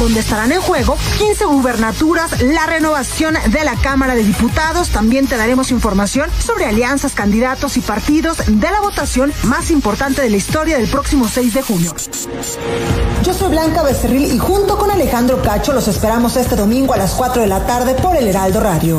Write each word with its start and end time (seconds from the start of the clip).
donde 0.00 0.20
estarán 0.20 0.50
en 0.50 0.60
juego 0.62 0.96
15 1.18 1.44
gubernaturas, 1.44 2.40
la 2.40 2.66
renovación 2.66 3.34
de 3.48 3.64
la 3.64 3.76
Cámara 3.76 4.14
de 4.14 4.24
Diputados. 4.24 4.88
También 4.88 5.26
te 5.26 5.36
daremos 5.36 5.70
información 5.70 6.30
sobre 6.44 6.64
alianzas, 6.64 7.12
candidatos 7.12 7.76
y 7.76 7.80
partidos 7.80 8.38
de 8.46 8.70
la 8.70 8.80
votación 8.80 9.32
más 9.44 9.70
importante 9.70 10.22
de 10.22 10.30
la 10.30 10.38
historia 10.38 10.78
del 10.78 10.88
próximo 10.88 11.28
6 11.28 11.54
de 11.54 11.62
junio. 11.62 11.94
Yo 13.22 13.34
soy 13.34 13.50
Blanca 13.50 13.82
Becerril 13.82 14.32
y 14.32 14.38
junto 14.38 14.78
con 14.78 14.90
Alejandro 14.90 15.42
Cacho 15.42 15.74
los 15.74 15.86
esperamos 15.86 16.36
este 16.36 16.56
domingo 16.56 16.94
a 16.94 16.96
las 16.96 17.12
4 17.12 17.42
de 17.42 17.48
la 17.48 17.66
tarde 17.66 17.94
por 17.94 18.16
el 18.16 18.26
Heraldo 18.26 18.60
Radio. 18.60 18.98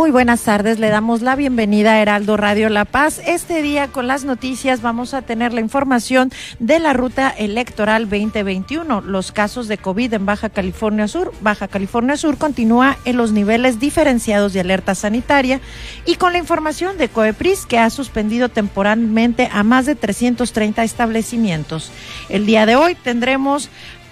Muy 0.00 0.12
buenas 0.12 0.44
tardes, 0.44 0.78
le 0.78 0.88
damos 0.88 1.20
la 1.20 1.36
bienvenida 1.36 1.92
a 1.92 2.00
Heraldo 2.00 2.38
Radio 2.38 2.70
La 2.70 2.86
Paz. 2.86 3.20
Este 3.26 3.60
día 3.60 3.88
con 3.88 4.06
las 4.06 4.24
noticias 4.24 4.80
vamos 4.80 5.12
a 5.12 5.20
tener 5.20 5.52
la 5.52 5.60
información 5.60 6.32
de 6.58 6.78
la 6.78 6.94
ruta 6.94 7.28
electoral 7.28 8.08
2021, 8.08 9.02
los 9.02 9.30
casos 9.30 9.68
de 9.68 9.76
COVID 9.76 10.14
en 10.14 10.24
Baja 10.24 10.48
California 10.48 11.06
Sur. 11.06 11.34
Baja 11.42 11.68
California 11.68 12.16
Sur 12.16 12.38
continúa 12.38 12.96
en 13.04 13.18
los 13.18 13.32
niveles 13.32 13.78
diferenciados 13.78 14.54
de 14.54 14.60
alerta 14.60 14.94
sanitaria 14.94 15.60
y 16.06 16.14
con 16.14 16.32
la 16.32 16.38
información 16.38 16.96
de 16.96 17.10
COEPRIS 17.10 17.66
que 17.66 17.78
ha 17.78 17.90
suspendido 17.90 18.48
temporalmente 18.48 19.50
a 19.52 19.62
más 19.64 19.84
de 19.84 19.96
330 19.96 20.82
establecimientos. 20.82 21.92
El 22.30 22.46
día 22.46 22.64
de 22.64 22.74
hoy 22.74 22.94
tendremos 22.94 23.68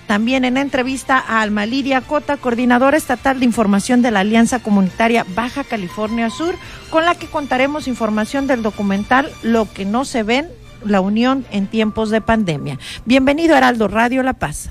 también 0.08 0.46
en 0.46 0.56
entrevista 0.56 1.18
a 1.18 1.42
Alma 1.42 1.66
Lidia 1.66 2.00
Cota, 2.00 2.38
coordinadora 2.38 2.96
estatal 2.96 3.38
de 3.38 3.44
información 3.44 4.00
de 4.00 4.10
la 4.10 4.20
Alianza 4.20 4.60
Comunitaria 4.60 5.24
Baja 5.34 5.64
California 5.64 6.30
Sur, 6.30 6.56
con 6.90 7.04
la 7.04 7.14
que 7.14 7.26
contaremos 7.26 7.86
información 7.86 8.46
del 8.46 8.62
documental 8.62 9.30
Lo 9.42 9.70
que 9.70 9.84
no 9.84 10.06
se 10.06 10.22
ven, 10.22 10.48
la 10.82 11.02
unión 11.02 11.44
en 11.50 11.66
tiempos 11.66 12.08
de 12.08 12.22
pandemia. 12.22 12.78
Bienvenido 13.04 13.54
Heraldo 13.54 13.86
Radio 13.86 14.22
La 14.22 14.32
Paz. 14.32 14.70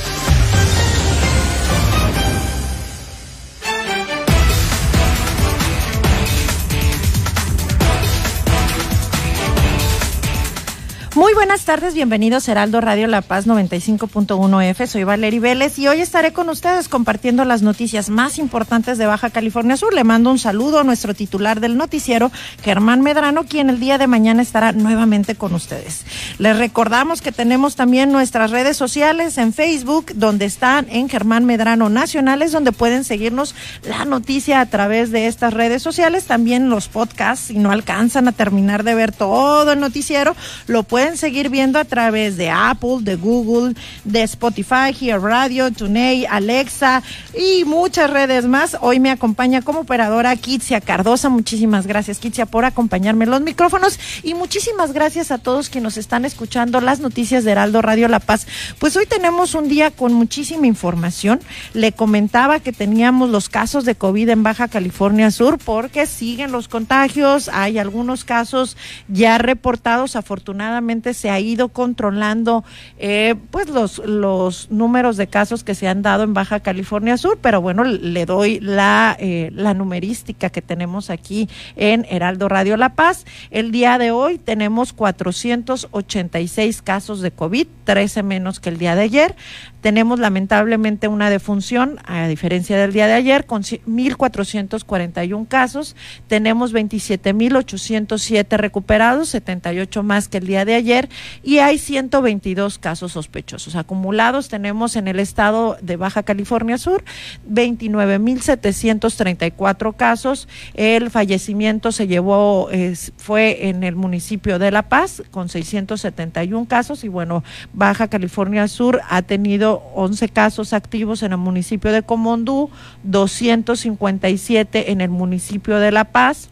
Buenas 11.41 11.65
tardes, 11.65 11.95
bienvenidos 11.95 12.47
a 12.47 12.51
Heraldo 12.51 12.81
Radio 12.81 13.07
La 13.07 13.23
Paz 13.23 13.47
95.1 13.47 14.63
F. 14.63 14.85
Soy 14.85 15.03
Valery 15.03 15.39
Vélez 15.39 15.79
y 15.79 15.87
hoy 15.87 15.99
estaré 15.99 16.33
con 16.33 16.49
ustedes 16.49 16.87
compartiendo 16.87 17.45
las 17.45 17.63
noticias 17.63 18.09
más 18.09 18.37
importantes 18.37 18.99
de 18.99 19.07
Baja 19.07 19.31
California 19.31 19.75
Sur. 19.75 19.91
Le 19.91 20.03
mando 20.03 20.29
un 20.29 20.37
saludo 20.37 20.79
a 20.79 20.83
nuestro 20.83 21.15
titular 21.15 21.59
del 21.59 21.77
noticiero, 21.77 22.31
Germán 22.61 23.01
Medrano, 23.01 23.45
quien 23.45 23.71
el 23.71 23.79
día 23.79 23.97
de 23.97 24.05
mañana 24.05 24.43
estará 24.43 24.71
nuevamente 24.71 25.33
con 25.33 25.55
ustedes. 25.55 26.05
Les 26.37 26.55
recordamos 26.55 27.23
que 27.23 27.31
tenemos 27.31 27.75
también 27.75 28.11
nuestras 28.11 28.51
redes 28.51 28.77
sociales 28.77 29.39
en 29.39 29.51
Facebook, 29.51 30.11
donde 30.13 30.45
están 30.45 30.85
en 30.91 31.09
Germán 31.09 31.45
Medrano 31.45 31.89
Nacionales, 31.89 32.51
donde 32.51 32.71
pueden 32.71 33.03
seguirnos 33.03 33.55
la 33.81 34.05
noticia 34.05 34.61
a 34.61 34.67
través 34.67 35.09
de 35.09 35.25
estas 35.25 35.55
redes 35.55 35.81
sociales. 35.81 36.25
También 36.25 36.69
los 36.69 36.87
podcasts, 36.87 37.47
si 37.47 37.57
no 37.57 37.71
alcanzan 37.71 38.27
a 38.27 38.31
terminar 38.31 38.83
de 38.83 38.93
ver 38.93 39.11
todo 39.11 39.71
el 39.71 39.79
noticiero, 39.79 40.35
lo 40.67 40.83
pueden 40.83 41.01
pueden 41.01 41.17
seguir 41.31 41.47
viendo 41.49 41.79
a 41.79 41.85
través 41.85 42.35
de 42.35 42.49
Apple, 42.49 42.97
de 42.99 43.15
Google, 43.15 43.73
de 44.03 44.21
Spotify, 44.23 44.93
Here 44.99 45.17
Radio, 45.17 45.71
TuneIn, 45.71 46.25
Alexa 46.29 47.03
y 47.33 47.63
muchas 47.63 48.09
redes 48.09 48.43
más. 48.43 48.75
Hoy 48.81 48.99
me 48.99 49.11
acompaña 49.11 49.61
como 49.61 49.79
operadora 49.79 50.35
Kitsia 50.35 50.81
Cardosa. 50.81 51.29
Muchísimas 51.29 51.87
gracias, 51.87 52.19
Kitsia, 52.19 52.47
por 52.47 52.65
acompañarme 52.65 53.23
en 53.23 53.31
los 53.31 53.39
micrófonos 53.39 53.97
y 54.23 54.33
muchísimas 54.33 54.91
gracias 54.91 55.31
a 55.31 55.37
todos 55.37 55.69
que 55.69 55.79
nos 55.79 55.95
están 55.95 56.25
escuchando 56.25 56.81
las 56.81 56.99
noticias 56.99 57.45
de 57.45 57.51
Heraldo 57.51 57.81
Radio 57.81 58.09
La 58.09 58.19
Paz. 58.19 58.45
Pues 58.77 58.97
hoy 58.97 59.05
tenemos 59.05 59.55
un 59.55 59.69
día 59.69 59.89
con 59.89 60.11
muchísima 60.11 60.67
información. 60.67 61.39
Le 61.73 61.93
comentaba 61.93 62.59
que 62.59 62.73
teníamos 62.73 63.29
los 63.29 63.47
casos 63.47 63.85
de 63.85 63.95
COVID 63.95 64.27
en 64.27 64.43
Baja 64.43 64.67
California 64.67 65.31
Sur 65.31 65.59
porque 65.59 66.07
siguen 66.07 66.51
los 66.51 66.67
contagios. 66.67 67.47
Hay 67.53 67.77
algunos 67.77 68.25
casos 68.25 68.75
ya 69.07 69.37
reportados, 69.37 70.17
afortunadamente 70.17 71.13
se 71.21 71.29
ha 71.29 71.39
ido 71.39 71.69
controlando 71.69 72.63
eh, 72.97 73.35
pues 73.51 73.69
los, 73.69 73.99
los 73.99 74.71
números 74.71 75.17
de 75.17 75.27
casos 75.27 75.63
que 75.63 75.75
se 75.75 75.87
han 75.87 76.01
dado 76.01 76.23
en 76.23 76.33
Baja 76.33 76.61
California 76.61 77.15
Sur, 77.17 77.37
pero 77.39 77.61
bueno, 77.61 77.83
le 77.83 78.25
doy 78.25 78.59
la, 78.59 79.15
eh, 79.19 79.51
la 79.53 79.75
numerística 79.75 80.49
que 80.49 80.63
tenemos 80.63 81.11
aquí 81.11 81.47
en 81.75 82.07
Heraldo 82.09 82.49
Radio 82.49 82.75
La 82.75 82.95
Paz. 82.95 83.25
El 83.51 83.71
día 83.71 83.99
de 83.99 84.09
hoy 84.09 84.39
tenemos 84.39 84.93
486 84.93 86.81
casos 86.81 87.21
de 87.21 87.29
COVID, 87.29 87.67
13 87.83 88.23
menos 88.23 88.59
que 88.59 88.69
el 88.69 88.79
día 88.79 88.95
de 88.95 89.03
ayer. 89.03 89.35
Tenemos 89.81 90.19
lamentablemente 90.19 91.07
una 91.07 91.29
defunción, 91.29 91.99
a 92.05 92.27
diferencia 92.27 92.77
del 92.77 92.93
día 92.93 93.07
de 93.07 93.13
ayer, 93.13 93.45
con 93.45 93.63
1.441 93.63 95.47
casos. 95.47 95.95
Tenemos 96.27 96.73
27.807 96.73 98.57
recuperados, 98.57 99.29
78 99.29 100.03
más 100.03 100.27
que 100.27 100.37
el 100.37 100.47
día 100.47 100.65
de 100.65 100.75
ayer, 100.75 101.09
y 101.43 101.59
hay 101.59 101.77
122 101.77 102.79
casos 102.79 103.11
sospechosos. 103.11 103.75
Acumulados 103.75 104.49
tenemos 104.49 104.95
en 104.95 105.07
el 105.07 105.19
estado 105.19 105.77
de 105.81 105.97
Baja 105.97 106.23
California 106.23 106.77
Sur 106.77 107.03
29.734 107.49 109.95
casos. 109.95 110.47
El 110.73 111.11
fallecimiento 111.11 111.91
se 111.91 112.07
llevó, 112.07 112.69
fue 113.17 113.67
en 113.67 113.83
el 113.83 113.95
municipio 113.95 114.57
de 114.59 114.71
La 114.71 114.89
Paz, 114.89 115.23
con 115.31 115.49
671 115.49 116.65
casos, 116.67 117.03
y 117.03 117.07
bueno, 117.07 117.43
Baja 117.73 118.07
California 118.07 118.67
Sur 118.67 119.01
ha 119.09 119.21
tenido 119.21 119.83
11 119.95 120.29
casos 120.29 120.73
activos 120.73 121.23
en 121.23 121.31
el 121.31 121.37
municipio 121.37 121.91
de 121.91 122.03
Comondú, 122.03 122.69
257 123.03 124.91
en 124.91 125.01
el 125.01 125.09
municipio 125.09 125.79
de 125.79 125.91
La 125.91 126.05
Paz, 126.05 126.49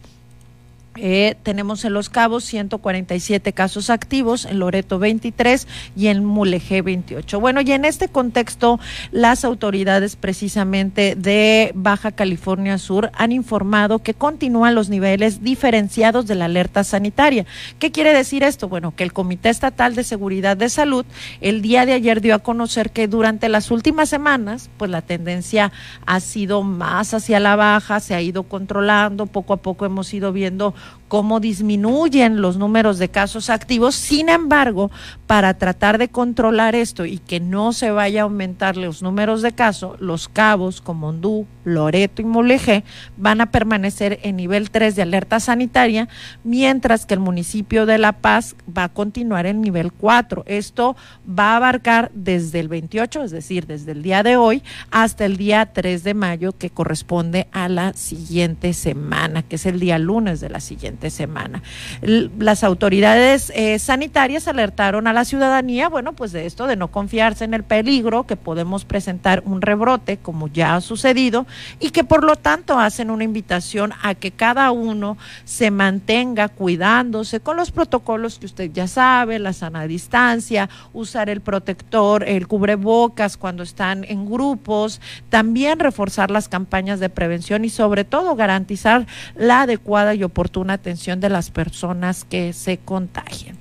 eh, 1.00 1.36
tenemos 1.42 1.84
en 1.84 1.94
Los 1.94 2.10
Cabos 2.10 2.44
147 2.44 3.52
casos 3.52 3.90
activos, 3.90 4.44
en 4.44 4.58
Loreto 4.58 4.98
23 4.98 5.66
y 5.96 6.08
en 6.08 6.24
Mulegé 6.24 6.82
28. 6.82 7.40
Bueno, 7.40 7.60
y 7.62 7.72
en 7.72 7.84
este 7.84 8.08
contexto, 8.08 8.78
las 9.10 9.44
autoridades 9.44 10.16
precisamente 10.16 11.14
de 11.16 11.72
Baja 11.74 12.12
California 12.12 12.78
Sur 12.78 13.10
han 13.14 13.32
informado 13.32 14.00
que 14.00 14.14
continúan 14.14 14.74
los 14.74 14.88
niveles 14.88 15.42
diferenciados 15.42 16.26
de 16.26 16.34
la 16.34 16.44
alerta 16.44 16.84
sanitaria. 16.84 17.46
¿Qué 17.78 17.90
quiere 17.90 18.12
decir 18.12 18.42
esto? 18.42 18.68
Bueno, 18.68 18.94
que 18.94 19.04
el 19.04 19.12
Comité 19.12 19.48
Estatal 19.48 19.94
de 19.94 20.04
Seguridad 20.04 20.56
de 20.56 20.68
Salud 20.68 21.06
el 21.40 21.62
día 21.62 21.86
de 21.86 21.92
ayer 21.92 22.20
dio 22.20 22.34
a 22.34 22.40
conocer 22.40 22.90
que 22.90 23.08
durante 23.08 23.48
las 23.48 23.70
últimas 23.70 24.08
semanas, 24.08 24.70
pues 24.76 24.90
la 24.90 25.02
tendencia 25.02 25.72
ha 26.06 26.20
sido 26.20 26.62
más 26.62 27.14
hacia 27.14 27.40
la 27.40 27.56
baja, 27.56 28.00
se 28.00 28.14
ha 28.14 28.20
ido 28.20 28.44
controlando, 28.44 29.26
poco 29.26 29.54
a 29.54 29.56
poco 29.58 29.86
hemos 29.86 30.12
ido 30.12 30.32
viendo 30.32 30.74
cómo 31.10 31.40
disminuyen 31.40 32.40
los 32.40 32.56
números 32.56 32.98
de 33.00 33.08
casos 33.08 33.50
activos. 33.50 33.96
Sin 33.96 34.28
embargo, 34.28 34.92
para 35.26 35.54
tratar 35.54 35.98
de 35.98 36.08
controlar 36.08 36.76
esto 36.76 37.04
y 37.04 37.18
que 37.18 37.40
no 37.40 37.72
se 37.72 37.90
vaya 37.90 38.20
a 38.20 38.24
aumentar 38.24 38.76
los 38.76 39.02
números 39.02 39.42
de 39.42 39.50
casos, 39.50 40.00
los 40.00 40.28
cabos 40.28 40.80
como 40.80 41.08
Hondú, 41.08 41.48
Loreto 41.64 42.22
y 42.22 42.24
Mulegé 42.24 42.84
van 43.16 43.40
a 43.40 43.50
permanecer 43.50 44.20
en 44.22 44.36
nivel 44.36 44.70
3 44.70 44.94
de 44.94 45.02
alerta 45.02 45.40
sanitaria, 45.40 46.08
mientras 46.44 47.06
que 47.06 47.14
el 47.14 47.20
municipio 47.20 47.86
de 47.86 47.98
La 47.98 48.12
Paz 48.12 48.54
va 48.66 48.84
a 48.84 48.88
continuar 48.88 49.46
en 49.46 49.62
nivel 49.62 49.92
4. 49.92 50.44
Esto 50.46 50.94
va 51.28 51.54
a 51.54 51.56
abarcar 51.56 52.12
desde 52.14 52.60
el 52.60 52.68
28, 52.68 53.24
es 53.24 53.32
decir, 53.32 53.66
desde 53.66 53.92
el 53.92 54.04
día 54.04 54.22
de 54.22 54.36
hoy 54.36 54.62
hasta 54.92 55.24
el 55.24 55.36
día 55.36 55.72
3 55.72 56.04
de 56.04 56.14
mayo, 56.14 56.52
que 56.56 56.70
corresponde 56.70 57.48
a 57.50 57.68
la 57.68 57.94
siguiente 57.94 58.74
semana, 58.74 59.42
que 59.42 59.56
es 59.56 59.66
el 59.66 59.80
día 59.80 59.98
lunes 59.98 60.40
de 60.40 60.50
la 60.50 60.60
siguiente 60.60 60.99
semana. 61.08 61.62
Las 62.02 62.62
autoridades 62.64 63.50
eh, 63.54 63.78
sanitarias 63.78 64.48
alertaron 64.48 65.06
a 65.06 65.14
la 65.14 65.24
ciudadanía, 65.24 65.88
bueno, 65.88 66.12
pues 66.12 66.32
de 66.32 66.44
esto, 66.44 66.66
de 66.66 66.76
no 66.76 66.88
confiarse 66.88 67.44
en 67.44 67.54
el 67.54 67.64
peligro, 67.64 68.26
que 68.26 68.36
podemos 68.36 68.84
presentar 68.84 69.42
un 69.46 69.62
rebrote, 69.62 70.18
como 70.18 70.48
ya 70.48 70.74
ha 70.74 70.80
sucedido, 70.82 71.46
y 71.78 71.90
que 71.90 72.04
por 72.04 72.22
lo 72.22 72.36
tanto 72.36 72.78
hacen 72.78 73.10
una 73.10 73.24
invitación 73.24 73.92
a 74.02 74.14
que 74.14 74.30
cada 74.30 74.70
uno 74.72 75.16
se 75.44 75.70
mantenga 75.70 76.48
cuidándose 76.48 77.40
con 77.40 77.56
los 77.56 77.70
protocolos 77.70 78.38
que 78.38 78.46
usted 78.46 78.70
ya 78.72 78.86
sabe, 78.86 79.38
la 79.38 79.54
sana 79.54 79.86
distancia, 79.86 80.68
usar 80.92 81.30
el 81.30 81.40
protector, 81.40 82.24
el 82.28 82.46
cubrebocas 82.46 83.36
cuando 83.36 83.62
están 83.62 84.04
en 84.04 84.26
grupos, 84.26 85.00
también 85.28 85.78
reforzar 85.78 86.30
las 86.30 86.48
campañas 86.48 87.00
de 87.00 87.08
prevención 87.08 87.64
y 87.64 87.70
sobre 87.70 88.04
todo 88.04 88.34
garantizar 88.34 89.06
la 89.36 89.62
adecuada 89.62 90.14
y 90.14 90.24
oportuna 90.24 90.74
atención 90.74 90.89
de 91.20 91.28
las 91.28 91.50
personas 91.50 92.24
que 92.24 92.52
se 92.52 92.78
contagien. 92.78 93.56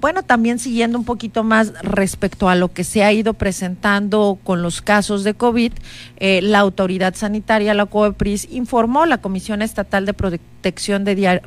Bueno, 0.00 0.22
también 0.22 0.58
siguiendo 0.58 0.98
un 0.98 1.04
poquito 1.04 1.44
más 1.44 1.74
respecto 1.82 2.48
a 2.48 2.54
lo 2.54 2.72
que 2.72 2.84
se 2.84 3.04
ha 3.04 3.12
ido 3.12 3.34
presentando 3.34 4.38
con 4.42 4.62
los 4.62 4.80
casos 4.80 5.24
de 5.24 5.34
COVID, 5.34 5.72
eh, 6.16 6.40
la 6.42 6.60
autoridad 6.60 7.14
sanitaria, 7.14 7.74
la 7.74 7.86
COEPRIS, 7.86 8.48
informó, 8.50 9.04
la 9.04 9.18
Comisión 9.18 9.60
Estatal 9.60 10.06
de 10.06 10.14
Protección 10.14 11.04
de, 11.04 11.40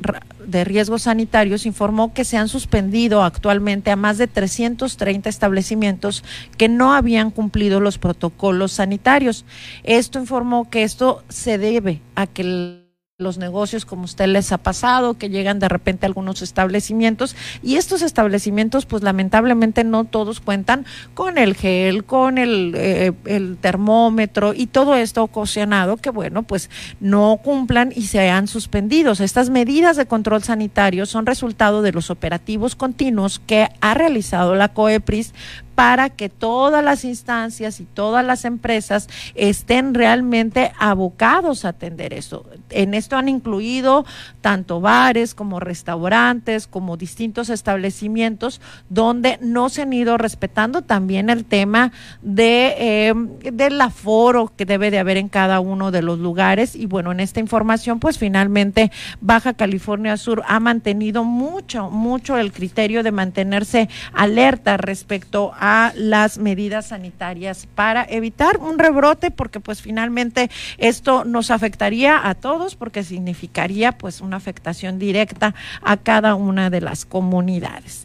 de 0.46 0.64
Riesgos 0.64 1.02
Sanitarios 1.02 1.66
informó 1.66 2.14
que 2.14 2.24
se 2.24 2.36
han 2.36 2.48
suspendido 2.48 3.24
actualmente 3.24 3.90
a 3.90 3.96
más 3.96 4.18
de 4.18 4.28
330 4.28 5.28
establecimientos 5.28 6.22
que 6.56 6.68
no 6.68 6.94
habían 6.94 7.32
cumplido 7.32 7.80
los 7.80 7.98
protocolos 7.98 8.72
sanitarios. 8.72 9.44
Esto 9.82 10.20
informó 10.20 10.70
que 10.70 10.84
esto 10.84 11.24
se 11.28 11.58
debe 11.58 12.00
a 12.14 12.28
que 12.28 12.42
el 12.42 12.83
los 13.18 13.38
negocios 13.38 13.84
como 13.84 14.02
usted 14.02 14.26
les 14.26 14.50
ha 14.50 14.58
pasado, 14.58 15.14
que 15.14 15.30
llegan 15.30 15.60
de 15.60 15.68
repente 15.68 16.04
a 16.04 16.08
algunos 16.08 16.42
establecimientos 16.42 17.36
y 17.62 17.76
estos 17.76 18.02
establecimientos 18.02 18.86
pues 18.86 19.04
lamentablemente 19.04 19.84
no 19.84 20.02
todos 20.02 20.40
cuentan 20.40 20.84
con 21.14 21.38
el 21.38 21.54
gel, 21.54 22.02
con 22.02 22.38
el, 22.38 22.72
eh, 22.76 23.12
el 23.26 23.56
termómetro 23.56 24.52
y 24.52 24.66
todo 24.66 24.96
esto 24.96 25.22
ocasionado 25.22 25.96
que 25.96 26.10
bueno 26.10 26.42
pues 26.42 26.70
no 26.98 27.38
cumplan 27.40 27.92
y 27.94 28.06
se 28.06 28.30
han 28.30 28.48
suspendidos. 28.48 29.20
Estas 29.20 29.48
medidas 29.48 29.96
de 29.96 30.06
control 30.06 30.42
sanitario 30.42 31.06
son 31.06 31.24
resultado 31.24 31.82
de 31.82 31.92
los 31.92 32.10
operativos 32.10 32.74
continuos 32.74 33.38
que 33.38 33.68
ha 33.80 33.94
realizado 33.94 34.56
la 34.56 34.70
COEPRIS 34.70 35.34
para 35.74 36.10
que 36.10 36.28
todas 36.28 36.84
las 36.84 37.04
instancias 37.04 37.80
y 37.80 37.84
todas 37.84 38.24
las 38.24 38.44
empresas 38.44 39.08
estén 39.34 39.94
realmente 39.94 40.72
abocados 40.78 41.64
a 41.64 41.70
atender 41.70 42.12
eso. 42.12 42.44
En 42.70 42.94
esto 42.94 43.16
han 43.16 43.28
incluido 43.28 44.04
tanto 44.40 44.80
bares 44.80 45.34
como 45.34 45.60
restaurantes, 45.60 46.66
como 46.66 46.96
distintos 46.96 47.50
establecimientos 47.50 48.60
donde 48.88 49.38
no 49.40 49.68
se 49.68 49.82
han 49.82 49.92
ido 49.92 50.18
respetando 50.18 50.82
también 50.82 51.30
el 51.30 51.44
tema 51.44 51.92
de 52.22 52.74
eh, 52.78 53.14
del 53.52 53.80
aforo 53.80 54.52
que 54.56 54.66
debe 54.66 54.90
de 54.90 54.98
haber 54.98 55.16
en 55.16 55.28
cada 55.28 55.60
uno 55.60 55.90
de 55.90 56.02
los 56.02 56.18
lugares 56.18 56.76
y 56.76 56.86
bueno 56.86 57.12
en 57.12 57.20
esta 57.20 57.40
información 57.40 58.00
pues 58.00 58.18
finalmente 58.18 58.90
Baja 59.20 59.54
California 59.54 60.16
Sur 60.16 60.42
ha 60.46 60.60
mantenido 60.60 61.24
mucho 61.24 61.90
mucho 61.90 62.38
el 62.38 62.52
criterio 62.52 63.02
de 63.02 63.12
mantenerse 63.12 63.88
alerta 64.12 64.76
respecto 64.76 65.52
a 65.58 65.63
a 65.66 65.94
las 65.96 66.36
medidas 66.36 66.88
sanitarias 66.88 67.66
para 67.74 68.04
evitar 68.04 68.58
un 68.58 68.78
rebrote 68.78 69.30
porque 69.30 69.60
pues 69.60 69.80
finalmente 69.80 70.50
esto 70.76 71.24
nos 71.24 71.50
afectaría 71.50 72.28
a 72.28 72.34
todos 72.34 72.76
porque 72.76 73.02
significaría 73.02 73.92
pues 73.92 74.20
una 74.20 74.36
afectación 74.36 74.98
directa 74.98 75.54
a 75.80 75.96
cada 75.96 76.34
una 76.34 76.68
de 76.68 76.82
las 76.82 77.06
comunidades. 77.06 78.04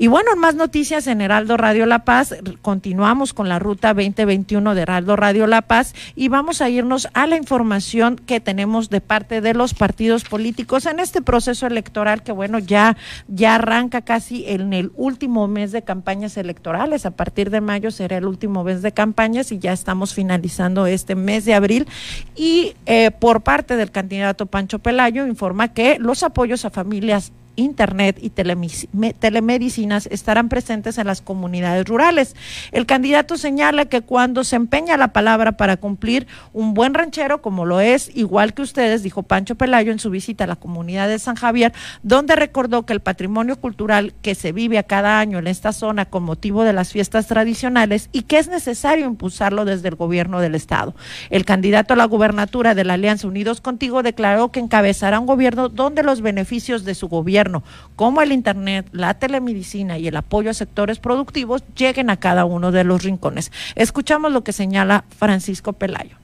Y 0.00 0.06
bueno, 0.06 0.30
en 0.32 0.38
más 0.38 0.54
noticias 0.54 1.08
en 1.08 1.20
Heraldo 1.20 1.56
Radio 1.56 1.84
La 1.84 2.04
Paz, 2.04 2.32
continuamos 2.62 3.34
con 3.34 3.48
la 3.48 3.58
ruta 3.58 3.94
2021 3.94 4.76
de 4.76 4.82
Heraldo 4.82 5.16
Radio 5.16 5.48
La 5.48 5.62
Paz 5.62 5.92
y 6.14 6.28
vamos 6.28 6.62
a 6.62 6.70
irnos 6.70 7.08
a 7.14 7.26
la 7.26 7.36
información 7.36 8.14
que 8.14 8.38
tenemos 8.38 8.90
de 8.90 9.00
parte 9.00 9.40
de 9.40 9.54
los 9.54 9.74
partidos 9.74 10.22
políticos 10.22 10.86
en 10.86 11.00
este 11.00 11.20
proceso 11.20 11.66
electoral 11.66 12.22
que 12.22 12.30
bueno, 12.30 12.60
ya, 12.60 12.96
ya 13.26 13.56
arranca 13.56 14.02
casi 14.02 14.44
en 14.46 14.72
el 14.72 14.92
último 14.94 15.48
mes 15.48 15.72
de 15.72 15.82
campañas 15.82 16.36
electorales. 16.36 17.04
A 17.04 17.10
partir 17.10 17.50
de 17.50 17.60
mayo 17.60 17.90
será 17.90 18.18
el 18.18 18.26
último 18.26 18.62
mes 18.62 18.82
de 18.82 18.92
campañas 18.92 19.50
y 19.50 19.58
ya 19.58 19.72
estamos 19.72 20.14
finalizando 20.14 20.86
este 20.86 21.16
mes 21.16 21.44
de 21.44 21.54
abril. 21.54 21.88
Y 22.36 22.74
eh, 22.86 23.10
por 23.10 23.40
parte 23.40 23.76
del 23.76 23.90
candidato 23.90 24.46
Pancho 24.46 24.78
Pelayo 24.78 25.26
informa 25.26 25.72
que 25.74 25.98
los 25.98 26.22
apoyos 26.22 26.64
a 26.64 26.70
familias 26.70 27.32
Internet 27.58 28.18
y 28.22 28.30
telemedicinas 28.30 30.06
estarán 30.12 30.48
presentes 30.48 30.96
en 30.96 31.08
las 31.08 31.20
comunidades 31.20 31.86
rurales. 31.86 32.36
El 32.70 32.86
candidato 32.86 33.36
señala 33.36 33.86
que 33.86 34.00
cuando 34.00 34.44
se 34.44 34.54
empeña 34.54 34.96
la 34.96 35.08
palabra 35.08 35.52
para 35.52 35.76
cumplir 35.76 36.28
un 36.52 36.72
buen 36.72 36.94
ranchero, 36.94 37.42
como 37.42 37.66
lo 37.66 37.80
es, 37.80 38.10
igual 38.14 38.54
que 38.54 38.62
ustedes, 38.62 39.02
dijo 39.02 39.24
Pancho 39.24 39.56
Pelayo 39.56 39.90
en 39.90 39.98
su 39.98 40.08
visita 40.08 40.44
a 40.44 40.46
la 40.46 40.54
comunidad 40.54 41.08
de 41.08 41.18
San 41.18 41.34
Javier, 41.34 41.72
donde 42.04 42.36
recordó 42.36 42.86
que 42.86 42.92
el 42.92 43.00
patrimonio 43.00 43.60
cultural 43.60 44.14
que 44.22 44.36
se 44.36 44.52
vive 44.52 44.78
a 44.78 44.84
cada 44.84 45.18
año 45.18 45.38
en 45.38 45.48
esta 45.48 45.72
zona 45.72 46.04
con 46.04 46.22
motivo 46.22 46.62
de 46.62 46.72
las 46.72 46.92
fiestas 46.92 47.26
tradicionales 47.26 48.08
y 48.12 48.22
que 48.22 48.38
es 48.38 48.46
necesario 48.46 49.06
impulsarlo 49.06 49.64
desde 49.64 49.88
el 49.88 49.96
gobierno 49.96 50.38
del 50.40 50.54
Estado. 50.54 50.94
El 51.30 51.44
candidato 51.44 51.94
a 51.94 51.96
la 51.96 52.04
gubernatura 52.04 52.76
de 52.76 52.84
la 52.84 52.94
Alianza 52.94 53.26
Unidos 53.26 53.60
Contigo 53.60 54.04
declaró 54.04 54.52
que 54.52 54.60
encabezará 54.60 55.18
un 55.18 55.26
gobierno 55.26 55.68
donde 55.68 56.04
los 56.04 56.20
beneficios 56.20 56.84
de 56.84 56.94
su 56.94 57.08
gobierno 57.08 57.47
como 57.96 58.22
el 58.22 58.32
Internet, 58.32 58.86
la 58.92 59.14
telemedicina 59.14 59.98
y 59.98 60.08
el 60.08 60.16
apoyo 60.16 60.50
a 60.50 60.54
sectores 60.54 60.98
productivos 60.98 61.62
lleguen 61.76 62.10
a 62.10 62.16
cada 62.16 62.44
uno 62.44 62.72
de 62.72 62.84
los 62.84 63.02
rincones. 63.02 63.52
Escuchamos 63.74 64.32
lo 64.32 64.44
que 64.44 64.52
señala 64.52 65.04
Francisco 65.18 65.72
Pelayo. 65.72 66.16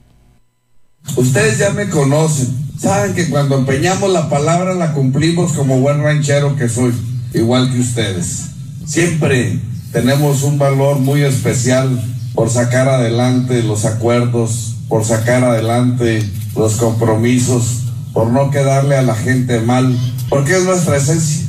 Ustedes 1.15 1.59
ya 1.59 1.69
me 1.69 1.87
conocen, 1.89 2.47
saben 2.79 3.13
que 3.13 3.29
cuando 3.29 3.57
empeñamos 3.57 4.11
la 4.11 4.27
palabra 4.27 4.73
la 4.73 4.93
cumplimos 4.93 5.53
como 5.53 5.79
buen 5.79 6.01
ranchero 6.01 6.55
que 6.55 6.67
soy, 6.67 6.93
igual 7.33 7.71
que 7.71 7.79
ustedes. 7.79 8.47
Siempre 8.85 9.59
tenemos 9.91 10.43
un 10.43 10.57
valor 10.57 10.99
muy 10.99 11.21
especial 11.21 12.03
por 12.33 12.49
sacar 12.49 12.89
adelante 12.89 13.63
los 13.63 13.85
acuerdos, 13.85 14.75
por 14.89 15.05
sacar 15.05 15.43
adelante 15.43 16.27
los 16.55 16.75
compromisos, 16.75 17.83
por 18.13 18.31
no 18.31 18.51
quedarle 18.51 18.97
a 18.97 19.01
la 19.01 19.15
gente 19.15 19.61
mal 19.61 19.97
porque 20.35 20.57
es 20.57 20.65
nuestra 20.65 20.97
esencia. 20.97 21.47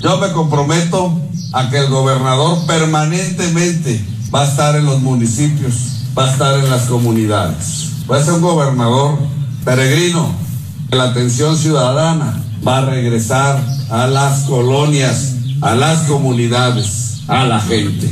Yo 0.00 0.16
me 0.16 0.32
comprometo 0.32 1.20
a 1.52 1.68
que 1.68 1.76
el 1.76 1.88
gobernador 1.88 2.64
permanentemente 2.66 4.02
va 4.34 4.44
a 4.44 4.48
estar 4.48 4.74
en 4.74 4.86
los 4.86 5.02
municipios, 5.02 5.74
va 6.16 6.24
a 6.24 6.32
estar 6.32 6.58
en 6.58 6.70
las 6.70 6.84
comunidades. 6.84 7.90
Va 8.10 8.16
a 8.16 8.24
ser 8.24 8.32
un 8.32 8.40
gobernador 8.40 9.18
peregrino, 9.66 10.34
la 10.90 11.10
atención 11.10 11.58
ciudadana 11.58 12.42
va 12.66 12.78
a 12.78 12.86
regresar 12.86 13.62
a 13.90 14.06
las 14.06 14.44
colonias, 14.44 15.34
a 15.60 15.74
las 15.74 16.04
comunidades, 16.04 17.20
a 17.28 17.44
la 17.44 17.60
gente. 17.60 18.10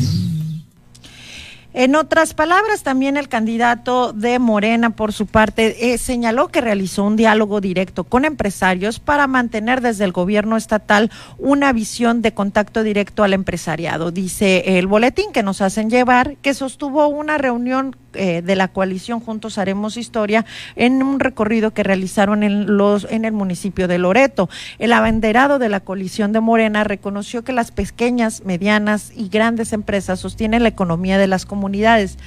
En 1.72 1.94
otras 1.94 2.34
palabras, 2.34 2.82
también 2.82 3.16
el 3.16 3.28
candidato 3.28 4.12
de 4.12 4.40
Morena, 4.40 4.90
por 4.90 5.12
su 5.12 5.26
parte, 5.26 5.92
eh, 5.92 5.98
señaló 5.98 6.48
que 6.48 6.60
realizó 6.60 7.04
un 7.04 7.14
diálogo 7.14 7.60
directo 7.60 8.02
con 8.02 8.24
empresarios 8.24 8.98
para 8.98 9.28
mantener 9.28 9.80
desde 9.80 10.04
el 10.04 10.10
gobierno 10.10 10.56
estatal 10.56 11.12
una 11.38 11.72
visión 11.72 12.22
de 12.22 12.34
contacto 12.34 12.82
directo 12.82 13.22
al 13.22 13.34
empresariado. 13.34 14.10
Dice 14.10 14.78
el 14.78 14.88
boletín 14.88 15.30
que 15.32 15.44
nos 15.44 15.60
hacen 15.60 15.90
llevar 15.90 16.36
que 16.42 16.54
sostuvo 16.54 17.06
una 17.06 17.38
reunión 17.38 17.94
eh, 18.14 18.42
de 18.42 18.56
la 18.56 18.68
coalición 18.68 19.20
Juntos 19.20 19.58
Haremos 19.58 19.96
Historia 19.96 20.44
en 20.76 21.02
un 21.02 21.20
recorrido 21.20 21.72
que 21.72 21.82
realizaron 21.82 22.42
en, 22.42 22.76
los, 22.76 23.06
en 23.10 23.24
el 23.24 23.32
municipio 23.32 23.88
de 23.88 23.98
Loreto. 23.98 24.48
El 24.78 24.92
abanderado 24.92 25.58
de 25.58 25.68
la 25.68 25.80
coalición 25.80 26.32
de 26.32 26.40
Morena 26.40 26.84
reconoció 26.84 27.44
que 27.44 27.52
las 27.52 27.70
pequeñas, 27.70 28.44
medianas 28.44 29.12
y 29.14 29.28
grandes 29.28 29.72
empresas 29.72 30.20
sostienen 30.20 30.62
la 30.62 30.68
economía 30.68 31.18
de 31.18 31.26
las 31.26 31.46
comunidades. 31.46 32.18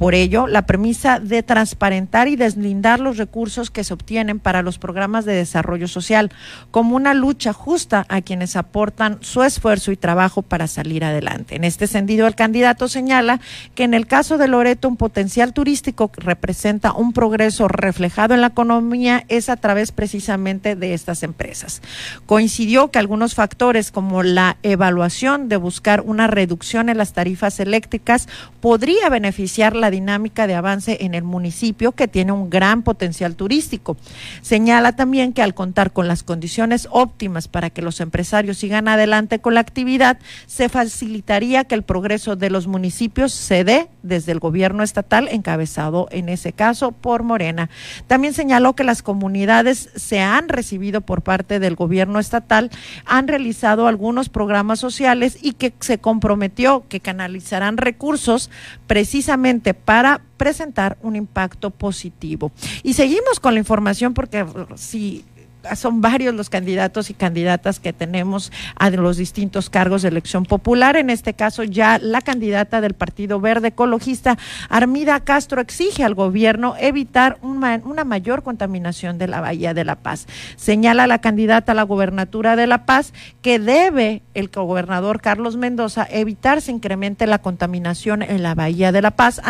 Por 0.00 0.14
ello, 0.14 0.46
la 0.46 0.64
premisa 0.64 1.20
de 1.20 1.42
transparentar 1.42 2.26
y 2.26 2.34
deslindar 2.34 3.00
los 3.00 3.18
recursos 3.18 3.70
que 3.70 3.84
se 3.84 3.92
obtienen 3.92 4.40
para 4.40 4.62
los 4.62 4.78
programas 4.78 5.26
de 5.26 5.34
desarrollo 5.34 5.88
social 5.88 6.30
como 6.70 6.96
una 6.96 7.12
lucha 7.12 7.52
justa 7.52 8.06
a 8.08 8.22
quienes 8.22 8.56
aportan 8.56 9.18
su 9.20 9.42
esfuerzo 9.42 9.92
y 9.92 9.98
trabajo 9.98 10.40
para 10.40 10.68
salir 10.68 11.04
adelante. 11.04 11.54
En 11.54 11.64
este 11.64 11.86
sentido, 11.86 12.26
el 12.26 12.34
candidato 12.34 12.88
señala 12.88 13.42
que 13.74 13.84
en 13.84 13.92
el 13.92 14.06
caso 14.06 14.38
de 14.38 14.48
Loreto, 14.48 14.88
un 14.88 14.96
potencial 14.96 15.52
turístico 15.52 16.10
que 16.10 16.22
representa 16.22 16.94
un 16.94 17.12
progreso 17.12 17.68
reflejado 17.68 18.32
en 18.32 18.40
la 18.40 18.46
economía 18.46 19.26
es 19.28 19.50
a 19.50 19.58
través 19.58 19.92
precisamente 19.92 20.76
de 20.76 20.94
estas 20.94 21.22
empresas. 21.22 21.82
Coincidió 22.24 22.90
que 22.90 22.98
algunos 22.98 23.34
factores 23.34 23.90
como 23.92 24.22
la 24.22 24.56
evaluación 24.62 25.50
de 25.50 25.58
buscar 25.58 26.00
una 26.00 26.26
reducción 26.26 26.88
en 26.88 26.96
las 26.96 27.12
tarifas 27.12 27.60
eléctricas 27.60 28.28
podría 28.62 29.10
beneficiar 29.10 29.76
la 29.76 29.89
dinámica 29.90 30.46
de 30.46 30.54
avance 30.54 30.98
en 31.00 31.14
el 31.14 31.24
municipio 31.24 31.92
que 31.92 32.08
tiene 32.08 32.32
un 32.32 32.50
gran 32.50 32.82
potencial 32.82 33.36
turístico. 33.36 33.96
Señala 34.42 34.96
también 34.96 35.32
que 35.32 35.42
al 35.42 35.54
contar 35.54 35.92
con 35.92 36.08
las 36.08 36.22
condiciones 36.22 36.88
óptimas 36.90 37.48
para 37.48 37.70
que 37.70 37.82
los 37.82 38.00
empresarios 38.00 38.58
sigan 38.58 38.88
adelante 38.88 39.40
con 39.40 39.54
la 39.54 39.60
actividad, 39.60 40.18
se 40.46 40.68
facilitaría 40.68 41.64
que 41.64 41.74
el 41.74 41.82
progreso 41.82 42.36
de 42.36 42.50
los 42.50 42.66
municipios 42.66 43.32
se 43.32 43.64
dé 43.64 43.88
desde 44.02 44.32
el 44.32 44.38
gobierno 44.38 44.82
estatal 44.82 45.28
encabezado 45.28 46.08
en 46.10 46.28
ese 46.28 46.52
caso 46.52 46.92
por 46.92 47.22
Morena. 47.22 47.70
También 48.06 48.34
señaló 48.34 48.74
que 48.74 48.84
las 48.84 49.02
comunidades 49.02 49.90
se 49.94 50.20
han 50.20 50.48
recibido 50.48 51.00
por 51.00 51.22
parte 51.22 51.58
del 51.58 51.76
gobierno 51.76 52.18
estatal, 52.18 52.70
han 53.06 53.28
realizado 53.28 53.86
algunos 53.86 54.28
programas 54.28 54.78
sociales 54.78 55.38
y 55.40 55.52
que 55.52 55.72
se 55.80 55.98
comprometió 55.98 56.84
que 56.88 57.00
canalizarán 57.00 57.76
recursos 57.76 58.50
precisamente 58.86 59.74
para 59.84 60.20
presentar 60.36 60.98
un 61.02 61.16
impacto 61.16 61.70
positivo. 61.70 62.52
Y 62.82 62.94
seguimos 62.94 63.40
con 63.40 63.54
la 63.54 63.60
información 63.60 64.14
porque 64.14 64.44
si 64.76 65.24
son 65.74 66.00
varios 66.00 66.34
los 66.34 66.50
candidatos 66.50 67.10
y 67.10 67.14
candidatas 67.14 67.80
que 67.80 67.92
tenemos 67.92 68.52
a 68.76 68.90
los 68.90 69.16
distintos 69.16 69.70
cargos 69.70 70.02
de 70.02 70.08
elección 70.08 70.44
popular. 70.44 70.96
En 70.96 71.10
este 71.10 71.34
caso, 71.34 71.64
ya 71.64 71.98
la 71.98 72.20
candidata 72.20 72.80
del 72.80 72.94
Partido 72.94 73.40
Verde 73.40 73.68
Ecologista, 73.68 74.38
Armida 74.68 75.20
Castro, 75.20 75.60
exige 75.60 76.04
al 76.04 76.14
gobierno 76.14 76.74
evitar 76.78 77.38
una 77.42 78.04
mayor 78.04 78.42
contaminación 78.42 79.18
de 79.18 79.28
la 79.28 79.40
Bahía 79.40 79.74
de 79.74 79.84
la 79.84 79.96
Paz. 79.96 80.26
Señala 80.56 81.06
la 81.06 81.20
candidata 81.20 81.72
a 81.72 81.74
la 81.74 81.82
gobernatura 81.82 82.56
de 82.56 82.66
La 82.66 82.84
Paz 82.86 83.12
que 83.42 83.58
debe 83.58 84.22
el 84.34 84.48
gobernador 84.48 85.20
Carlos 85.20 85.56
Mendoza 85.56 86.06
evitar 86.10 86.60
se 86.60 86.72
incremente 86.72 87.26
la 87.26 87.38
contaminación 87.38 88.22
en 88.22 88.42
la 88.42 88.54
Bahía 88.54 88.92
de 88.92 89.02
la 89.02 89.12
Paz 89.12 89.40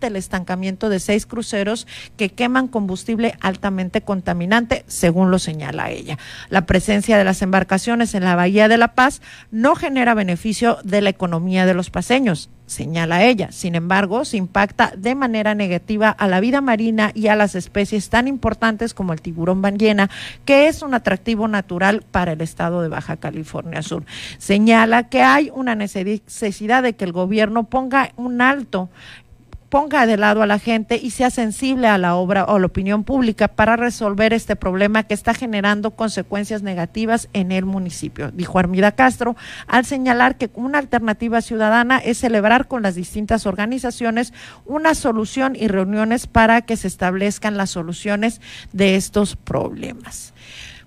el 0.00 0.16
estancamiento 0.16 0.88
de 0.88 1.00
seis 1.00 1.26
cruceros 1.26 1.86
que 2.16 2.30
queman 2.30 2.68
combustible 2.68 3.34
altamente 3.40 4.02
contaminante, 4.02 4.84
según 4.86 5.30
lo 5.30 5.38
señala 5.38 5.90
ella. 5.90 6.18
La 6.48 6.66
presencia 6.66 7.18
de 7.18 7.24
las 7.24 7.42
embarcaciones 7.42 8.14
en 8.14 8.24
la 8.24 8.36
Bahía 8.36 8.68
de 8.68 8.78
La 8.78 8.94
Paz 8.94 9.20
no 9.50 9.74
genera 9.74 10.14
beneficio 10.14 10.78
de 10.84 11.00
la 11.00 11.10
economía 11.10 11.66
de 11.66 11.74
los 11.74 11.90
paseños, 11.90 12.50
señala 12.66 13.24
ella. 13.24 13.52
Sin 13.52 13.74
embargo, 13.74 14.24
se 14.24 14.36
impacta 14.36 14.92
de 14.96 15.14
manera 15.14 15.54
negativa 15.54 16.08
a 16.10 16.28
la 16.28 16.40
vida 16.40 16.60
marina 16.60 17.10
y 17.14 17.28
a 17.28 17.36
las 17.36 17.54
especies 17.54 18.08
tan 18.08 18.28
importantes 18.28 18.94
como 18.94 19.12
el 19.12 19.20
tiburón 19.20 19.60
ballena, 19.62 20.10
que 20.44 20.68
es 20.68 20.82
un 20.82 20.94
atractivo 20.94 21.48
natural 21.48 22.04
para 22.10 22.32
el 22.32 22.40
estado 22.40 22.82
de 22.82 22.88
Baja 22.88 23.16
California 23.16 23.82
Sur. 23.82 24.04
Señala 24.38 25.08
que 25.08 25.22
hay 25.22 25.50
una 25.54 25.74
necesidad 25.74 26.82
de 26.82 26.94
que 26.94 27.04
el 27.04 27.12
gobierno 27.12 27.64
ponga 27.64 28.12
un 28.16 28.40
alto 28.40 28.88
ponga 29.74 30.06
de 30.06 30.16
lado 30.16 30.40
a 30.40 30.46
la 30.46 30.60
gente 30.60 31.00
y 31.02 31.10
sea 31.10 31.30
sensible 31.30 31.88
a 31.88 31.98
la 31.98 32.14
obra 32.14 32.44
o 32.44 32.60
la 32.60 32.66
opinión 32.66 33.02
pública 33.02 33.48
para 33.48 33.74
resolver 33.74 34.32
este 34.32 34.54
problema 34.54 35.02
que 35.02 35.14
está 35.14 35.34
generando 35.34 35.90
consecuencias 35.96 36.62
negativas 36.62 37.28
en 37.32 37.50
el 37.50 37.64
municipio, 37.64 38.30
dijo 38.30 38.60
Armida 38.60 38.92
Castro, 38.92 39.34
al 39.66 39.84
señalar 39.84 40.36
que 40.38 40.48
una 40.54 40.78
alternativa 40.78 41.42
ciudadana 41.42 41.98
es 41.98 42.18
celebrar 42.18 42.68
con 42.68 42.82
las 42.82 42.94
distintas 42.94 43.46
organizaciones 43.46 44.32
una 44.64 44.94
solución 44.94 45.56
y 45.56 45.66
reuniones 45.66 46.28
para 46.28 46.62
que 46.62 46.76
se 46.76 46.86
establezcan 46.86 47.56
las 47.56 47.70
soluciones 47.70 48.40
de 48.72 48.94
estos 48.94 49.34
problemas. 49.34 50.34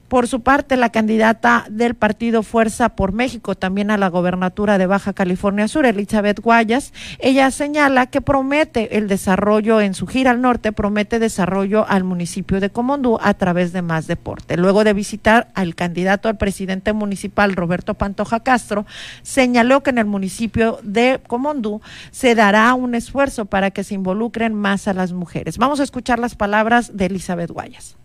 Por 0.07 0.27
su 0.29 0.39
parte, 0.39 0.77
la 0.77 0.89
candidata 0.89 1.65
del 1.69 1.93
partido 1.93 2.41
Fuerza 2.41 2.89
por 2.95 3.11
México, 3.11 3.55
también 3.55 3.91
a 3.91 3.97
la 3.97 4.07
gobernatura 4.07 4.77
de 4.77 4.85
Baja 4.85 5.11
California 5.11 5.67
Sur, 5.67 5.85
Elizabeth 5.85 6.39
Guayas, 6.39 6.93
ella 7.19 7.51
señala 7.51 8.05
que 8.05 8.21
promete 8.21 8.97
el 8.97 9.09
desarrollo 9.09 9.81
en 9.81 9.93
su 9.93 10.07
gira 10.07 10.31
al 10.31 10.41
norte, 10.41 10.71
promete 10.71 11.19
desarrollo 11.19 11.85
al 11.89 12.05
municipio 12.05 12.61
de 12.61 12.69
Comondú 12.69 13.19
a 13.21 13.33
través 13.33 13.73
de 13.73 13.81
más 13.81 14.07
deporte. 14.07 14.55
Luego 14.55 14.85
de 14.85 14.93
visitar 14.93 15.49
al 15.55 15.75
candidato 15.75 16.29
al 16.29 16.37
presidente 16.37 16.93
municipal, 16.93 17.53
Roberto 17.53 17.95
Pantoja 17.95 18.39
Castro, 18.39 18.85
señaló 19.23 19.83
que 19.83 19.89
en 19.89 19.97
el 19.97 20.05
municipio 20.05 20.79
de 20.83 21.19
Comondú 21.27 21.81
se 22.11 22.33
dará 22.33 22.73
un 22.75 22.95
esfuerzo 22.95 23.43
para 23.43 23.71
que 23.71 23.83
se 23.83 23.95
involucren 23.95 24.53
más 24.53 24.87
a 24.87 24.93
las 24.93 25.11
mujeres. 25.11 25.57
Vamos 25.57 25.81
a 25.81 25.83
escuchar 25.83 26.17
las 26.17 26.35
palabras 26.35 26.95
de 26.95 27.07
Elizabeth 27.07 27.51
Guayas. 27.51 27.97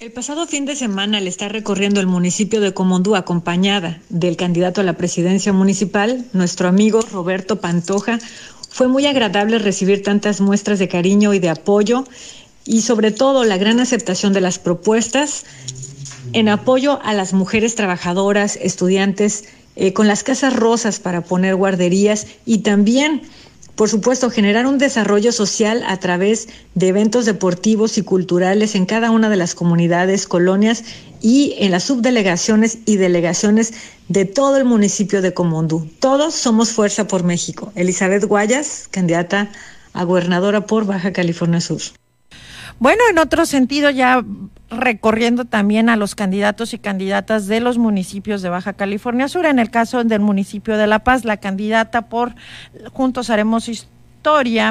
El 0.00 0.12
pasado 0.12 0.46
fin 0.46 0.64
de 0.64 0.76
semana, 0.76 1.18
al 1.18 1.26
estar 1.26 1.52
recorriendo 1.52 2.00
el 2.00 2.06
municipio 2.06 2.62
de 2.62 2.72
Comondú 2.72 3.16
acompañada 3.16 4.00
del 4.08 4.38
candidato 4.38 4.80
a 4.80 4.84
la 4.84 4.94
presidencia 4.94 5.52
municipal, 5.52 6.24
nuestro 6.32 6.68
amigo 6.68 7.02
Roberto 7.02 7.60
Pantoja, 7.60 8.18
fue 8.70 8.88
muy 8.88 9.04
agradable 9.04 9.58
recibir 9.58 10.02
tantas 10.02 10.40
muestras 10.40 10.78
de 10.78 10.88
cariño 10.88 11.34
y 11.34 11.38
de 11.38 11.50
apoyo 11.50 12.06
y 12.64 12.80
sobre 12.80 13.10
todo 13.10 13.44
la 13.44 13.58
gran 13.58 13.78
aceptación 13.78 14.32
de 14.32 14.40
las 14.40 14.58
propuestas 14.58 15.44
en 16.32 16.48
apoyo 16.48 16.98
a 17.02 17.12
las 17.12 17.34
mujeres 17.34 17.74
trabajadoras, 17.74 18.56
estudiantes, 18.56 19.44
eh, 19.76 19.92
con 19.92 20.08
las 20.08 20.22
casas 20.22 20.56
rosas 20.56 20.98
para 20.98 21.24
poner 21.24 21.56
guarderías 21.56 22.26
y 22.46 22.60
también 22.60 23.20
por 23.80 23.88
supuesto, 23.88 24.28
generar 24.28 24.66
un 24.66 24.76
desarrollo 24.76 25.32
social 25.32 25.82
a 25.86 25.96
través 25.96 26.50
de 26.74 26.88
eventos 26.88 27.24
deportivos 27.24 27.96
y 27.96 28.02
culturales 28.02 28.74
en 28.74 28.84
cada 28.84 29.10
una 29.10 29.30
de 29.30 29.36
las 29.36 29.54
comunidades, 29.54 30.26
colonias 30.26 30.84
y 31.22 31.54
en 31.60 31.70
las 31.70 31.84
subdelegaciones 31.84 32.80
y 32.84 32.96
delegaciones 32.98 33.72
de 34.06 34.26
todo 34.26 34.58
el 34.58 34.66
municipio 34.66 35.22
de 35.22 35.32
Comondú. 35.32 35.88
Todos 35.98 36.34
somos 36.34 36.72
Fuerza 36.72 37.06
por 37.06 37.24
México. 37.24 37.72
Elizabeth 37.74 38.26
Guayas, 38.26 38.86
candidata 38.90 39.50
a 39.94 40.04
gobernadora 40.04 40.66
por 40.66 40.84
Baja 40.84 41.14
California 41.14 41.62
Sur. 41.62 41.80
Bueno, 42.80 43.02
en 43.10 43.18
otro 43.18 43.44
sentido, 43.44 43.90
ya 43.90 44.24
recorriendo 44.70 45.44
también 45.44 45.90
a 45.90 45.96
los 45.96 46.14
candidatos 46.14 46.72
y 46.72 46.78
candidatas 46.78 47.46
de 47.46 47.60
los 47.60 47.76
municipios 47.76 48.40
de 48.40 48.48
Baja 48.48 48.72
California 48.72 49.28
Sur. 49.28 49.44
En 49.44 49.58
el 49.58 49.70
caso 49.70 50.02
del 50.02 50.20
municipio 50.20 50.78
de 50.78 50.86
La 50.86 51.00
Paz, 51.00 51.26
la 51.26 51.36
candidata 51.36 52.08
por 52.08 52.34
Juntos 52.94 53.28
Haremos 53.28 53.68
Historia, 53.68 53.99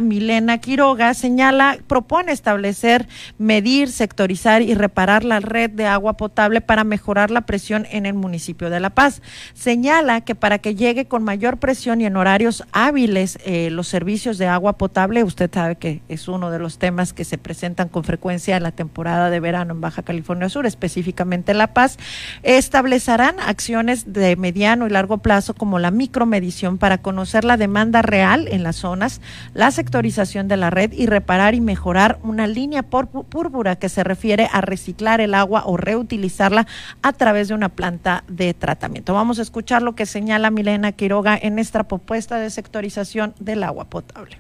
Milena 0.01 0.60
Quiroga, 0.60 1.13
señala, 1.13 1.79
propone 1.88 2.32
establecer, 2.32 3.08
medir, 3.39 3.89
sectorizar 3.91 4.62
y 4.62 4.75
reparar 4.75 5.24
la 5.24 5.39
red 5.39 5.72
de 5.72 5.88
agua 5.88 6.13
potable 6.13 6.62
para 6.62 6.84
mejorar 6.84 7.32
la 7.32 7.41
presión 7.41 7.88
en 7.89 8.06
el 8.06 8.13
municipio 8.13 8.70
de 8.70 8.79
La 8.79 8.91
Paz. 8.91 9.22
Señala 9.53 10.22
que 10.22 10.36
para 10.36 10.60
que 10.60 10.75
llegue 10.75 11.06
con 11.06 11.24
mayor 11.24 11.58
presión 11.58 12.00
y 12.00 12.06
en 12.06 12.15
horarios 12.15 12.63
hábiles 12.74 13.39
eh, 13.44 13.70
los 13.72 13.88
servicios 13.88 14.38
de 14.38 14.46
agua 14.46 14.74
potable, 14.74 15.24
usted 15.24 15.50
sabe 15.51 15.77
que 15.77 16.01
es 16.10 16.27
uno 16.27 16.51
de 16.51 16.60
los 16.60 16.77
temas 16.77 17.12
que 17.12 17.25
se 17.25 17.39
presentan 17.39 17.89
con 17.89 18.03
frecuencia 18.03 18.56
en 18.56 18.63
la 18.63 18.72
temporada 18.72 19.32
de 19.32 19.39
verano 19.39 19.74
en 19.74 19.82
Baja 19.82 20.03
California 20.03 20.50
Sur, 20.50 20.68
específicamente 20.68 21.56
La 21.56 21.74
Paz, 21.74 21.98
establecerán 22.44 23.39
acciones 23.39 24.13
de 24.13 24.36
mediano 24.36 24.86
y 24.86 24.91
largo 24.91 25.18
plazo 25.18 25.56
como 25.56 25.79
la 25.79 25.89
micromedición 25.89 26.77
para 26.77 27.00
conocer 27.00 27.44
la 27.46 27.58
demanda 27.58 28.03
real 28.03 28.48
en 28.48 28.62
las 28.62 28.75
zonas 28.75 29.22
la 29.53 29.72
sectorización 29.72 30.48
de 30.48 30.58
la 30.58 30.69
red 30.69 30.91
y 30.93 31.05
reparar 31.05 31.55
y 31.55 31.62
mejorar 31.62 32.19
una 32.24 32.48
línea 32.48 32.84
púrpura 32.84 33.75
que 33.75 33.89
se 33.89 34.03
refiere 34.03 34.50
a 34.51 34.62
reciclar 34.62 35.22
el 35.22 35.34
agua 35.34 35.63
o 35.65 35.77
reutilizarla 35.77 36.67
a 37.01 37.13
través 37.13 37.48
de 37.48 37.53
una 37.53 37.69
planta 37.69 38.24
de 38.27 38.53
tratamiento. 38.53 39.13
Vamos 39.13 39.39
a 39.39 39.41
escuchar 39.41 39.81
lo 39.81 39.96
que 39.96 40.05
señala 40.05 40.51
Milena 40.51 40.91
Quiroga 40.91 41.38
en 41.41 41.60
esta 41.60 41.84
propuesta 41.84 42.38
de 42.38 42.50
sectorización 42.50 43.34
del 43.39 43.63
agua 43.63 43.86
potable. 43.86 44.38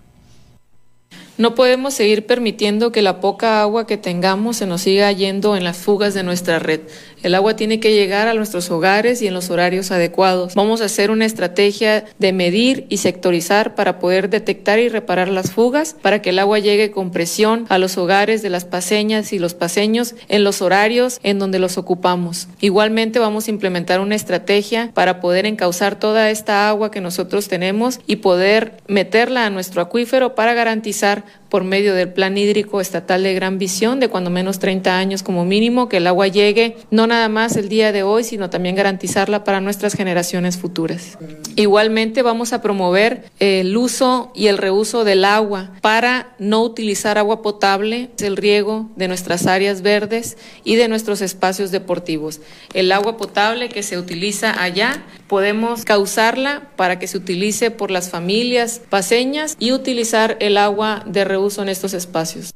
No 1.39 1.55
podemos 1.55 1.93
seguir 1.93 2.25
permitiendo 2.25 2.91
que 2.91 3.01
la 3.01 3.21
poca 3.21 3.61
agua 3.61 3.87
que 3.87 3.95
tengamos 3.95 4.57
se 4.57 4.65
nos 4.65 4.81
siga 4.81 5.09
yendo 5.13 5.55
en 5.55 5.63
las 5.63 5.77
fugas 5.77 6.13
de 6.13 6.21
nuestra 6.21 6.59
red. 6.59 6.81
El 7.21 7.35
agua 7.35 7.55
tiene 7.55 7.79
que 7.79 7.93
llegar 7.93 8.27
a 8.27 8.33
nuestros 8.33 8.71
hogares 8.71 9.21
y 9.21 9.27
en 9.27 9.33
los 9.33 9.49
horarios 9.49 9.91
adecuados. 9.91 10.55
Vamos 10.55 10.81
a 10.81 10.85
hacer 10.85 11.11
una 11.11 11.25
estrategia 11.25 12.05
de 12.17 12.31
medir 12.31 12.85
y 12.89 12.97
sectorizar 12.97 13.75
para 13.75 13.99
poder 13.99 14.29
detectar 14.29 14.79
y 14.79 14.87
reparar 14.87 15.27
las 15.27 15.51
fugas, 15.51 15.95
para 16.01 16.21
que 16.21 16.29
el 16.29 16.39
agua 16.39 16.59
llegue 16.59 16.91
con 16.91 17.11
presión 17.11 17.65
a 17.69 17.77
los 17.77 17.97
hogares 17.97 18.41
de 18.41 18.49
las 18.49 18.63
paseñas 18.63 19.33
y 19.33 19.39
los 19.39 19.53
paseños 19.53 20.15
en 20.29 20.43
los 20.43 20.61
horarios 20.61 21.19
en 21.23 21.39
donde 21.39 21.59
los 21.59 21.77
ocupamos. 21.77 22.47
Igualmente 22.61 23.19
vamos 23.19 23.47
a 23.47 23.51
implementar 23.51 23.99
una 23.99 24.15
estrategia 24.15 24.91
para 24.93 25.19
poder 25.19 25.45
encauzar 25.45 25.99
toda 25.99 26.29
esta 26.29 26.69
agua 26.69 26.91
que 26.91 27.01
nosotros 27.01 27.47
tenemos 27.47 27.99
y 28.07 28.17
poder 28.17 28.77
meterla 28.87 29.45
a 29.45 29.49
nuestro 29.49 29.81
acuífero 29.81 30.35
para 30.35 30.53
garantizar 30.53 31.25
por 31.49 31.63
medio 31.63 31.95
del 31.95 32.13
Plan 32.13 32.37
Hídrico 32.37 32.79
Estatal 32.79 33.23
de 33.23 33.33
Gran 33.33 33.57
Visión 33.57 33.99
de 33.99 34.07
cuando 34.07 34.29
menos 34.29 34.59
30 34.59 34.97
años 34.97 35.23
como 35.23 35.45
mínimo, 35.45 35.89
que 35.89 35.97
el 35.97 36.07
agua 36.07 36.27
llegue 36.27 36.77
no 36.91 37.07
nada 37.07 37.27
más 37.27 37.57
el 37.57 37.69
día 37.69 37.91
de 37.91 38.03
hoy, 38.03 38.23
sino 38.23 38.49
también 38.49 38.75
garantizarla 38.75 39.43
para 39.43 39.61
nuestras 39.61 39.95
generaciones 39.95 40.57
futuras. 40.57 41.17
Igualmente 41.55 42.21
vamos 42.21 42.53
a 42.53 42.61
promover 42.61 43.25
el 43.39 43.75
uso 43.75 44.31
y 44.35 44.47
el 44.47 44.57
reuso 44.57 45.03
del 45.03 45.25
agua 45.25 45.71
para 45.81 46.35
no 46.39 46.61
utilizar 46.61 47.17
agua 47.17 47.41
potable, 47.41 48.11
el 48.19 48.37
riego 48.37 48.89
de 48.95 49.07
nuestras 49.07 49.47
áreas 49.47 49.81
verdes 49.81 50.37
y 50.63 50.75
de 50.75 50.87
nuestros 50.87 51.21
espacios 51.21 51.71
deportivos. 51.71 52.41
El 52.73 52.91
agua 52.91 53.17
potable 53.17 53.69
que 53.69 53.83
se 53.83 53.97
utiliza 53.97 54.61
allá 54.61 55.03
podemos 55.27 55.85
causarla 55.85 56.69
para 56.75 56.99
que 56.99 57.07
se 57.07 57.17
utilice 57.17 57.71
por 57.71 57.91
las 57.91 58.09
familias 58.09 58.81
paseñas 58.89 59.55
y 59.59 59.71
utilizar 59.71 60.37
el 60.39 60.57
agua 60.57 61.03
de 61.05 61.23
reuso 61.23 61.38
en 61.61 61.69
estos 61.69 61.93
espacios. 61.93 62.53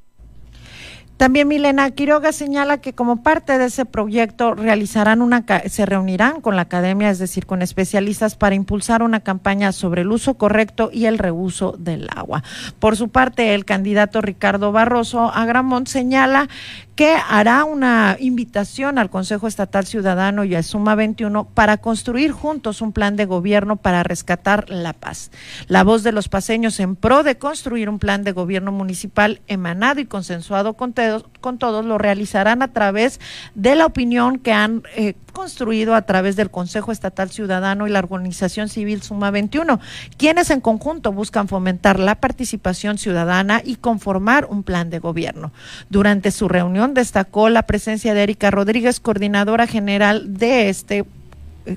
También 1.18 1.48
Milena 1.48 1.90
Quiroga 1.92 2.32
señala 2.32 2.80
que 2.80 2.94
como 2.94 3.24
parte 3.24 3.58
de 3.58 3.66
ese 3.66 3.86
proyecto 3.86 4.56
realizarán 4.56 5.22
una 5.22 5.46
se 5.68 5.86
reunirán 5.86 6.42
con 6.42 6.56
la 6.56 6.64
academia, 6.64 7.10
es 7.10 7.20
decir, 7.20 7.46
con 7.46 7.62
especialistas 7.62 8.36
para 8.36 8.56
impulsar 8.56 9.04
una 9.04 9.20
campaña 9.20 9.72
sobre 9.72 10.02
el 10.02 10.12
uso 10.12 10.34
correcto 10.34 10.90
y 10.92 11.06
el 11.06 11.20
reuso 11.20 11.76
del 11.78 12.10
agua. 12.16 12.44
Por 12.80 12.98
su 12.98 13.10
parte, 13.10 13.54
el 13.54 13.64
candidato 13.64 14.22
Ricardo 14.22 14.72
Barroso 14.72 15.32
Agramont 15.32 15.88
señala 15.88 16.50
que 16.96 17.16
hará 17.28 17.66
una 17.66 18.18
invitación 18.20 19.00
al 19.00 19.10
Consejo 19.10 19.48
Estatal 19.48 19.86
Ciudadano 19.86 20.44
y 20.44 20.54
a 20.54 20.62
Suma 20.62 20.94
21 20.94 21.46
para 21.46 21.78
construir 21.78 22.32
juntos 22.32 22.82
un 22.82 22.92
plan 22.92 23.16
de 23.16 23.26
gobierno 23.26 23.78
para 23.78 24.04
rescatar 24.04 24.70
la 24.70 24.94
paz. 24.94 25.32
La 25.68 25.84
voz 25.84 26.04
de 26.04 26.12
los 26.12 26.30
paseños 26.30 26.80
en 26.80 26.96
pro 26.96 27.24
de 27.24 27.38
construir 27.38 27.90
un 27.90 27.98
plan 27.98 28.24
de 28.24 28.32
gobierno 28.32 28.72
municipal 28.72 29.42
emanado 29.48 30.02
y 30.02 30.06
consensuado 30.06 30.74
con, 30.74 30.94
con 31.42 31.58
todos 31.58 31.86
lo 31.86 31.98
realizarán 31.98 32.62
a 32.62 32.72
través 32.72 33.20
de 33.56 33.76
la 33.76 33.86
opinión 33.86 34.40
que 34.40 34.54
han 34.54 34.84
eh, 34.96 35.14
construido 35.34 35.96
a 35.96 36.04
través 36.04 36.36
del 36.36 36.50
Consejo 36.50 36.92
Estatal 36.92 37.30
Ciudadano 37.30 37.88
y 37.88 37.92
la 37.92 38.00
Organización 38.00 38.70
Civil 38.70 39.02
Suma 39.02 39.32
21, 39.32 39.80
quienes 40.18 40.50
en 40.52 40.62
conjunto 40.62 41.12
buscan 41.12 41.48
fomentar 41.48 42.00
la 42.00 42.16
participación 42.16 42.98
ciudadana 42.98 43.62
y 43.64 43.76
conformar 43.76 44.46
un 44.50 44.64
plan 44.64 44.90
de 44.90 45.00
gobierno. 45.00 45.52
Durante 45.90 46.32
su 46.32 46.48
reunión 46.48 46.94
destacó 46.94 47.50
la 47.50 47.64
presencia 47.64 48.14
de 48.14 48.24
Erika 48.24 48.52
Rodríguez, 48.52 49.00
coordinadora 49.00 49.68
general 49.68 50.38
de 50.38 50.70
este 50.70 51.06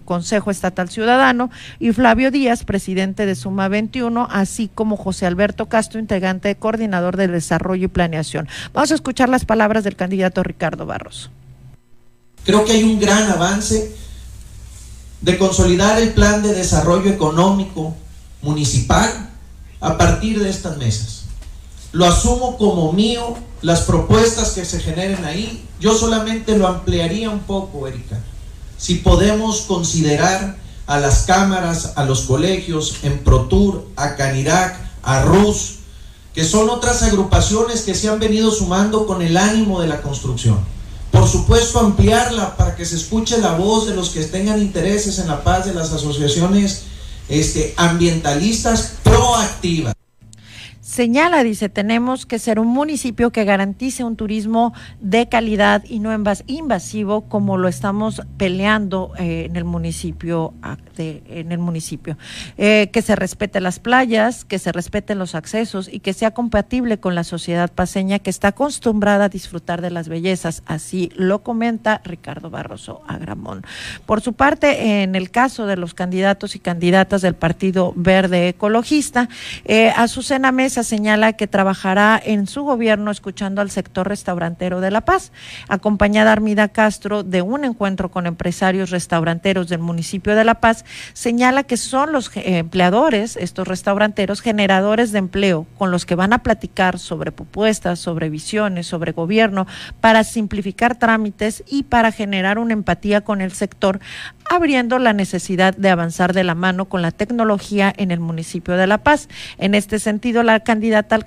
Consejo 0.04 0.50
Estatal 0.50 0.88
Ciudadano, 0.88 1.50
y 1.78 1.92
Flavio 1.92 2.30
Díaz, 2.30 2.64
presidente 2.64 3.26
de 3.26 3.34
Suma 3.34 3.68
21, 3.68 4.28
así 4.30 4.70
como 4.74 4.96
José 4.96 5.26
Alberto 5.26 5.66
Castro, 5.66 6.00
integrante 6.00 6.56
coordinador 6.56 7.16
de 7.16 7.28
Desarrollo 7.28 7.84
y 7.84 7.88
Planeación. 7.88 8.48
Vamos 8.72 8.90
a 8.90 8.94
escuchar 8.94 9.28
las 9.28 9.44
palabras 9.44 9.84
del 9.84 9.96
candidato 9.96 10.42
Ricardo 10.42 10.86
Barros. 10.86 11.30
Creo 12.44 12.64
que 12.64 12.72
hay 12.72 12.84
un 12.84 13.00
gran 13.00 13.28
avance 13.30 13.94
de 15.20 15.38
consolidar 15.38 16.00
el 16.00 16.10
plan 16.10 16.42
de 16.42 16.54
desarrollo 16.54 17.10
económico 17.10 17.96
municipal 18.42 19.30
a 19.80 19.98
partir 19.98 20.40
de 20.40 20.50
estas 20.50 20.76
mesas. 20.76 21.24
Lo 21.92 22.04
asumo 22.04 22.58
como 22.58 22.92
mío, 22.92 23.36
las 23.62 23.82
propuestas 23.82 24.52
que 24.52 24.64
se 24.64 24.80
generen 24.80 25.24
ahí, 25.24 25.64
yo 25.80 25.94
solamente 25.94 26.56
lo 26.56 26.66
ampliaría 26.66 27.30
un 27.30 27.40
poco, 27.40 27.88
Erika. 27.88 28.18
Si 28.78 28.96
podemos 28.96 29.62
considerar 29.62 30.56
a 30.86 31.00
las 31.00 31.22
cámaras, 31.22 31.92
a 31.96 32.04
los 32.04 32.22
colegios, 32.22 32.96
en 33.02 33.18
ProTour, 33.24 33.86
a 33.96 34.16
Canirac, 34.16 34.78
a 35.02 35.22
RUS, 35.22 35.76
que 36.34 36.44
son 36.44 36.68
otras 36.70 37.02
agrupaciones 37.02 37.82
que 37.82 37.94
se 37.94 38.08
han 38.08 38.18
venido 38.18 38.50
sumando 38.50 39.06
con 39.06 39.22
el 39.22 39.36
ánimo 39.36 39.80
de 39.80 39.88
la 39.88 40.02
construcción 40.02 40.76
por 41.16 41.26
supuesto, 41.26 41.80
ampliarla 41.80 42.56
para 42.56 42.76
que 42.76 42.84
se 42.84 42.94
escuche 42.96 43.38
la 43.38 43.52
voz 43.52 43.86
de 43.86 43.96
los 43.96 44.10
que 44.10 44.22
tengan 44.24 44.60
intereses 44.60 45.18
en 45.18 45.28
la 45.28 45.42
paz 45.42 45.64
de 45.64 45.72
las 45.72 45.90
asociaciones 45.90 46.82
este, 47.28 47.72
ambientalistas 47.78 48.92
proactivas. 49.02 49.95
Señala, 50.86 51.42
dice, 51.42 51.68
tenemos 51.68 52.26
que 52.26 52.38
ser 52.38 52.60
un 52.60 52.68
municipio 52.68 53.32
que 53.32 53.44
garantice 53.44 54.04
un 54.04 54.14
turismo 54.14 54.72
de 55.00 55.28
calidad 55.28 55.82
y 55.84 55.98
no 55.98 56.16
invasivo 56.46 57.22
como 57.22 57.58
lo 57.58 57.66
estamos 57.66 58.22
peleando 58.36 59.10
eh, 59.18 59.46
en 59.50 59.56
el 59.56 59.64
municipio, 59.64 60.54
en 60.96 61.50
el 61.50 61.58
municipio. 61.58 62.16
Eh, 62.56 62.90
que 62.92 63.02
se 63.02 63.16
respete 63.16 63.60
las 63.60 63.80
playas, 63.80 64.44
que 64.44 64.60
se 64.60 64.70
respeten 64.70 65.18
los 65.18 65.34
accesos 65.34 65.88
y 65.92 65.98
que 65.98 66.12
sea 66.12 66.30
compatible 66.30 67.00
con 67.00 67.16
la 67.16 67.24
sociedad 67.24 67.72
paseña 67.72 68.20
que 68.20 68.30
está 68.30 68.48
acostumbrada 68.48 69.24
a 69.24 69.28
disfrutar 69.28 69.82
de 69.82 69.90
las 69.90 70.08
bellezas. 70.08 70.62
Así 70.66 71.10
lo 71.16 71.42
comenta 71.42 72.00
Ricardo 72.04 72.48
Barroso 72.48 73.02
Agramón. 73.08 73.64
Por 74.06 74.20
su 74.20 74.34
parte, 74.34 75.02
en 75.02 75.16
el 75.16 75.32
caso 75.32 75.66
de 75.66 75.76
los 75.76 75.94
candidatos 75.94 76.54
y 76.54 76.60
candidatas 76.60 77.22
del 77.22 77.34
Partido 77.34 77.92
Verde 77.96 78.50
Ecologista, 78.50 79.28
eh, 79.64 79.90
Azucena 79.90 80.52
Mesa 80.52 80.75
señala 80.82 81.34
que 81.34 81.46
trabajará 81.46 82.20
en 82.22 82.46
su 82.46 82.62
gobierno 82.62 83.10
escuchando 83.10 83.60
al 83.60 83.70
sector 83.70 84.08
restaurantero 84.08 84.80
de 84.80 84.90
La 84.90 85.02
Paz, 85.02 85.32
acompañada 85.68 86.32
Armida 86.32 86.68
Castro 86.68 87.22
de 87.22 87.42
un 87.42 87.64
encuentro 87.64 88.10
con 88.10 88.26
empresarios 88.26 88.90
restauranteros 88.90 89.68
del 89.68 89.80
municipio 89.80 90.34
de 90.34 90.44
La 90.44 90.56
Paz, 90.56 90.84
señala 91.12 91.64
que 91.64 91.76
son 91.76 92.12
los 92.12 92.30
empleadores, 92.34 93.36
estos 93.36 93.68
restauranteros, 93.68 94.40
generadores 94.40 95.12
de 95.12 95.18
empleo, 95.18 95.66
con 95.78 95.90
los 95.90 96.06
que 96.06 96.14
van 96.14 96.32
a 96.32 96.42
platicar 96.42 96.98
sobre 96.98 97.32
propuestas, 97.32 97.98
sobre 97.98 98.30
visiones, 98.30 98.86
sobre 98.86 99.12
gobierno, 99.12 99.66
para 100.00 100.24
simplificar 100.24 100.98
trámites 100.98 101.64
y 101.66 101.84
para 101.84 102.12
generar 102.12 102.58
una 102.58 102.72
empatía 102.72 103.22
con 103.22 103.40
el 103.40 103.52
sector, 103.52 104.00
abriendo 104.50 104.98
la 104.98 105.12
necesidad 105.12 105.76
de 105.76 105.90
avanzar 105.90 106.32
de 106.32 106.44
la 106.44 106.54
mano 106.54 106.86
con 106.86 107.02
la 107.02 107.10
tecnología 107.10 107.92
en 107.96 108.10
el 108.10 108.20
municipio 108.20 108.76
de 108.76 108.86
La 108.86 108.98
Paz. 108.98 109.28
En 109.58 109.74
este 109.74 109.98
sentido, 109.98 110.42
la 110.42 110.60
candidata 110.60 111.18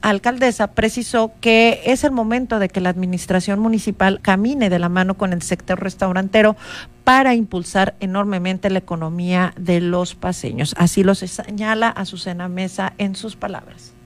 alcaldesa 0.00 0.68
precisó 0.68 1.32
que 1.40 1.80
es 1.84 2.04
el 2.04 2.12
momento 2.12 2.58
de 2.58 2.68
que 2.68 2.80
la 2.80 2.90
administración 2.90 3.60
municipal 3.60 4.20
camine 4.20 4.70
de 4.70 4.78
la 4.78 4.88
mano 4.88 5.14
con 5.14 5.32
el 5.32 5.42
sector 5.42 5.80
restaurantero 5.80 6.56
para 7.04 7.34
impulsar 7.34 7.94
enormemente 8.00 8.70
la 8.70 8.80
economía 8.80 9.54
de 9.56 9.80
los 9.80 10.14
paseños. 10.14 10.74
Así 10.76 11.02
lo 11.02 11.14
señala 11.14 11.88
Azucena 11.88 12.48
Mesa 12.48 12.92
en 12.98 13.16
sus 13.16 13.34
palabras. 13.34 13.97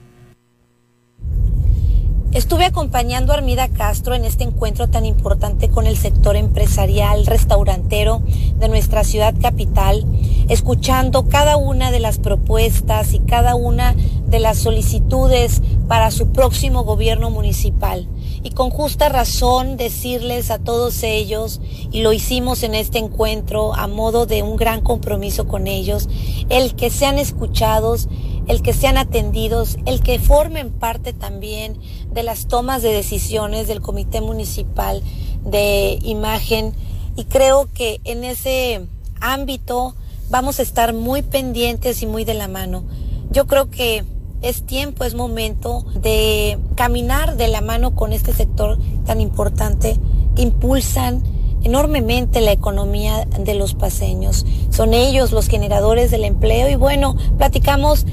Estuve 2.33 2.65
acompañando 2.65 3.31
a 3.31 3.35
Armida 3.35 3.67
Castro 3.67 4.15
en 4.15 4.25
este 4.25 4.43
encuentro 4.43 4.89
tan 4.89 5.05
importante 5.05 5.69
con 5.69 5.85
el 5.85 5.95
sector 5.95 6.35
empresarial, 6.35 7.27
restaurantero 7.27 8.23
de 8.57 8.69
nuestra 8.69 9.03
ciudad 9.03 9.35
capital, 9.39 10.03
escuchando 10.49 11.27
cada 11.27 11.57
una 11.57 11.91
de 11.91 11.99
las 11.99 12.17
propuestas 12.17 13.13
y 13.13 13.19
cada 13.19 13.53
una 13.53 13.95
de 14.25 14.39
las 14.39 14.57
solicitudes 14.57 15.61
para 15.87 16.09
su 16.09 16.31
próximo 16.31 16.83
gobierno 16.83 17.29
municipal. 17.29 18.07
Y 18.41 18.49
con 18.49 18.71
justa 18.71 19.09
razón 19.09 19.77
decirles 19.77 20.49
a 20.49 20.57
todos 20.57 21.03
ellos, 21.03 21.61
y 21.91 22.01
lo 22.01 22.13
hicimos 22.13 22.63
en 22.63 22.73
este 22.73 22.97
encuentro 22.97 23.75
a 23.75 23.87
modo 23.87 24.25
de 24.25 24.41
un 24.41 24.55
gran 24.55 24.81
compromiso 24.81 25.47
con 25.47 25.67
ellos, 25.67 26.09
el 26.49 26.73
que 26.73 26.89
sean 26.89 27.19
escuchados, 27.19 28.09
el 28.47 28.61
que 28.61 28.73
sean 28.73 28.97
atendidos, 28.97 29.77
el 29.85 30.01
que 30.01 30.19
formen 30.19 30.71
parte 30.71 31.13
también 31.13 31.77
de 32.13 32.23
las 32.23 32.47
tomas 32.47 32.81
de 32.81 32.91
decisiones 32.91 33.67
del 33.67 33.81
Comité 33.81 34.21
Municipal 34.21 35.01
de 35.43 35.99
Imagen 36.03 36.73
y 37.15 37.25
creo 37.25 37.67
que 37.73 37.99
en 38.03 38.23
ese 38.23 38.87
ámbito 39.19 39.95
vamos 40.29 40.59
a 40.59 40.63
estar 40.63 40.93
muy 40.93 41.21
pendientes 41.21 42.01
y 42.01 42.07
muy 42.07 42.25
de 42.25 42.33
la 42.33 42.47
mano. 42.47 42.83
Yo 43.31 43.45
creo 43.47 43.69
que 43.69 44.03
es 44.41 44.63
tiempo, 44.65 45.05
es 45.05 45.15
momento 45.15 45.85
de 45.95 46.59
caminar 46.75 47.37
de 47.37 47.47
la 47.47 47.61
mano 47.61 47.95
con 47.95 48.13
este 48.13 48.33
sector 48.33 48.77
tan 49.05 49.21
importante 49.21 49.97
que 50.35 50.41
impulsan 50.41 51.23
enormemente 51.63 52.41
la 52.41 52.51
economía 52.51 53.25
de 53.25 53.53
los 53.55 53.73
paseños. 53.73 54.45
Son 54.69 54.93
ellos 54.93 55.31
los 55.31 55.47
generadores 55.47 56.11
del 56.11 56.25
empleo 56.25 56.69
y 56.69 56.75
bueno, 56.75 57.15
platicamos 57.37 58.05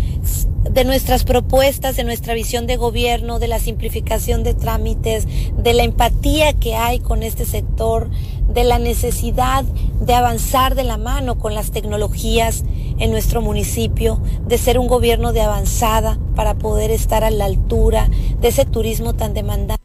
de 0.72 0.84
nuestras 0.84 1.24
propuestas, 1.24 1.96
de 1.96 2.04
nuestra 2.04 2.34
visión 2.34 2.66
de 2.66 2.76
gobierno, 2.76 3.38
de 3.38 3.48
la 3.48 3.58
simplificación 3.58 4.44
de 4.44 4.54
trámites, 4.54 5.26
de 5.56 5.74
la 5.74 5.82
empatía 5.82 6.52
que 6.52 6.76
hay 6.76 7.00
con 7.00 7.22
este 7.22 7.44
sector, 7.44 8.08
de 8.48 8.64
la 8.64 8.78
necesidad 8.78 9.64
de 10.00 10.14
avanzar 10.14 10.74
de 10.74 10.84
la 10.84 10.96
mano 10.96 11.38
con 11.38 11.54
las 11.54 11.72
tecnologías 11.72 12.64
en 12.98 13.10
nuestro 13.10 13.42
municipio, 13.42 14.20
de 14.46 14.58
ser 14.58 14.78
un 14.78 14.86
gobierno 14.86 15.32
de 15.32 15.40
avanzada 15.40 16.18
para 16.36 16.54
poder 16.54 16.90
estar 16.90 17.24
a 17.24 17.30
la 17.30 17.46
altura 17.46 18.08
de 18.40 18.48
ese 18.48 18.64
turismo 18.64 19.14
tan 19.14 19.34
demandante. 19.34 19.79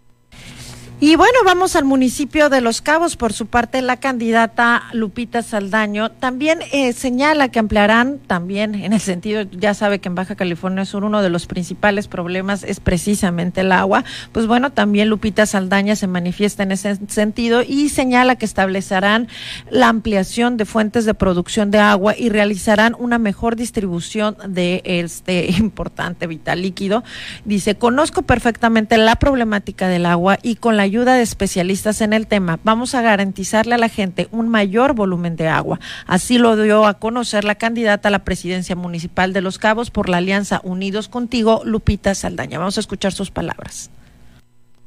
Y 1.01 1.17
bueno, 1.17 1.39
vamos 1.43 1.75
al 1.75 1.84
municipio 1.84 2.49
de 2.49 2.62
Los 2.62 2.81
Cabos. 2.81 3.17
Por 3.17 3.34
su 3.34 3.47
parte, 3.47 3.81
la 3.81 3.97
candidata 3.97 4.84
Lupita 4.93 5.43
Saldaño 5.43 6.10
también 6.10 6.60
eh, 6.71 6.93
señala 6.93 7.49
que 7.49 7.60
ampliarán 7.60 8.17
también 8.17 8.75
en 8.75 8.93
el 8.93 9.01
sentido, 9.01 9.41
ya 9.41 9.73
sabe 9.73 9.99
que 9.99 10.08
en 10.08 10.15
Baja 10.15 10.36
California 10.36 10.86
Sur 10.86 11.03
uno 11.03 11.21
de 11.21 11.29
los 11.29 11.47
principales 11.47 12.08
problemas 12.08 12.63
es 12.63 12.79
precisamente 12.79 13.60
el 13.60 13.73
agua. 13.73 14.05
Pues 14.31 14.47
bueno, 14.47 14.71
también 14.71 15.10
Lupita 15.10 15.45
Saldaña 15.45 15.97
se 15.97 16.08
manifiesta 16.08 16.63
en 16.63 16.71
ese 16.71 16.97
sentido 17.10 17.62
y 17.62 17.89
señala 17.89 18.38
que 18.38 18.45
establecerán 18.45 19.27
la 19.69 19.89
ampliación 19.89 20.55
de 20.55 20.63
fuentes 20.63 21.03
de 21.03 21.13
producción 21.13 21.71
de 21.71 21.79
agua 21.79 22.15
y 22.17 22.29
realizarán 22.29 22.95
una 22.97 23.19
mejor 23.19 23.58
distribución 23.58 24.38
de 24.47 24.81
este 24.86 25.51
importante 25.60 26.25
vital 26.25 26.62
líquido. 26.62 27.03
Dice, 27.43 27.75
conozco 27.75 28.21
perfectamente 28.21 28.97
la 28.97 29.17
problemática 29.17 29.89
del 29.89 30.05
agua 30.05 30.39
y 30.41 30.55
con 30.55 30.77
la 30.77 30.84
ayuda 30.85 31.15
de 31.15 31.23
especialistas 31.23 32.01
en 32.01 32.13
el 32.13 32.27
tema, 32.27 32.59
vamos 32.63 32.95
a 32.95 33.01
garantizarle 33.01 33.75
a 33.75 33.77
la 33.77 33.89
gente 33.89 34.27
un 34.31 34.49
mayor 34.49 34.93
volumen 34.93 35.35
de 35.35 35.47
agua. 35.47 35.79
Así 36.07 36.37
lo 36.37 36.55
dio 36.55 36.85
a 36.85 36.95
conocer 36.95 37.43
la 37.43 37.55
candidata 37.55 38.07
a 38.07 38.11
la 38.11 38.23
presidencia 38.23 38.75
municipal 38.75 39.33
de 39.33 39.41
Los 39.41 39.57
Cabos 39.57 39.91
por 39.91 40.09
la 40.09 40.17
Alianza 40.17 40.61
Unidos 40.63 41.09
Contigo, 41.09 41.61
Lupita 41.65 42.15
Saldaña. 42.15 42.59
Vamos 42.59 42.77
a 42.77 42.81
escuchar 42.81 43.11
sus 43.11 43.31
palabras. 43.31 43.89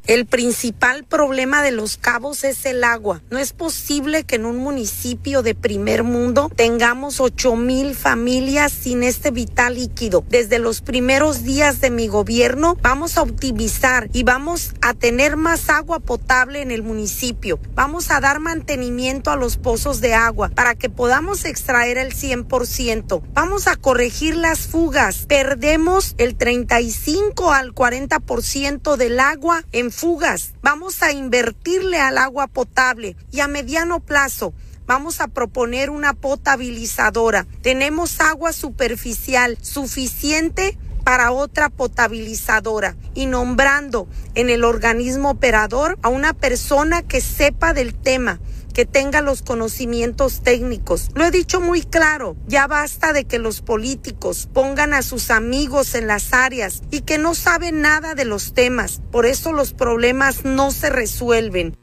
El 0.09 0.25
principal 0.25 1.05
problema 1.05 1.63
de 1.63 1.71
los 1.71 1.99
cabos 1.99 2.43
es 2.43 2.65
el 2.65 2.83
agua. 2.83 3.21
No 3.29 3.37
es 3.37 3.53
posible 3.53 4.25
que 4.25 4.37
en 4.37 4.47
un 4.47 4.57
municipio 4.57 5.43
de 5.43 5.55
primer 5.55 6.03
mundo 6.03 6.51
tengamos 6.57 7.21
ocho 7.21 7.57
mil 7.57 7.95
familias 7.95 8.73
sin 8.73 9.03
este 9.03 9.31
vital 9.31 9.75
líquido. 9.75 10.25
Desde 10.27 10.61
los 10.61 10.81
primeros 10.81 11.43
días 11.43 11.83
de 11.83 11.91
mi 11.91 12.09
gobierno 12.09 12.79
vamos 12.81 13.19
a 13.19 13.23
optimizar 13.23 14.09
y 14.15 14.23
vamos 14.23 14.73
a 14.81 14.95
tener 14.95 15.37
más 15.37 15.69
agua 15.69 15.99
potable 15.99 16.63
en 16.63 16.71
el 16.71 16.83
municipio. 16.83 17.61
Vamos 17.75 18.11
a 18.11 18.21
dar 18.21 18.41
mantenimiento 18.41 19.31
a 19.31 19.37
los 19.37 19.59
pozos 19.59 20.01
de 20.01 20.15
agua 20.15 20.49
para 20.49 20.75
que 20.75 20.89
podamos 20.89 21.45
extraer 21.45 21.99
el 21.99 22.15
100%. 22.15 23.21
Vamos 23.35 23.67
a 23.67 23.77
corregir 23.77 24.37
las 24.37 24.61
fugas. 24.61 25.27
Perdemos 25.27 26.15
el 26.17 26.35
35 26.35 27.53
al 27.53 27.75
40% 27.75 28.97
del 28.97 29.21
agua 29.21 29.65
en 29.73 29.98
fugas. 29.99 30.53
Vamos 30.63 31.03
a 31.03 31.11
invertirle 31.11 31.99
al 31.99 32.19
agua 32.19 32.47
potable 32.47 33.17
y 33.33 33.41
a 33.41 33.49
mediano 33.49 33.99
plazo 33.99 34.55
vamos 34.87 35.21
a 35.21 35.27
proponer 35.27 35.91
una 35.91 36.15
potabilizadora. 36.15 37.47
Tenemos 37.63 38.21
agua 38.21 38.53
superficial 38.53 39.59
suficiente 39.61 40.79
para 41.03 41.33
otra 41.33 41.69
potabilizadora 41.69 42.97
y 43.15 43.27
nombrando 43.27 44.07
en 44.35 44.51
el 44.51 44.63
organismo 44.63 45.31
operador 45.31 45.99
a 46.03 46.09
una 46.09 46.33
persona 46.33 47.03
que 47.03 47.21
sepa 47.21 47.75
del 47.75 47.93
tema 47.93 48.39
que 48.79 48.87
tenga 48.87 49.23
los 49.23 49.43
conocimientos 49.43 50.41
técnicos. 50.41 51.09
Lo 51.17 51.25
he 51.25 51.33
dicho 51.33 51.61
muy 51.61 51.83
claro, 51.83 52.37
ya 52.47 52.69
basta 52.69 53.13
de 53.13 53.25
que 53.25 53.41
los 53.41 53.61
políticos 53.61 54.49
pongan 54.55 54.95
a 54.95 55.03
sus 55.03 55.33
amigos 55.33 55.97
en 55.97 56.07
las 56.07 56.33
áreas 56.33 56.83
y 56.93 57.01
que 57.01 57.19
no 57.19 57.35
saben 57.35 57.81
nada 57.81 58.15
de 58.15 58.25
los 58.25 58.55
temas. 58.55 59.03
Por 59.11 59.27
eso 59.27 59.51
los 59.51 59.73
problemas 59.73 60.45
no 60.45 60.71
se 60.71 60.91
resuelven. 60.91 61.77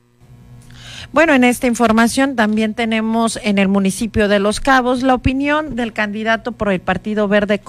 Bueno, 1.11 1.33
en 1.33 1.43
esta 1.43 1.67
información 1.67 2.35
también 2.35 2.73
tenemos 2.73 3.39
en 3.43 3.57
el 3.57 3.67
municipio 3.67 4.27
de 4.27 4.39
Los 4.39 4.59
Cabos 4.59 5.03
la 5.03 5.13
opinión 5.13 5.75
del 5.75 5.93
candidato 5.93 6.51
por 6.51 6.71
el 6.71 6.81
Partido 6.81 7.27
Verde 7.27 7.61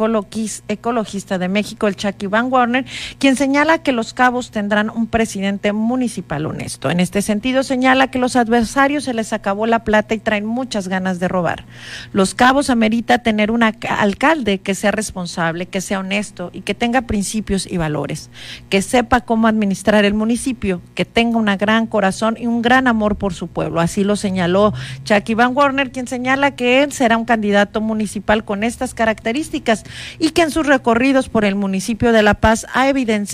Ecologista 0.68 1.38
de 1.38 1.48
México, 1.48 1.86
el 1.86 1.96
Chucky 1.96 2.26
Van 2.26 2.52
Warner, 2.52 2.84
quien 3.18 3.36
señala 3.36 3.78
que 3.78 3.92
Los 3.92 4.14
Cabos 4.14 4.50
tendrán 4.50 4.90
un 4.90 5.06
presidente 5.06 5.72
municipal 5.72 6.46
honesto. 6.46 6.90
En 6.90 6.98
este 6.98 7.22
sentido, 7.22 7.62
señala 7.62 8.10
que 8.10 8.18
los 8.18 8.36
adversarios 8.36 9.04
se 9.04 9.14
les 9.14 9.32
acabó 9.32 9.66
la 9.66 9.84
plata 9.84 10.14
y 10.14 10.18
traen 10.18 10.46
muchas 10.46 10.88
ganas 10.88 11.20
de 11.20 11.28
robar. 11.28 11.64
Los 12.12 12.34
Cabos 12.34 12.70
amerita 12.70 13.18
tener 13.18 13.50
un 13.50 13.62
alcalde 13.62 14.58
que 14.58 14.74
sea 14.74 14.90
responsable, 14.90 15.66
que 15.66 15.80
sea 15.80 16.00
honesto 16.00 16.50
y 16.52 16.62
que 16.62 16.74
tenga 16.74 17.02
principios 17.02 17.66
y 17.70 17.76
valores, 17.76 18.30
que 18.70 18.82
sepa 18.82 19.20
cómo 19.20 19.46
administrar 19.46 20.04
el 20.04 20.14
municipio, 20.14 20.80
que 20.94 21.04
tenga 21.04 21.38
un 21.38 21.46
gran 21.56 21.86
corazón 21.86 22.36
y 22.38 22.46
un 22.46 22.60
gran 22.60 22.88
amor 22.88 23.16
por 23.16 23.25
por 23.26 23.34
su 23.34 23.48
pueblo. 23.48 23.80
Así 23.80 24.04
lo 24.04 24.14
señaló 24.14 24.72
Chucky 25.02 25.34
Van 25.34 25.50
Warner, 25.52 25.90
quien 25.90 26.06
señala 26.06 26.54
que 26.54 26.84
él 26.84 26.92
será 26.92 27.16
un 27.16 27.24
candidato 27.24 27.80
municipal 27.80 28.44
con 28.44 28.62
estas 28.62 28.94
características 28.94 29.82
y 30.20 30.30
que 30.30 30.42
en 30.42 30.52
sus 30.52 30.64
recorridos 30.64 31.28
por 31.28 31.44
el 31.44 31.56
municipio 31.56 32.12
de 32.12 32.22
La 32.22 32.34
Paz, 32.34 32.68
ha 32.72 32.86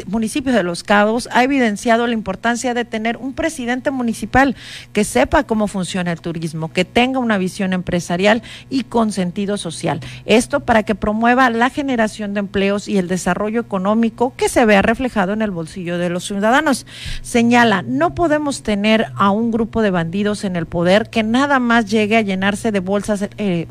municipio 0.07 0.55
de 0.55 0.63
Los 0.63 0.83
Cabos, 0.83 1.29
ha 1.31 1.45
evidenciado 1.45 2.07
la 2.07 2.15
importancia 2.15 2.73
de 2.73 2.87
tener 2.87 3.19
un 3.19 3.35
presidente 3.35 3.91
municipal 3.91 4.57
que 4.95 5.05
sepa 5.05 5.45
cómo 5.45 5.67
funciona 5.67 6.11
el 6.11 6.23
turismo, 6.23 6.73
que 6.73 6.87
tenga 6.87 7.19
una 7.19 7.37
visión 7.37 7.75
empresarial 7.75 8.43
y 8.71 8.85
con 8.85 9.13
sentido 9.13 9.59
social. 9.59 10.01
Esto 10.25 10.61
para 10.61 10.85
que 10.85 10.95
promueva 10.95 11.51
la 11.51 11.69
generación 11.69 12.33
de 12.33 12.41
empleos 12.41 12.89
y 12.89 12.97
el 12.97 13.09
desarrollo 13.09 13.61
económico 13.61 14.33
que 14.39 14.49
se 14.49 14.65
vea 14.65 14.81
reflejado 14.81 15.35
en 15.35 15.43
el 15.43 15.51
bolsillo 15.51 15.99
de 15.99 16.09
los 16.09 16.25
ciudadanos. 16.25 16.87
Señala, 17.21 17.83
no 17.83 18.15
podemos 18.15 18.63
tener 18.63 19.03
a 19.17 19.31
un 19.31 19.51
grupo 19.51 19.72
de 19.81 19.91
bandidos 19.91 20.45
en 20.45 20.57
el 20.57 20.67
poder 20.67 21.09
que 21.09 21.23
nada 21.23 21.59
más 21.59 21.91
llegue 21.91 22.17
a 22.17 22.23
llenarse 22.23 22.73
de 22.73 22.81
bolsas, 22.81 23.29
eh, 23.39 23.67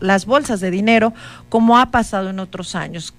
las 0.00 0.24
bolsas 0.24 0.60
de 0.60 0.70
dinero, 0.70 1.12
como 1.48 1.78
ha 1.78 1.90
pasado 1.90 2.30
en 2.30 2.38
otros 2.38 2.74
años 2.74 3.12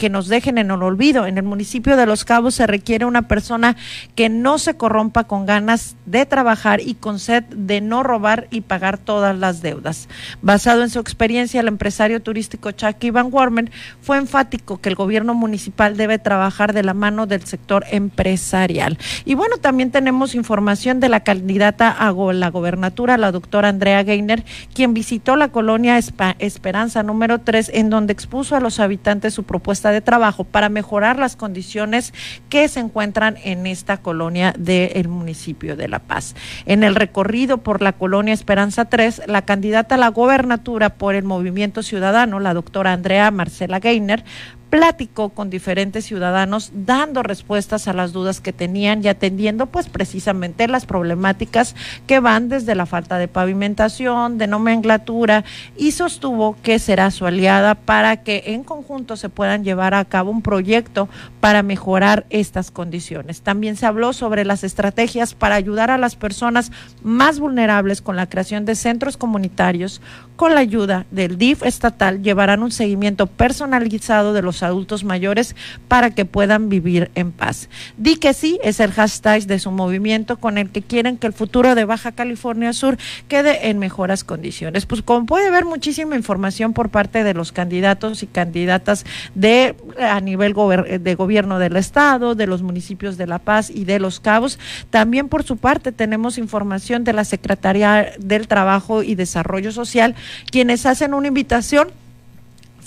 que 0.00 0.08
nos 0.08 0.28
dejen 0.28 0.56
en 0.56 0.70
el 0.70 0.82
olvido. 0.82 1.26
En 1.26 1.36
el 1.36 1.44
municipio 1.44 1.98
de 1.98 2.06
Los 2.06 2.24
Cabos 2.24 2.54
se 2.54 2.66
requiere 2.66 3.04
una 3.04 3.28
persona 3.28 3.76
que 4.14 4.30
no 4.30 4.58
se 4.58 4.74
corrompa 4.74 5.24
con 5.24 5.44
ganas 5.44 5.94
de 6.06 6.24
trabajar 6.24 6.80
y 6.80 6.94
con 6.94 7.18
sed 7.18 7.44
de 7.44 7.82
no 7.82 8.02
robar 8.02 8.48
y 8.50 8.62
pagar 8.62 8.96
todas 8.96 9.36
las 9.36 9.60
deudas. 9.60 10.08
Basado 10.40 10.82
en 10.82 10.88
su 10.88 11.00
experiencia, 11.00 11.60
el 11.60 11.68
empresario 11.68 12.22
turístico 12.22 12.70
Chucky 12.70 13.10
Van 13.10 13.28
Warmen 13.30 13.70
fue 14.00 14.16
enfático 14.16 14.80
que 14.80 14.88
el 14.88 14.94
gobierno 14.94 15.34
municipal 15.34 15.98
debe 15.98 16.18
trabajar 16.18 16.72
de 16.72 16.82
la 16.82 16.94
mano 16.94 17.26
del 17.26 17.44
sector 17.44 17.84
empresarial. 17.90 18.96
Y 19.26 19.34
bueno, 19.34 19.58
también 19.58 19.90
tenemos 19.90 20.34
información 20.34 21.00
de 21.00 21.10
la 21.10 21.20
candidata 21.20 21.90
a 21.90 22.10
la 22.32 22.48
gobernatura, 22.48 23.18
la 23.18 23.32
doctora 23.32 23.68
Andrea 23.68 24.02
Gainer, 24.02 24.44
quien 24.72 24.94
visitó 24.94 25.36
la 25.36 25.48
colonia 25.48 25.98
Esperanza 26.38 27.02
número 27.02 27.40
3, 27.40 27.72
en 27.74 27.90
donde 27.90 28.14
expuso 28.14 28.56
a 28.56 28.60
los 28.60 28.80
habitantes 28.80 29.34
su 29.34 29.44
propuesta 29.44 29.89
de 29.92 30.00
trabajo 30.00 30.44
para 30.44 30.68
mejorar 30.68 31.18
las 31.18 31.36
condiciones 31.36 32.12
que 32.48 32.68
se 32.68 32.80
encuentran 32.80 33.36
en 33.44 33.66
esta 33.66 33.98
colonia 33.98 34.54
del 34.58 35.08
municipio 35.08 35.76
de 35.76 35.88
La 35.88 35.98
Paz. 35.98 36.34
En 36.66 36.84
el 36.84 36.94
recorrido 36.94 37.58
por 37.58 37.82
la 37.82 37.92
colonia 37.92 38.34
Esperanza 38.34 38.86
3, 38.86 39.22
la 39.26 39.42
candidata 39.42 39.94
a 39.94 39.98
la 39.98 40.08
gobernatura 40.08 40.90
por 40.90 41.14
el 41.14 41.24
Movimiento 41.24 41.82
Ciudadano, 41.82 42.40
la 42.40 42.54
doctora 42.54 42.92
Andrea 42.92 43.30
Marcela 43.30 43.78
Gainer, 43.78 44.24
platicó 44.70 45.30
con 45.30 45.50
diferentes 45.50 46.04
ciudadanos 46.06 46.70
dando 46.72 47.24
respuestas 47.24 47.88
a 47.88 47.92
las 47.92 48.12
dudas 48.12 48.40
que 48.40 48.52
tenían 48.52 49.04
y 49.04 49.08
atendiendo 49.08 49.66
pues 49.66 49.88
precisamente 49.88 50.68
las 50.68 50.86
problemáticas 50.86 51.74
que 52.06 52.20
van 52.20 52.48
desde 52.48 52.76
la 52.76 52.86
falta 52.86 53.18
de 53.18 53.26
pavimentación, 53.26 54.38
de 54.38 54.46
nomenclatura 54.46 55.44
y 55.76 55.90
sostuvo 55.90 56.56
que 56.62 56.78
será 56.78 57.10
su 57.10 57.26
aliada 57.26 57.74
para 57.74 58.22
que 58.22 58.44
en 58.46 58.62
conjunto 58.62 59.16
se 59.16 59.28
puedan 59.28 59.64
llevar 59.64 59.92
a 59.92 60.04
cabo 60.04 60.30
un 60.30 60.42
proyecto 60.42 61.08
para 61.40 61.64
mejorar 61.64 62.26
estas 62.30 62.70
condiciones. 62.70 63.42
También 63.42 63.76
se 63.76 63.86
habló 63.86 64.12
sobre 64.12 64.44
las 64.44 64.62
estrategias 64.62 65.34
para 65.34 65.56
ayudar 65.56 65.90
a 65.90 65.98
las 65.98 66.14
personas 66.14 66.70
más 67.02 67.40
vulnerables 67.40 68.02
con 68.02 68.14
la 68.14 68.28
creación 68.28 68.64
de 68.64 68.76
centros 68.76 69.16
comunitarios 69.16 70.00
con 70.40 70.54
la 70.54 70.60
ayuda 70.60 71.04
del 71.10 71.36
DIF 71.36 71.64
estatal 71.64 72.22
llevarán 72.22 72.62
un 72.62 72.70
seguimiento 72.70 73.26
personalizado 73.26 74.32
de 74.32 74.40
los 74.40 74.59
adultos 74.62 75.04
mayores 75.04 75.56
para 75.88 76.10
que 76.10 76.24
puedan 76.24 76.68
vivir 76.68 77.10
en 77.14 77.32
paz. 77.32 77.68
Di 77.96 78.16
que 78.16 78.34
sí 78.34 78.58
es 78.62 78.80
el 78.80 78.92
hashtag 78.92 79.44
de 79.44 79.58
su 79.58 79.70
movimiento 79.70 80.38
con 80.38 80.58
el 80.58 80.70
que 80.70 80.82
quieren 80.82 81.16
que 81.16 81.26
el 81.26 81.32
futuro 81.32 81.74
de 81.74 81.84
Baja 81.84 82.12
California 82.12 82.72
Sur 82.72 82.96
quede 83.28 83.68
en 83.68 83.78
mejoras 83.78 84.24
condiciones. 84.24 84.86
Pues 84.86 85.02
como 85.02 85.26
puede 85.26 85.50
ver 85.50 85.64
muchísima 85.64 86.16
información 86.16 86.72
por 86.72 86.90
parte 86.90 87.24
de 87.24 87.34
los 87.34 87.52
candidatos 87.52 88.22
y 88.22 88.26
candidatas 88.26 89.04
de 89.34 89.74
a 89.98 90.20
nivel 90.20 90.54
de 91.00 91.14
gobierno 91.14 91.58
del 91.58 91.76
estado, 91.76 92.34
de 92.34 92.46
los 92.46 92.62
municipios 92.62 93.16
de 93.16 93.26
La 93.26 93.38
Paz 93.38 93.70
y 93.70 93.84
de 93.84 93.98
Los 93.98 94.20
Cabos. 94.20 94.58
También 94.90 95.28
por 95.28 95.42
su 95.42 95.56
parte 95.56 95.92
tenemos 95.92 96.38
información 96.38 97.04
de 97.04 97.12
la 97.12 97.24
Secretaría 97.24 98.12
del 98.18 98.48
Trabajo 98.48 99.02
y 99.02 99.14
Desarrollo 99.14 99.72
Social, 99.72 100.14
quienes 100.50 100.86
hacen 100.86 101.14
una 101.14 101.28
invitación 101.28 101.88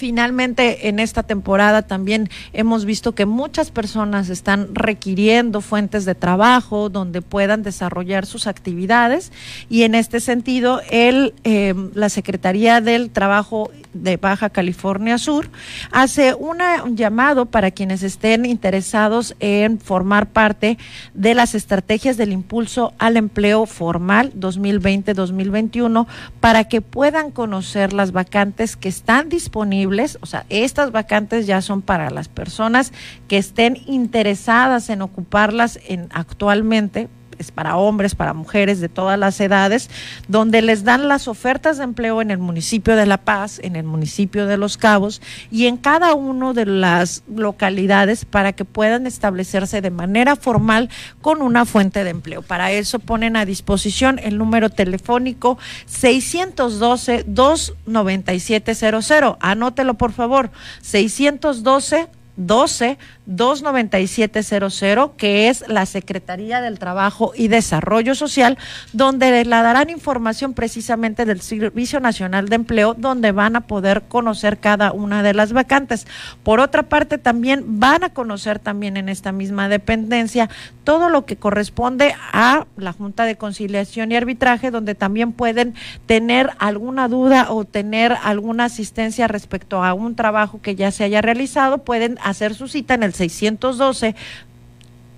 finalmente 0.03 0.89
en 0.89 0.99
esta 0.99 1.23
temporada 1.23 1.83
también 1.83 2.29
hemos 2.51 2.83
visto 2.83 3.15
que 3.15 3.25
muchas 3.25 3.71
personas 3.71 4.27
están 4.27 4.75
requiriendo 4.75 5.61
fuentes 5.61 6.03
de 6.03 6.13
trabajo 6.13 6.89
donde 6.89 7.21
puedan 7.21 7.63
desarrollar 7.63 8.25
sus 8.25 8.45
actividades. 8.45 9.31
Y 9.69 9.83
en 9.83 9.95
este 9.95 10.19
sentido 10.19 10.81
el, 10.91 11.33
eh, 11.45 11.73
la 11.93 12.09
Secretaría 12.09 12.81
del 12.81 13.11
Trabajo 13.11 13.71
de 13.93 14.17
Baja 14.17 14.49
California 14.49 15.17
Sur 15.17 15.49
hace 15.91 16.33
una, 16.33 16.83
un 16.83 16.97
llamado 16.97 17.45
para 17.45 17.71
quienes 17.71 18.03
estén 18.03 18.45
interesados 18.45 19.35
en 19.39 19.79
formar 19.79 20.27
parte 20.27 20.77
de 21.13 21.33
las 21.33 21.55
estrategias 21.55 22.17
del 22.17 22.31
impulso 22.31 22.93
al 22.97 23.17
empleo 23.17 23.65
formal 23.65 24.33
2020-2021 24.33 26.07
para 26.39 26.65
que 26.65 26.81
puedan 26.81 27.31
conocer 27.31 27.93
las 27.93 28.11
vacantes 28.11 28.75
que 28.75 28.89
están 28.89 29.29
disponibles, 29.29 30.17
o 30.21 30.25
sea, 30.25 30.45
estas 30.49 30.91
vacantes 30.91 31.47
ya 31.47 31.61
son 31.61 31.81
para 31.81 32.09
las 32.09 32.27
personas 32.27 32.91
que 33.27 33.37
estén 33.37 33.77
interesadas 33.85 34.89
en 34.89 35.01
ocuparlas 35.01 35.79
en 35.87 36.09
actualmente 36.13 37.09
es 37.39 37.51
para 37.51 37.77
hombres, 37.77 38.15
para 38.15 38.33
mujeres 38.33 38.79
de 38.79 38.89
todas 38.89 39.17
las 39.17 39.39
edades, 39.39 39.89
donde 40.27 40.61
les 40.61 40.83
dan 40.83 41.07
las 41.07 41.27
ofertas 41.27 41.77
de 41.77 41.83
empleo 41.83 42.21
en 42.21 42.31
el 42.31 42.37
municipio 42.37 42.95
de 42.95 43.05
La 43.05 43.17
Paz, 43.17 43.59
en 43.63 43.75
el 43.75 43.83
municipio 43.83 44.45
de 44.45 44.57
Los 44.57 44.77
Cabos 44.77 45.21
y 45.51 45.67
en 45.67 45.77
cada 45.77 46.13
una 46.13 46.53
de 46.53 46.65
las 46.65 47.23
localidades 47.33 48.25
para 48.25 48.53
que 48.53 48.65
puedan 48.65 49.07
establecerse 49.07 49.81
de 49.81 49.91
manera 49.91 50.35
formal 50.35 50.89
con 51.21 51.41
una 51.41 51.65
fuente 51.65 52.03
de 52.03 52.09
empleo. 52.09 52.41
Para 52.41 52.71
eso 52.71 52.99
ponen 52.99 53.35
a 53.35 53.45
disposición 53.45 54.19
el 54.19 54.37
número 54.37 54.69
telefónico 54.69 55.57
612 55.85 57.25
29700. 57.27 59.37
Anótelo 59.39 59.95
por 59.95 60.11
favor, 60.11 60.51
612 60.81 62.07
12 62.35 62.97
29700, 63.25 65.11
que 65.17 65.49
es 65.49 65.67
la 65.67 65.85
Secretaría 65.85 66.61
del 66.61 66.79
Trabajo 66.79 67.31
y 67.35 67.47
Desarrollo 67.47 68.15
Social, 68.15 68.57
donde 68.91 69.45
la 69.45 69.63
darán 69.63 69.89
información 69.89 70.53
precisamente 70.53 71.25
del 71.25 71.41
Servicio 71.41 71.99
Nacional 71.99 72.49
de 72.49 72.55
Empleo, 72.55 72.93
donde 72.93 73.31
van 73.31 73.55
a 73.55 73.61
poder 73.61 74.03
conocer 74.03 74.59
cada 74.59 74.91
una 74.91 75.23
de 75.23 75.33
las 75.33 75.53
vacantes. 75.53 76.07
Por 76.43 76.59
otra 76.59 76.83
parte, 76.83 77.17
también 77.17 77.79
van 77.79 78.03
a 78.03 78.09
conocer 78.09 78.59
también 78.59 78.97
en 78.97 79.09
esta 79.09 79.31
misma 79.31 79.69
dependencia 79.69 80.49
todo 80.83 81.09
lo 81.09 81.25
que 81.25 81.37
corresponde 81.37 82.13
a 82.33 82.65
la 82.75 82.93
Junta 82.93 83.25
de 83.25 83.37
Conciliación 83.37 84.11
y 84.11 84.15
Arbitraje, 84.17 84.71
donde 84.71 84.95
también 84.95 85.31
pueden 85.31 85.75
tener 86.05 86.49
alguna 86.59 87.07
duda 87.07 87.51
o 87.51 87.63
tener 87.63 88.17
alguna 88.23 88.65
asistencia 88.65 89.27
respecto 89.27 89.83
a 89.83 89.93
un 89.93 90.15
trabajo 90.15 90.61
que 90.61 90.75
ya 90.75 90.91
se 90.91 91.03
haya 91.03 91.21
realizado, 91.21 91.79
pueden 91.79 92.17
hacer 92.23 92.53
su 92.53 92.67
cita 92.67 92.93
en 92.93 93.03
el 93.03 93.12
612 93.13 94.15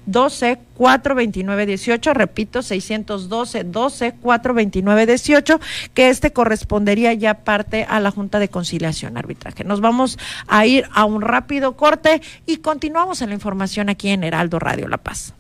12 0.06 0.60
4 0.76 1.16
29 1.16 1.66
18, 1.66 2.14
repito, 2.14 2.62
612 2.62 3.64
12 3.64 4.16
4 4.22 4.54
29 4.54 5.06
18, 5.06 5.60
que 5.94 6.10
este 6.10 6.32
correspondería 6.32 7.14
ya 7.14 7.44
parte 7.44 7.86
a 7.90 8.00
la 8.00 8.12
Junta 8.12 8.40
de 8.40 8.50
Conciliación 8.50 9.18
Arbitraje. 9.18 9.64
Nos 9.64 9.82
vamos 9.82 10.18
a 10.48 10.66
ir 10.66 10.88
a 10.94 11.06
un 11.06 11.22
rápido 11.22 11.76
corte 11.76 12.22
y 12.46 12.58
continuamos 12.58 13.22
en 13.22 13.30
la 13.30 13.36
información 13.36 13.90
aquí 13.90 14.10
en 14.10 14.24
Heraldo 14.24 14.60
Radio 14.60 14.88
La 14.88 14.98
Paz. 14.98 15.34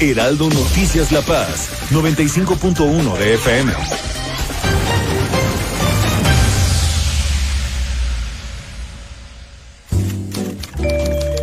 Heraldo 0.00 0.48
Noticias 0.48 1.12
La 1.12 1.20
Paz, 1.20 1.68
95.1 1.90 3.18
de 3.18 3.34
FM. 3.34 4.19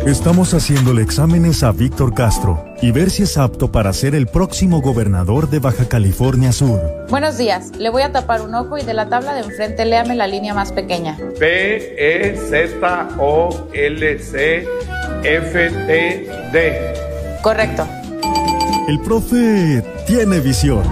Estamos 0.08 0.54
haciéndole 0.54 1.02
exámenes 1.02 1.62
a 1.62 1.70
Víctor 1.70 2.14
Castro 2.14 2.64
y 2.80 2.92
ver 2.92 3.10
si 3.10 3.24
es 3.24 3.36
apto 3.36 3.70
para 3.70 3.92
ser 3.92 4.14
el 4.14 4.26
próximo 4.26 4.80
gobernador 4.80 5.50
de 5.50 5.58
Baja 5.58 5.86
California 5.86 6.50
Sur. 6.50 6.80
Buenos 7.10 7.36
días, 7.36 7.76
le 7.76 7.90
voy 7.90 8.00
a 8.00 8.10
tapar 8.10 8.40
un 8.40 8.54
ojo 8.54 8.78
y 8.78 8.84
de 8.84 8.94
la 8.94 9.10
tabla 9.10 9.34
de 9.34 9.40
enfrente 9.40 9.84
léame 9.84 10.14
la 10.14 10.26
línea 10.26 10.54
más 10.54 10.72
pequeña. 10.72 11.18
B 11.38 11.94
E 11.98 12.38
Z 12.48 13.08
O 13.18 13.68
L 13.74 14.18
C 14.18 14.66
F 15.24 15.70
T 15.70 16.30
D. 16.54 16.94
Correcto. 17.42 17.86
El 18.88 19.00
profe 19.00 19.84
tiene 20.06 20.40
visión. 20.40 20.84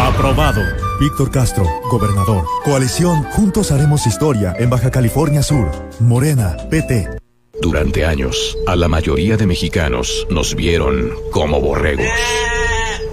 Aprobado. 0.00 0.62
Víctor 0.98 1.30
Castro, 1.30 1.64
gobernador. 1.92 2.42
Coalición 2.64 3.22
Juntos 3.22 3.70
Haremos 3.70 4.04
Historia 4.08 4.52
en 4.58 4.68
Baja 4.68 4.90
California 4.90 5.44
Sur. 5.44 5.70
Morena, 6.00 6.56
PT. 6.70 7.23
Durante 7.64 8.04
años, 8.04 8.58
a 8.66 8.76
la 8.76 8.88
mayoría 8.88 9.38
de 9.38 9.46
mexicanos 9.46 10.26
nos 10.28 10.54
vieron 10.54 11.14
como 11.30 11.62
borregos. 11.62 12.04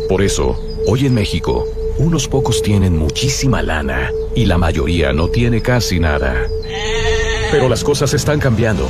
Por 0.10 0.22
eso, 0.22 0.60
hoy 0.86 1.06
en 1.06 1.14
México, 1.14 1.66
unos 1.98 2.28
pocos 2.28 2.62
tienen 2.62 2.98
muchísima 2.98 3.62
lana 3.62 4.12
y 4.36 4.48
la 4.48 4.58
mayoría 4.58 5.14
no 5.14 5.30
tiene 5.30 5.62
casi 5.62 6.02
nada. 6.02 6.50
Pero 7.50 7.70
las 7.70 7.82
cosas 7.86 8.14
están 8.14 8.42
cambiando. 8.42 8.90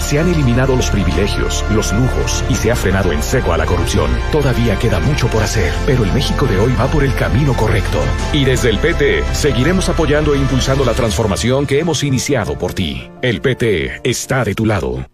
Se 0.00 0.18
han 0.18 0.28
eliminado 0.28 0.74
los 0.74 0.90
privilegios, 0.90 1.64
los 1.70 1.92
lujos 1.92 2.44
y 2.48 2.54
se 2.56 2.72
ha 2.72 2.76
frenado 2.76 3.12
en 3.12 3.22
seco 3.22 3.52
a 3.52 3.56
la 3.56 3.66
corrupción. 3.66 4.10
Todavía 4.32 4.76
queda 4.76 4.98
mucho 4.98 5.28
por 5.28 5.42
hacer, 5.42 5.72
pero 5.86 6.02
el 6.02 6.12
México 6.12 6.46
de 6.46 6.58
hoy 6.58 6.74
va 6.78 6.88
por 6.88 7.04
el 7.04 7.14
camino 7.14 7.54
correcto. 7.54 7.98
Y 8.32 8.44
desde 8.44 8.70
el 8.70 8.78
PT 8.78 9.22
seguiremos 9.32 9.88
apoyando 9.88 10.34
e 10.34 10.38
impulsando 10.38 10.84
la 10.84 10.94
transformación 10.94 11.66
que 11.66 11.78
hemos 11.78 12.02
iniciado 12.02 12.58
por 12.58 12.74
ti. 12.74 13.08
El 13.22 13.40
PT 13.40 14.00
está 14.02 14.42
de 14.42 14.54
tu 14.54 14.66
lado. 14.66 15.06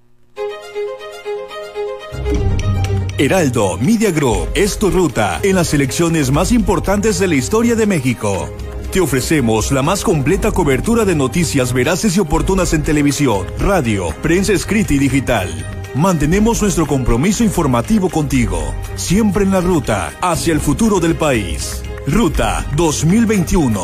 Heraldo 3.18 3.78
Media 3.78 4.10
Group 4.10 4.48
es 4.54 4.78
tu 4.78 4.90
ruta 4.90 5.40
en 5.42 5.56
las 5.56 5.72
elecciones 5.72 6.30
más 6.30 6.52
importantes 6.52 7.18
de 7.18 7.26
la 7.26 7.34
historia 7.34 7.74
de 7.74 7.86
México. 7.86 8.50
Te 8.96 9.02
ofrecemos 9.02 9.72
la 9.72 9.82
más 9.82 10.02
completa 10.02 10.52
cobertura 10.52 11.04
de 11.04 11.14
noticias 11.14 11.74
veraces 11.74 12.16
y 12.16 12.20
oportunas 12.20 12.72
en 12.72 12.82
televisión, 12.82 13.46
radio, 13.58 14.08
prensa 14.22 14.54
escrita 14.54 14.94
y 14.94 14.98
digital. 14.98 15.50
Mantenemos 15.94 16.62
nuestro 16.62 16.86
compromiso 16.86 17.44
informativo 17.44 18.08
contigo, 18.08 18.74
siempre 18.94 19.44
en 19.44 19.50
la 19.50 19.60
ruta 19.60 20.14
hacia 20.22 20.54
el 20.54 20.60
futuro 20.60 20.98
del 20.98 21.14
país. 21.14 21.82
Ruta 22.06 22.64
2021. 22.74 23.82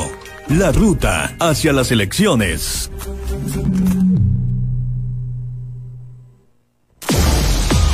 La 0.48 0.72
ruta 0.72 1.36
hacia 1.38 1.74
las 1.74 1.92
elecciones. 1.92 2.90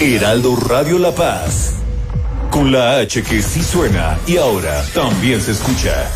Heraldo 0.00 0.56
Radio 0.56 0.98
La 0.98 1.12
Paz. 1.12 1.74
Con 2.50 2.72
la 2.72 2.98
H 2.98 3.22
que 3.22 3.42
sí 3.42 3.62
suena 3.62 4.18
y 4.26 4.36
ahora 4.36 4.84
también 4.94 5.40
se 5.40 5.52
escucha. 5.52 6.10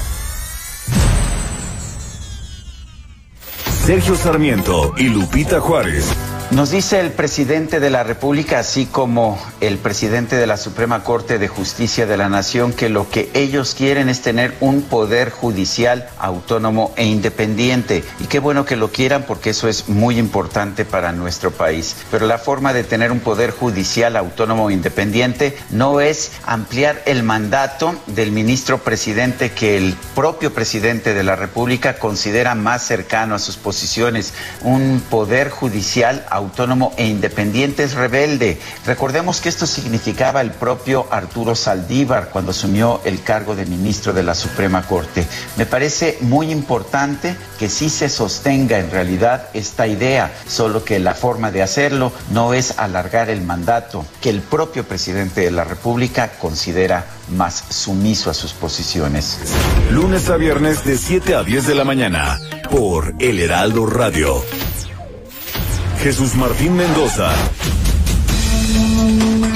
Sergio 3.85 4.17
Sarmiento 4.17 4.95
y 4.99 5.05
Lupita 5.05 5.61
Juárez 5.61 6.12
Nos 6.51 6.71
dice 6.71 6.99
el 6.99 7.13
presidente 7.13 7.79
de 7.79 7.91
la 7.91 8.05
República, 8.05 8.61
así 8.61 8.87
como 8.87 9.39
el 9.61 9.77
presidente 9.77 10.35
de 10.35 10.47
la 10.47 10.57
Suprema 10.57 11.05
Corte 11.05 11.39
de 11.39 11.47
Justicia 11.47 12.07
de 12.07 12.17
la 12.17 12.31
Nación, 12.31 12.73
que 12.73 12.89
lo 12.89 13.11
que 13.11 13.31
ellos 13.35 13.75
quieren 13.77 14.09
es 14.09 14.23
tener 14.23 14.55
un 14.61 14.81
poder 14.81 15.29
judicial 15.31 16.09
autónomo 16.19 16.95
e 16.97 17.05
independiente. 17.05 18.03
Y 18.19 18.29
qué 18.29 18.39
bueno 18.39 18.65
que 18.65 18.77
lo 18.77 18.91
quieran 18.91 19.25
porque 19.29 19.51
eso 19.51 19.69
es 19.69 19.91
muy 19.91 20.19
importante 20.19 20.87
para 20.87 21.13
nuestro 21.13 21.51
país. 21.51 21.95
Pero 22.11 22.27
la 22.27 22.39
forma 22.39 22.73
de 22.73 22.83
tener 22.83 23.13
un 23.13 23.21
poder 23.21 23.51
judicial 23.51 24.17
autónomo 24.17 24.71
e 24.71 24.73
independiente 24.73 25.55
no 25.69 26.01
es 26.01 26.33
ampliar 26.47 27.03
el 27.05 27.25
mandato 27.25 27.95
del 28.07 28.33
ministro 28.33 28.79
presidente 28.79 29.53
que 29.53 29.77
el 29.77 29.95
propio 30.15 30.55
presidente 30.55 31.13
de 31.13 31.25
la 31.25 31.37
República 31.37 31.99
considera 31.99 32.55
más 32.55 32.85
cercano 32.85 33.35
a 33.35 33.39
sus 33.39 33.59
posiciones. 33.59 34.33
Un 34.63 35.03
poder 35.11 35.51
judicial 35.51 36.25
autónomo 36.31 36.38
e 36.96 37.07
independiente 37.07 37.83
es 37.83 37.94
rebelde. 37.94 38.61
Recordemos 38.87 39.40
que 39.40 39.48
esto 39.48 39.66
significaba 39.66 40.40
el 40.40 40.53
propio 40.53 41.07
Arturo 41.11 41.55
Saldívar 41.55 42.31
cuando 42.31 42.53
asumió 42.53 43.01
el 43.05 43.22
cargo 43.22 43.57
de 43.57 43.66
ministro 43.66 44.12
de 44.12 44.22
la 44.22 44.35
Suprema 44.35 44.83
Corte. 44.83 45.27
Me 45.57 45.66
parece 45.66 46.18
muy 46.20 46.53
importante 46.53 47.37
que 47.59 47.68
sí 47.68 47.90
se 47.90 48.09
sostenga 48.09 48.79
en 48.79 48.90
realidad 48.90 49.48
esta 49.53 49.88
idea, 49.88 50.33
solo 50.46 50.85
que 50.85 51.01
la 51.01 51.14
forma 51.14 51.51
de 51.51 51.62
hacerlo 51.62 52.12
no 52.31 52.55
es 52.55 52.79
alargar 52.79 53.31
el 53.31 53.42
mandato 53.42 54.07
que 54.20 54.31
el 54.31 54.40
propio 54.40 54.85
presidente 54.85 55.40
de 55.40 55.51
la 55.51 55.64
República 55.64 56.31
considera 56.38 57.05
más 57.31 57.64
sumiso 57.68 58.31
a 58.31 58.35
sus 58.35 58.53
posiciones. 58.53 59.38
Lunes 59.90 60.29
a 60.31 60.37
viernes 60.37 60.85
de 60.85 60.96
7 60.96 61.35
a 61.35 61.42
10 61.42 61.66
de 61.66 61.74
la 61.74 61.85
mañana 61.85 62.38
por 62.70 63.14
El 63.18 63.40
Heraldo 63.40 63.87
Radio. 63.87 64.42
Jesús 65.99 66.37
Martín 66.37 66.77
Mendoza. 66.77 67.33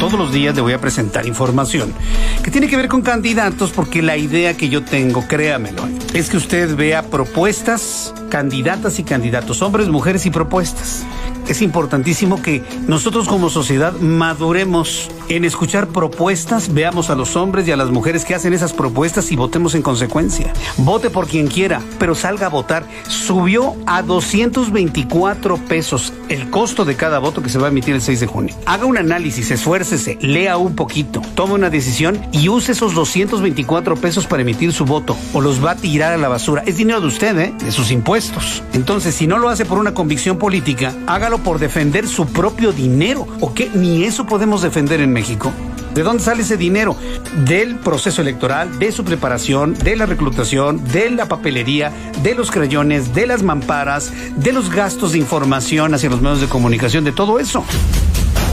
Todos 0.00 0.14
los 0.14 0.32
días 0.32 0.54
le 0.56 0.60
voy 0.60 0.72
a 0.72 0.80
presentar 0.80 1.26
información 1.26 1.94
que 2.42 2.50
tiene 2.50 2.68
que 2.68 2.76
ver 2.76 2.88
con 2.88 3.02
candidatos 3.02 3.70
porque 3.70 4.02
la 4.02 4.16
idea 4.16 4.56
que 4.56 4.68
yo 4.68 4.84
tengo, 4.84 5.26
créamelo, 5.28 5.88
es 6.14 6.28
que 6.28 6.36
usted 6.36 6.74
vea 6.74 7.04
propuestas, 7.04 8.12
candidatas 8.28 8.98
y 8.98 9.04
candidatos, 9.04 9.62
hombres, 9.62 9.88
mujeres 9.88 10.26
y 10.26 10.30
propuestas 10.30 11.04
es 11.48 11.62
importantísimo 11.62 12.40
que 12.40 12.62
nosotros 12.86 13.28
como 13.28 13.50
sociedad 13.50 13.92
maduremos 13.94 15.10
en 15.28 15.44
escuchar 15.44 15.88
propuestas, 15.88 16.72
veamos 16.74 17.10
a 17.10 17.14
los 17.14 17.36
hombres 17.36 17.66
y 17.66 17.72
a 17.72 17.76
las 17.76 17.90
mujeres 17.90 18.24
que 18.24 18.34
hacen 18.34 18.52
esas 18.52 18.72
propuestas 18.72 19.32
y 19.32 19.36
votemos 19.36 19.74
en 19.74 19.82
consecuencia. 19.82 20.52
Vote 20.78 21.10
por 21.10 21.26
quien 21.26 21.46
quiera, 21.46 21.80
pero 21.98 22.14
salga 22.14 22.46
a 22.46 22.50
votar. 22.50 22.86
Subió 23.08 23.74
a 23.86 24.02
224 24.02 25.56
pesos 25.56 26.12
el 26.28 26.50
costo 26.50 26.84
de 26.84 26.96
cada 26.96 27.18
voto 27.18 27.42
que 27.42 27.48
se 27.48 27.58
va 27.58 27.66
a 27.66 27.70
emitir 27.70 27.94
el 27.94 28.02
6 28.02 28.20
de 28.20 28.26
junio. 28.26 28.54
Haga 28.66 28.84
un 28.84 28.98
análisis, 28.98 29.50
esfuércese, 29.50 30.18
lea 30.20 30.56
un 30.56 30.74
poquito, 30.74 31.22
tome 31.34 31.54
una 31.54 31.70
decisión 31.70 32.20
y 32.32 32.48
use 32.48 32.72
esos 32.72 32.94
224 32.94 33.96
pesos 33.96 34.26
para 34.26 34.42
emitir 34.42 34.72
su 34.72 34.84
voto 34.84 35.16
o 35.32 35.40
los 35.40 35.64
va 35.64 35.72
a 35.72 35.76
tirar 35.76 36.12
a 36.12 36.18
la 36.18 36.28
basura. 36.28 36.62
Es 36.66 36.76
dinero 36.76 37.00
de 37.00 37.06
usted, 37.06 37.38
¿eh? 37.38 37.54
de 37.58 37.72
sus 37.72 37.90
impuestos. 37.90 38.62
Entonces, 38.72 39.14
si 39.14 39.26
no 39.26 39.38
lo 39.38 39.48
hace 39.48 39.64
por 39.64 39.78
una 39.78 39.94
convicción 39.94 40.38
política, 40.38 40.94
hágalo 41.06 41.31
por 41.38 41.58
defender 41.58 42.06
su 42.06 42.26
propio 42.26 42.72
dinero. 42.72 43.26
¿O 43.40 43.54
qué? 43.54 43.70
Ni 43.74 44.04
eso 44.04 44.26
podemos 44.26 44.62
defender 44.62 45.00
en 45.00 45.12
México. 45.12 45.52
¿De 45.94 46.02
dónde 46.02 46.22
sale 46.22 46.42
ese 46.42 46.56
dinero? 46.56 46.96
Del 47.44 47.76
proceso 47.76 48.22
electoral, 48.22 48.78
de 48.78 48.92
su 48.92 49.04
preparación, 49.04 49.74
de 49.74 49.96
la 49.96 50.06
reclutación, 50.06 50.82
de 50.90 51.10
la 51.10 51.26
papelería, 51.26 51.92
de 52.22 52.34
los 52.34 52.50
crayones, 52.50 53.14
de 53.14 53.26
las 53.26 53.42
mamparas, 53.42 54.10
de 54.36 54.52
los 54.52 54.70
gastos 54.70 55.12
de 55.12 55.18
información 55.18 55.94
hacia 55.94 56.08
los 56.08 56.22
medios 56.22 56.40
de 56.40 56.48
comunicación, 56.48 57.04
de 57.04 57.12
todo 57.12 57.38
eso. 57.38 57.64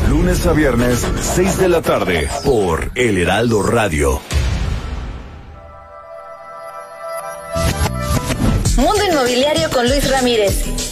Lunes 0.10 0.46
a 0.48 0.54
viernes, 0.54 1.06
6 1.36 1.58
de 1.60 1.70
la 1.70 1.82
tarde, 1.82 2.28
por 2.44 2.92
El 2.96 3.18
Heraldo 3.18 3.64
Radio. 3.64 4.20
Mundo 8.76 9.02
Inmobiliario 9.12 9.70
con 9.70 9.88
Luis 9.88 10.10
Ramírez, 10.10 10.64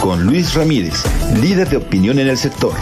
con 0.00 0.24
Luis 0.24 0.54
Ramírez, 0.54 1.04
líder 1.40 1.68
de 1.68 1.76
opinión 1.76 2.18
en 2.18 2.28
el 2.28 2.38
sector. 2.38 2.74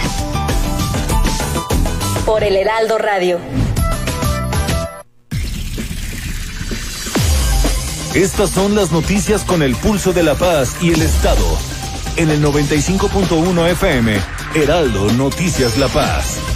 Por 2.24 2.42
el 2.44 2.57
Heraldo 2.57 2.98
Radio. 2.98 3.38
Estas 8.14 8.50
son 8.50 8.74
las 8.74 8.92
noticias 8.92 9.44
con 9.44 9.62
el 9.62 9.76
pulso 9.76 10.12
de 10.12 10.22
la 10.22 10.35
paz 10.35 10.76
y 10.81 10.92
el 10.92 11.02
Estado. 11.02 11.44
En 12.16 12.31
el 12.31 12.42
95.1 12.42 13.70
FM, 13.72 14.16
Heraldo 14.55 15.12
Noticias 15.12 15.76
La 15.76 15.88
Paz. 15.88 16.56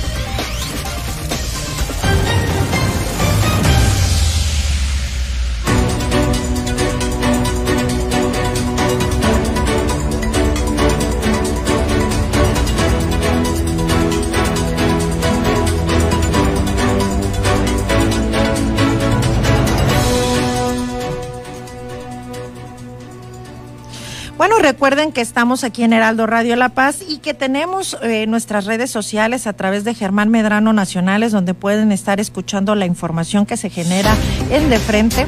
Recuerden 24.90 25.12
que 25.12 25.20
estamos 25.20 25.62
aquí 25.62 25.84
en 25.84 25.92
Heraldo 25.92 26.26
Radio 26.26 26.56
La 26.56 26.70
Paz 26.70 27.04
y 27.08 27.18
que 27.18 27.32
tenemos 27.32 27.96
eh, 28.02 28.26
nuestras 28.26 28.64
redes 28.64 28.90
sociales 28.90 29.46
a 29.46 29.52
través 29.52 29.84
de 29.84 29.94
Germán 29.94 30.30
Medrano 30.30 30.72
Nacionales, 30.72 31.30
donde 31.30 31.54
pueden 31.54 31.92
estar 31.92 32.18
escuchando 32.18 32.74
la 32.74 32.86
información 32.86 33.46
que 33.46 33.56
se 33.56 33.70
genera 33.70 34.16
en 34.50 34.68
De 34.68 34.80
Frente. 34.80 35.26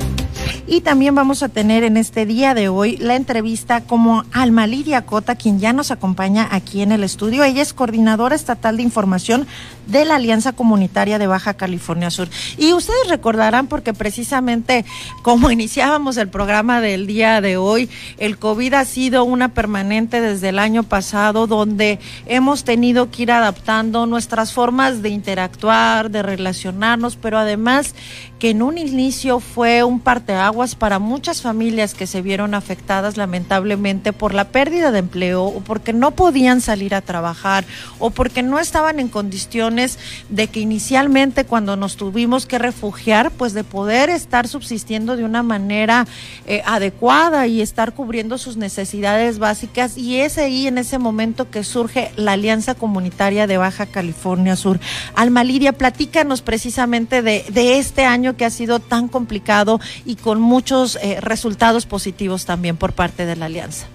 Y 0.66 0.80
también 0.80 1.14
vamos 1.14 1.42
a 1.42 1.48
tener 1.48 1.84
en 1.84 1.96
este 1.96 2.26
día 2.26 2.54
de 2.54 2.68
hoy 2.68 2.96
la 2.96 3.16
entrevista 3.16 3.82
como 3.82 4.24
Alma 4.32 4.66
Lidia 4.66 5.02
Cota, 5.02 5.34
quien 5.34 5.58
ya 5.58 5.72
nos 5.72 5.90
acompaña 5.90 6.48
aquí 6.50 6.82
en 6.82 6.92
el 6.92 7.04
estudio. 7.04 7.44
Ella 7.44 7.62
es 7.62 7.72
coordinadora 7.72 8.34
estatal 8.34 8.76
de 8.76 8.82
información 8.82 9.46
de 9.86 10.04
la 10.04 10.16
Alianza 10.16 10.52
Comunitaria 10.52 11.18
de 11.18 11.26
Baja 11.26 11.54
California 11.54 12.10
Sur. 12.10 12.28
Y 12.56 12.72
ustedes 12.72 13.08
recordarán 13.08 13.66
porque 13.66 13.92
precisamente 13.92 14.84
como 15.22 15.50
iniciábamos 15.52 16.16
el 16.16 16.28
programa 16.28 16.80
del 16.80 17.06
día 17.06 17.40
de 17.40 17.56
hoy, 17.56 17.88
el 18.18 18.38
COVID 18.38 18.74
ha 18.74 18.84
sido 18.84 19.24
una 19.24 19.48
permanente 19.48 20.20
desde 20.20 20.50
el 20.50 20.58
año 20.58 20.82
pasado 20.82 21.46
donde 21.46 21.98
hemos 22.26 22.64
tenido 22.64 23.10
que 23.10 23.24
ir 23.24 23.32
adaptando 23.32 24.06
nuestras 24.06 24.52
formas 24.52 25.02
de 25.02 25.08
interactuar, 25.10 26.10
de 26.10 26.22
relacionarnos, 26.22 27.16
pero 27.16 27.38
además 27.38 27.94
que 28.42 28.50
en 28.50 28.60
un 28.60 28.76
inicio 28.76 29.38
fue 29.38 29.84
un 29.84 30.00
parteaguas 30.00 30.74
para 30.74 30.98
muchas 30.98 31.42
familias 31.42 31.94
que 31.94 32.08
se 32.08 32.22
vieron 32.22 32.54
afectadas 32.54 33.16
lamentablemente 33.16 34.12
por 34.12 34.34
la 34.34 34.48
pérdida 34.48 34.90
de 34.90 34.98
empleo 34.98 35.44
o 35.44 35.60
porque 35.60 35.92
no 35.92 36.10
podían 36.10 36.60
salir 36.60 36.96
a 36.96 37.02
trabajar 37.02 37.64
o 38.00 38.10
porque 38.10 38.42
no 38.42 38.58
estaban 38.58 38.98
en 38.98 39.06
condiciones 39.06 39.96
de 40.28 40.48
que 40.48 40.58
inicialmente 40.58 41.44
cuando 41.44 41.76
nos 41.76 41.96
tuvimos 41.96 42.46
que 42.46 42.58
refugiar, 42.58 43.30
pues 43.30 43.52
de 43.52 43.62
poder 43.62 44.10
estar 44.10 44.48
subsistiendo 44.48 45.16
de 45.16 45.22
una 45.22 45.44
manera 45.44 46.08
eh, 46.48 46.62
adecuada 46.66 47.46
y 47.46 47.60
estar 47.60 47.94
cubriendo 47.94 48.38
sus 48.38 48.56
necesidades 48.56 49.38
básicas. 49.38 49.96
Y 49.96 50.16
es 50.16 50.36
ahí 50.38 50.66
en 50.66 50.78
ese 50.78 50.98
momento 50.98 51.48
que 51.48 51.62
surge 51.62 52.10
la 52.16 52.32
Alianza 52.32 52.74
Comunitaria 52.74 53.46
de 53.46 53.58
Baja 53.58 53.86
California 53.86 54.56
Sur. 54.56 54.80
Alma 55.14 55.44
Lidia, 55.44 55.72
platícanos 55.74 56.42
precisamente 56.42 57.22
de, 57.22 57.44
de 57.48 57.78
este 57.78 58.04
año 58.04 58.31
que 58.34 58.44
ha 58.44 58.50
sido 58.50 58.80
tan 58.80 59.08
complicado 59.08 59.80
y 60.04 60.16
con 60.16 60.40
muchos 60.40 60.96
eh, 61.02 61.20
resultados 61.20 61.86
positivos 61.86 62.44
también 62.46 62.76
por 62.76 62.92
parte 62.92 63.26
de 63.26 63.36
la 63.36 63.46
alianza. 63.46 63.86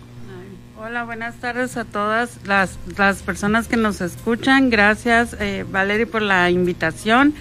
Hola, 0.80 1.04
buenas 1.04 1.36
tardes 1.36 1.76
a 1.76 1.86
todas 1.86 2.38
las, 2.46 2.78
las 2.98 3.24
personas 3.24 3.68
que 3.68 3.78
nos 3.78 4.00
escuchan. 4.00 4.70
Gracias, 4.70 5.36
eh, 5.40 5.66
Valerie, 5.70 6.06
por 6.06 6.22
la 6.22 6.50
invitación. 6.50 7.34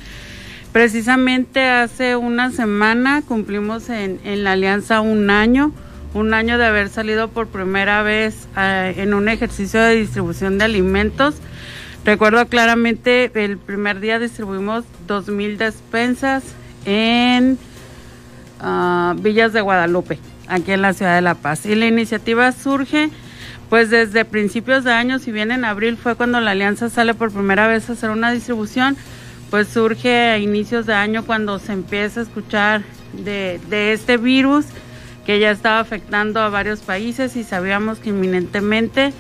Precisamente 0.73 1.67
hace 1.67 2.17
una 2.17 2.51
semana 2.51 3.23
cumplimos 3.23 3.89
en, 3.89 4.21
en, 4.25 4.45
la 4.45 4.53
alianza 4.53 5.01
un 5.01 5.31
año, 5.31 5.73
un 6.15 6.35
año 6.35 6.59
de 6.59 6.67
haber 6.67 6.89
salido 6.89 7.29
por 7.29 7.47
primera 7.47 8.03
vez 8.03 8.49
eh, 8.57 8.95
en 8.99 9.15
un 9.15 9.29
ejercicio 9.29 9.81
de 9.81 9.97
distribución 9.97 10.59
de 10.59 10.65
alimentos 10.65 11.37
Recuerdo 12.07 12.47
claramente, 12.47 13.33
el 13.35 13.59
primer 13.59 13.99
día 13.99 14.21
distribuimos 14.21 14.85
2.000 15.09 15.57
despensas 15.57 16.45
en 16.87 17.59
uh, 18.63 19.15
Villas 19.21 19.53
de 19.53 19.61
Guadalupe, 19.61 20.19
aquí 20.49 20.73
en 20.73 20.81
la 20.81 20.95
ciudad 20.95 21.15
de 21.15 21.21
La 21.21 21.35
Paz. 21.35 21.67
Y 21.67 21.75
la 21.75 21.87
iniciativa 21.87 22.51
surge 22.53 23.11
pues 23.69 23.91
desde 23.91 24.25
principios 24.25 24.85
de 24.85 24.93
año, 24.93 25.19
si 25.19 25.33
bien 25.33 25.51
en 25.51 25.65
abril 25.65 25.97
fue 25.97 26.15
cuando 26.15 26.41
la 26.41 26.53
alianza 26.53 26.89
sale 26.89 27.15
por 27.15 27.33
primera 27.33 27.67
vez 27.67 27.91
a 27.91 27.95
hacer 27.95 28.11
una 28.11 28.31
distribución, 28.31 28.97
pues 29.51 29.69
surge 29.69 30.31
a 30.31 30.39
inicios 30.39 30.87
de 30.87 30.95
año 30.95 31.25
cuando 31.25 31.59
se 31.59 31.73
empieza 31.73 32.21
a 32.21 32.23
escuchar 32.23 32.83
de, 33.13 33.61
de 33.69 33.93
este 33.93 34.17
virus 34.17 34.67
que 35.25 35.41
ya 35.41 35.51
estaba 35.51 35.81
afectando 35.81 36.41
a 36.41 36.49
varios 36.49 36.81
países 36.81 37.35
y 37.35 37.43
sabíamos 37.43 37.99
que 37.99 38.11
inminentemente 38.11 39.13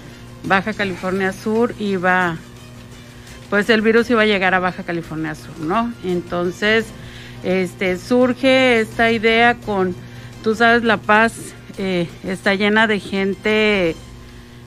Baja 0.44 0.72
California 0.72 1.32
Sur 1.32 1.74
iba, 1.80 2.36
pues 3.50 3.68
el 3.68 3.80
virus 3.80 4.08
iba 4.10 4.22
a 4.22 4.26
llegar 4.26 4.54
a 4.54 4.60
Baja 4.60 4.84
California 4.84 5.34
Sur, 5.34 5.58
¿no? 5.58 5.92
Entonces, 6.04 6.86
este, 7.42 7.98
surge 7.98 8.80
esta 8.80 9.10
idea 9.10 9.54
con, 9.54 9.94
tú 10.42 10.54
sabes, 10.54 10.84
La 10.84 10.96
Paz 10.96 11.54
eh, 11.78 12.08
está 12.24 12.54
llena 12.54 12.86
de 12.86 13.00
gente 13.00 13.96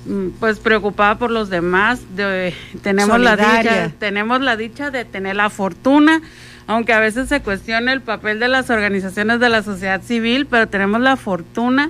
mm, 0.06 0.30
pues 0.40 0.60
preocupada 0.60 1.18
por 1.18 1.32
los 1.32 1.50
demás, 1.50 2.02
de, 2.16 2.54
tenemos 2.82 3.20
la 3.20 3.36
dicha, 3.36 3.92
tenemos 4.00 4.42
la 4.42 4.56
dicha 4.58 4.92
de 4.92 5.06
tener 5.06 5.36
la 5.36 5.50
fortuna 5.50 6.22
aunque 6.70 6.94
a 6.94 7.00
veces 7.00 7.30
se 7.30 7.42
cuestiona 7.42 7.92
el 7.94 8.02
papel 8.02 8.40
de 8.40 8.48
las 8.48 8.70
organizaciones 8.70 9.40
de 9.40 9.50
la 9.50 9.64
sociedad 9.64 10.04
civil, 10.04 10.46
pero 10.46 10.68
tenemos 10.68 11.02
la 11.02 11.18
fortuna 11.18 11.90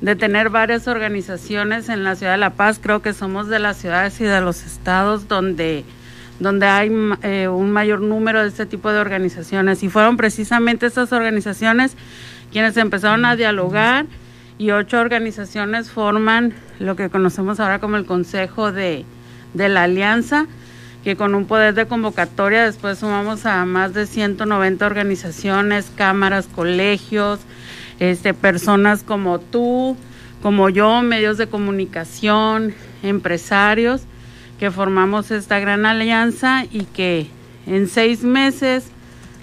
de 0.00 0.16
tener 0.16 0.48
varias 0.48 0.88
organizaciones 0.88 1.90
en 1.90 2.04
la 2.04 2.16
ciudad 2.16 2.32
de 2.32 2.38
La 2.38 2.54
Paz. 2.54 2.80
Creo 2.82 3.02
que 3.02 3.12
somos 3.12 3.48
de 3.48 3.58
las 3.58 3.76
ciudades 3.76 4.18
y 4.22 4.24
de 4.24 4.40
los 4.40 4.64
estados 4.64 5.28
donde, 5.28 5.84
donde 6.40 6.66
hay 6.66 6.90
eh, 7.22 7.48
un 7.48 7.70
mayor 7.70 8.00
número 8.00 8.42
de 8.42 8.48
este 8.48 8.66
tipo 8.66 8.92
de 8.92 8.98
organizaciones. 8.98 9.82
Y 9.82 9.88
fueron 9.88 10.16
precisamente 10.16 10.86
estas 10.86 11.12
organizaciones 11.12 11.96
quienes 12.52 12.76
empezaron 12.76 13.24
a 13.24 13.36
dialogar 13.36 14.06
y 14.58 14.70
ocho 14.70 15.00
organizaciones 15.00 15.90
forman 15.90 16.54
lo 16.78 16.96
que 16.96 17.10
conocemos 17.10 17.60
ahora 17.60 17.80
como 17.80 17.96
el 17.96 18.06
Consejo 18.06 18.72
de, 18.72 19.04
de 19.54 19.68
la 19.68 19.84
Alianza 19.84 20.46
que 21.04 21.16
con 21.16 21.34
un 21.34 21.44
poder 21.44 21.74
de 21.74 21.86
convocatoria 21.86 22.64
después 22.64 22.98
sumamos 22.98 23.44
a 23.44 23.66
más 23.66 23.92
de 23.92 24.06
190 24.06 24.86
organizaciones, 24.86 25.92
cámaras, 25.94 26.46
colegios, 26.46 27.40
este, 28.00 28.32
personas 28.32 29.02
como 29.02 29.38
tú, 29.38 29.98
como 30.42 30.70
yo, 30.70 31.02
medios 31.02 31.36
de 31.36 31.46
comunicación, 31.46 32.74
empresarios, 33.02 34.02
que 34.64 34.70
formamos 34.70 35.30
esta 35.30 35.58
gran 35.58 35.84
alianza 35.84 36.64
y 36.72 36.84
que 36.84 37.26
en 37.66 37.86
seis 37.86 38.22
meses 38.24 38.86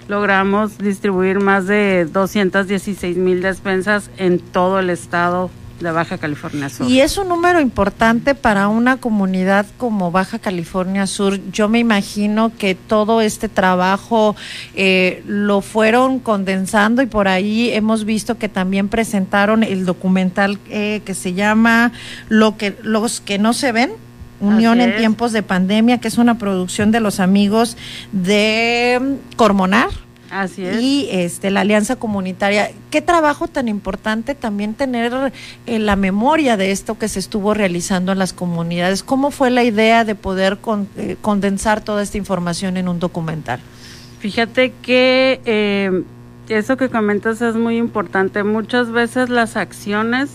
logramos 0.08 0.78
distribuir 0.78 1.38
más 1.38 1.68
de 1.68 2.06
216 2.06 3.18
mil 3.18 3.40
despensas 3.40 4.10
en 4.16 4.40
todo 4.40 4.80
el 4.80 4.90
estado 4.90 5.48
de 5.78 5.92
Baja 5.92 6.18
California 6.18 6.68
Sur. 6.68 6.88
Y 6.90 7.02
es 7.02 7.18
un 7.18 7.28
número 7.28 7.60
importante 7.60 8.34
para 8.34 8.66
una 8.66 8.96
comunidad 8.96 9.64
como 9.78 10.10
Baja 10.10 10.40
California 10.40 11.06
Sur. 11.06 11.38
Yo 11.52 11.68
me 11.68 11.78
imagino 11.78 12.50
que 12.58 12.74
todo 12.74 13.20
este 13.20 13.48
trabajo 13.48 14.34
eh, 14.74 15.22
lo 15.28 15.60
fueron 15.60 16.18
condensando 16.18 17.00
y 17.00 17.06
por 17.06 17.28
ahí 17.28 17.70
hemos 17.70 18.04
visto 18.04 18.38
que 18.38 18.48
también 18.48 18.88
presentaron 18.88 19.62
el 19.62 19.86
documental 19.86 20.58
eh, 20.68 21.00
que 21.04 21.14
se 21.14 21.34
llama 21.34 21.92
Lo 22.28 22.56
que 22.56 22.76
los 22.82 23.20
que 23.20 23.38
no 23.38 23.52
se 23.52 23.70
ven. 23.70 23.92
Unión 24.42 24.80
en 24.80 24.96
tiempos 24.96 25.32
de 25.32 25.42
pandemia, 25.42 25.98
que 25.98 26.08
es 26.08 26.18
una 26.18 26.36
producción 26.36 26.90
de 26.90 27.00
los 27.00 27.20
amigos 27.20 27.76
de 28.12 29.16
Cormonar. 29.36 29.88
Así 30.30 30.64
es. 30.64 30.80
Y 30.80 31.08
este, 31.10 31.50
la 31.50 31.60
alianza 31.60 31.96
comunitaria. 31.96 32.70
Qué 32.90 33.02
trabajo 33.02 33.48
tan 33.48 33.68
importante 33.68 34.34
también 34.34 34.72
tener 34.72 35.32
eh, 35.66 35.78
la 35.78 35.94
memoria 35.94 36.56
de 36.56 36.70
esto 36.70 36.98
que 36.98 37.08
se 37.08 37.18
estuvo 37.18 37.52
realizando 37.52 38.12
en 38.12 38.18
las 38.18 38.32
comunidades. 38.32 39.02
¿Cómo 39.02 39.30
fue 39.30 39.50
la 39.50 39.62
idea 39.62 40.04
de 40.04 40.14
poder 40.14 40.58
eh, 40.96 41.16
condensar 41.20 41.82
toda 41.82 42.02
esta 42.02 42.16
información 42.16 42.78
en 42.78 42.88
un 42.88 42.98
documental? 42.98 43.60
Fíjate 44.20 44.72
que 44.82 45.40
eh, 45.44 46.02
eso 46.48 46.76
que 46.78 46.88
comentas 46.88 47.42
es 47.42 47.54
muy 47.54 47.76
importante. 47.76 48.42
Muchas 48.42 48.90
veces 48.90 49.28
las 49.28 49.56
acciones, 49.56 50.30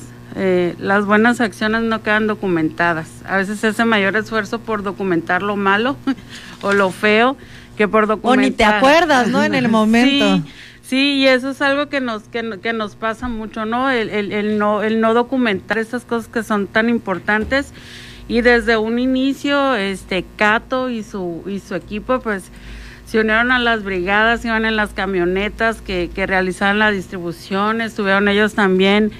las 0.79 1.05
buenas 1.05 1.41
acciones 1.41 1.81
no 1.83 2.03
quedan 2.03 2.27
documentadas. 2.27 3.09
A 3.25 3.37
veces 3.37 3.59
se 3.59 3.67
hace 3.67 3.85
mayor 3.85 4.15
esfuerzo 4.15 4.59
por 4.59 4.83
documentar 4.83 5.41
lo 5.41 5.55
malo 5.55 5.97
o 6.61 6.73
lo 6.73 6.91
feo 6.91 7.37
que 7.77 7.87
por 7.87 8.07
documentar. 8.07 8.39
O 8.39 8.49
ni 8.49 8.51
te 8.51 8.65
acuerdas, 8.65 9.27
¿no? 9.29 9.43
En 9.43 9.55
el 9.55 9.67
momento. 9.69 10.37
Sí, 10.37 10.43
sí, 10.81 11.13
y 11.19 11.27
eso 11.27 11.51
es 11.51 11.61
algo 11.61 11.87
que 11.87 12.01
nos, 12.01 12.23
que, 12.23 12.59
que 12.61 12.73
nos 12.73 12.95
pasa 12.95 13.29
mucho, 13.29 13.65
¿no? 13.65 13.89
El, 13.89 14.09
el, 14.09 14.31
el, 14.31 14.57
no? 14.57 14.83
el 14.83 14.99
no 14.99 15.13
documentar 15.13 15.77
estas 15.77 16.03
cosas 16.03 16.27
que 16.27 16.43
son 16.43 16.67
tan 16.67 16.89
importantes. 16.89 17.71
Y 18.27 18.41
desde 18.41 18.75
un 18.75 18.99
inicio, 18.99 19.75
este 19.75 20.25
Cato 20.35 20.89
y 20.89 21.03
su, 21.03 21.43
y 21.47 21.59
su 21.59 21.75
equipo, 21.75 22.19
pues 22.19 22.51
se 23.05 23.21
unieron 23.21 23.51
a 23.51 23.59
las 23.59 23.83
brigadas, 23.83 24.43
iban 24.43 24.65
en 24.65 24.75
las 24.75 24.89
camionetas 24.89 25.81
que, 25.81 26.09
que 26.13 26.27
realizaban 26.27 26.77
la 26.77 26.91
distribución, 26.91 27.79
estuvieron 27.79 28.27
ellos 28.27 28.53
también 28.53 29.13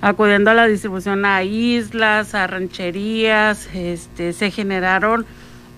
acudiendo 0.00 0.50
a 0.50 0.54
la 0.54 0.66
distribución 0.66 1.24
a 1.24 1.42
islas, 1.42 2.34
a 2.34 2.46
rancherías, 2.46 3.68
este, 3.74 4.32
se 4.32 4.50
generaron 4.50 5.26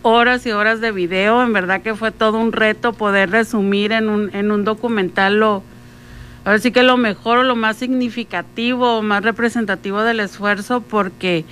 horas 0.02 0.46
y 0.46 0.52
horas 0.52 0.80
de 0.80 0.92
video, 0.92 1.42
en 1.42 1.52
verdad 1.52 1.82
que 1.82 1.94
fue 1.94 2.10
todo 2.10 2.38
un 2.38 2.52
reto 2.52 2.92
poder 2.92 3.30
resumir 3.30 3.92
en 3.92 4.08
un, 4.08 4.34
en 4.34 4.50
un 4.50 4.64
documental 4.64 5.38
lo, 5.38 5.62
ver 6.44 6.60
sí 6.60 6.70
que 6.72 6.82
lo 6.82 6.96
mejor 6.96 7.38
o 7.38 7.42
lo 7.42 7.56
más 7.56 7.76
significativo 7.76 8.98
o 8.98 9.02
más 9.02 9.22
representativo 9.22 10.02
del 10.02 10.20
esfuerzo 10.20 10.80
porque 10.80 11.44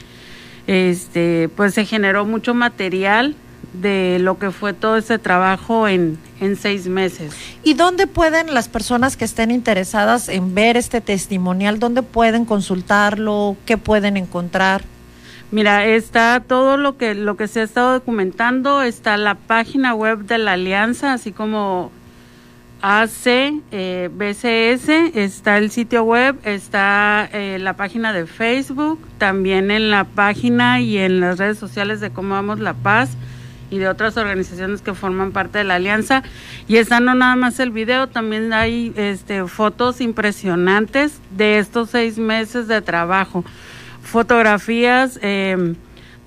este 0.66 1.48
pues 1.54 1.74
se 1.74 1.84
generó 1.84 2.24
mucho 2.24 2.54
material 2.54 3.34
de 3.74 4.18
lo 4.20 4.38
que 4.38 4.50
fue 4.50 4.72
todo 4.72 4.96
ese 4.96 5.18
trabajo 5.18 5.86
en, 5.86 6.18
en 6.40 6.56
seis 6.56 6.86
meses. 6.86 7.34
¿Y 7.62 7.74
dónde 7.74 8.06
pueden 8.06 8.52
las 8.54 8.68
personas 8.68 9.16
que 9.16 9.24
estén 9.24 9.50
interesadas 9.50 10.28
en 10.28 10.54
ver 10.54 10.76
este 10.76 11.00
testimonial, 11.00 11.78
dónde 11.78 12.02
pueden 12.02 12.44
consultarlo, 12.44 13.56
qué 13.64 13.78
pueden 13.78 14.16
encontrar? 14.16 14.82
Mira, 15.50 15.86
está 15.86 16.42
todo 16.46 16.76
lo 16.76 16.96
que 16.96 17.14
lo 17.14 17.36
que 17.36 17.46
se 17.46 17.60
ha 17.60 17.62
estado 17.62 17.92
documentando, 17.92 18.82
está 18.82 19.16
la 19.16 19.36
página 19.36 19.94
web 19.94 20.24
de 20.26 20.38
la 20.38 20.54
alianza, 20.54 21.12
así 21.12 21.30
como 21.30 21.92
AC, 22.82 23.62
eh, 23.70 24.10
BCS, 24.12 25.16
está 25.16 25.58
el 25.58 25.70
sitio 25.70 26.02
web, 26.02 26.36
está 26.44 27.28
eh, 27.32 27.58
la 27.60 27.74
página 27.74 28.12
de 28.12 28.26
Facebook, 28.26 28.98
también 29.18 29.70
en 29.70 29.90
la 29.90 30.04
página 30.04 30.80
y 30.80 30.98
en 30.98 31.20
las 31.20 31.38
redes 31.38 31.58
sociales 31.58 32.00
de 32.00 32.10
Cómo 32.10 32.34
Vamos 32.34 32.58
la 32.58 32.74
Paz 32.74 33.10
y 33.70 33.78
de 33.78 33.88
otras 33.88 34.16
organizaciones 34.16 34.82
que 34.82 34.94
forman 34.94 35.32
parte 35.32 35.58
de 35.58 35.64
la 35.64 35.76
alianza. 35.76 36.22
Y 36.68 36.76
está 36.76 37.00
no 37.00 37.14
nada 37.14 37.36
más 37.36 37.60
el 37.60 37.70
video, 37.70 38.06
también 38.06 38.52
hay 38.52 38.92
este, 38.96 39.46
fotos 39.46 40.00
impresionantes 40.00 41.20
de 41.30 41.58
estos 41.58 41.90
seis 41.90 42.18
meses 42.18 42.68
de 42.68 42.82
trabajo 42.82 43.44
fotografías 44.06 45.18
em, 45.20 45.74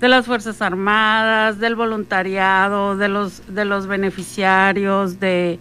de 0.00 0.08
las 0.08 0.26
Fuerzas 0.26 0.62
Armadas, 0.62 1.58
del 1.58 1.74
voluntariado, 1.74 2.96
de 2.96 3.08
los, 3.08 3.42
de 3.48 3.64
los 3.64 3.86
beneficiarios, 3.86 5.18
de, 5.18 5.58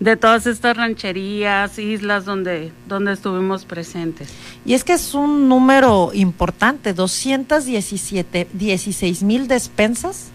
de 0.00 0.16
todas 0.16 0.46
estas 0.46 0.76
rancherías, 0.76 1.78
islas 1.78 2.24
donde, 2.24 2.72
donde 2.86 3.12
estuvimos 3.12 3.64
presentes. 3.64 4.28
Y 4.64 4.74
es 4.74 4.84
que 4.84 4.94
es 4.94 5.14
un 5.14 5.48
número 5.48 6.10
importante, 6.12 6.92
217, 6.92 8.48
16 8.52 9.22
mil 9.22 9.48
despensas. 9.48 10.30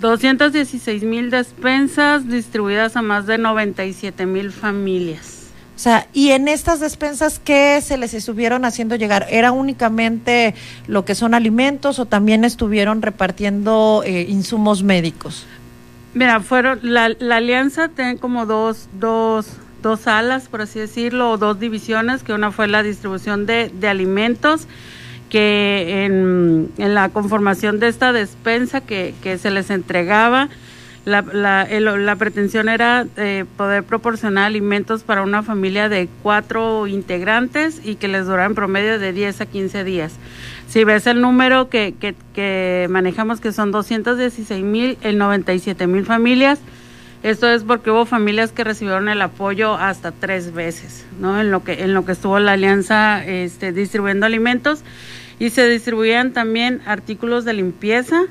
216 0.00 1.02
mil 1.02 1.30
despensas 1.30 2.28
distribuidas 2.28 2.96
a 2.96 3.02
más 3.02 3.26
de 3.26 3.38
97 3.38 4.26
mil 4.26 4.52
familias. 4.52 5.38
O 5.78 5.80
sea, 5.80 6.08
y 6.12 6.30
en 6.30 6.48
estas 6.48 6.80
despensas, 6.80 7.38
¿qué 7.38 7.80
se 7.80 7.96
les 7.98 8.12
estuvieron 8.12 8.64
haciendo 8.64 8.96
llegar? 8.96 9.26
¿Era 9.30 9.52
únicamente 9.52 10.56
lo 10.88 11.04
que 11.04 11.14
son 11.14 11.34
alimentos 11.34 12.00
o 12.00 12.06
también 12.06 12.44
estuvieron 12.44 13.00
repartiendo 13.00 14.02
eh, 14.04 14.26
insumos 14.28 14.82
médicos? 14.82 15.46
Mira, 16.14 16.40
fueron, 16.40 16.80
la, 16.82 17.10
la 17.20 17.36
alianza 17.36 17.90
tiene 17.90 18.16
como 18.16 18.44
dos, 18.44 18.88
dos, 18.98 19.46
dos 19.80 20.08
alas, 20.08 20.48
por 20.48 20.62
así 20.62 20.80
decirlo, 20.80 21.30
o 21.30 21.38
dos 21.38 21.60
divisiones, 21.60 22.24
que 22.24 22.32
una 22.32 22.50
fue 22.50 22.66
la 22.66 22.82
distribución 22.82 23.46
de, 23.46 23.70
de 23.72 23.86
alimentos, 23.86 24.66
que 25.28 26.04
en, 26.04 26.70
en, 26.78 26.94
la 26.94 27.08
conformación 27.10 27.80
de 27.80 27.88
esta 27.88 28.12
despensa 28.12 28.80
que, 28.80 29.14
que 29.22 29.38
se 29.38 29.50
les 29.50 29.70
entregaba, 29.70 30.48
La, 31.04 31.22
la, 31.22 31.64
la 31.96 32.16
pretensión 32.16 32.68
era 32.68 33.06
eh, 33.16 33.46
poder 33.56 33.82
proporcionar 33.82 34.44
alimentos 34.44 35.04
para 35.04 35.22
una 35.22 35.42
familia 35.42 35.88
de 35.88 36.06
cuatro 36.22 36.86
integrantes 36.86 37.80
y 37.82 37.94
que 37.96 38.08
les 38.08 38.26
duraran 38.26 38.54
promedio 38.54 38.98
de 38.98 39.14
10 39.14 39.40
a 39.40 39.46
15 39.46 39.84
días. 39.84 40.12
Si 40.68 40.84
ves 40.84 41.06
el 41.06 41.22
número 41.22 41.70
que, 41.70 41.94
que, 41.98 42.14
que 42.34 42.88
manejamos, 42.90 43.40
que 43.40 43.52
son 43.52 43.70
216 43.70 44.62
mil, 44.62 44.98
el 45.00 45.16
97 45.16 45.86
mil 45.86 46.04
familias, 46.04 46.58
esto 47.22 47.50
es 47.50 47.64
porque 47.64 47.90
hubo 47.90 48.06
familias 48.06 48.52
que 48.52 48.62
recibieron 48.62 49.08
el 49.08 49.20
apoyo 49.22 49.74
hasta 49.74 50.12
tres 50.12 50.52
veces, 50.52 51.04
¿no? 51.18 51.40
En 51.40 51.50
lo 51.50 51.64
que, 51.64 51.82
en 51.82 51.92
lo 51.92 52.04
que 52.04 52.12
estuvo 52.12 52.38
la 52.38 52.52
alianza 52.52 53.24
este, 53.24 53.72
distribuyendo 53.72 54.24
alimentos 54.24 54.82
y 55.40 55.50
se 55.50 55.68
distribuían 55.68 56.32
también 56.32 56.80
artículos 56.86 57.44
de 57.44 57.54
limpieza 57.54 58.22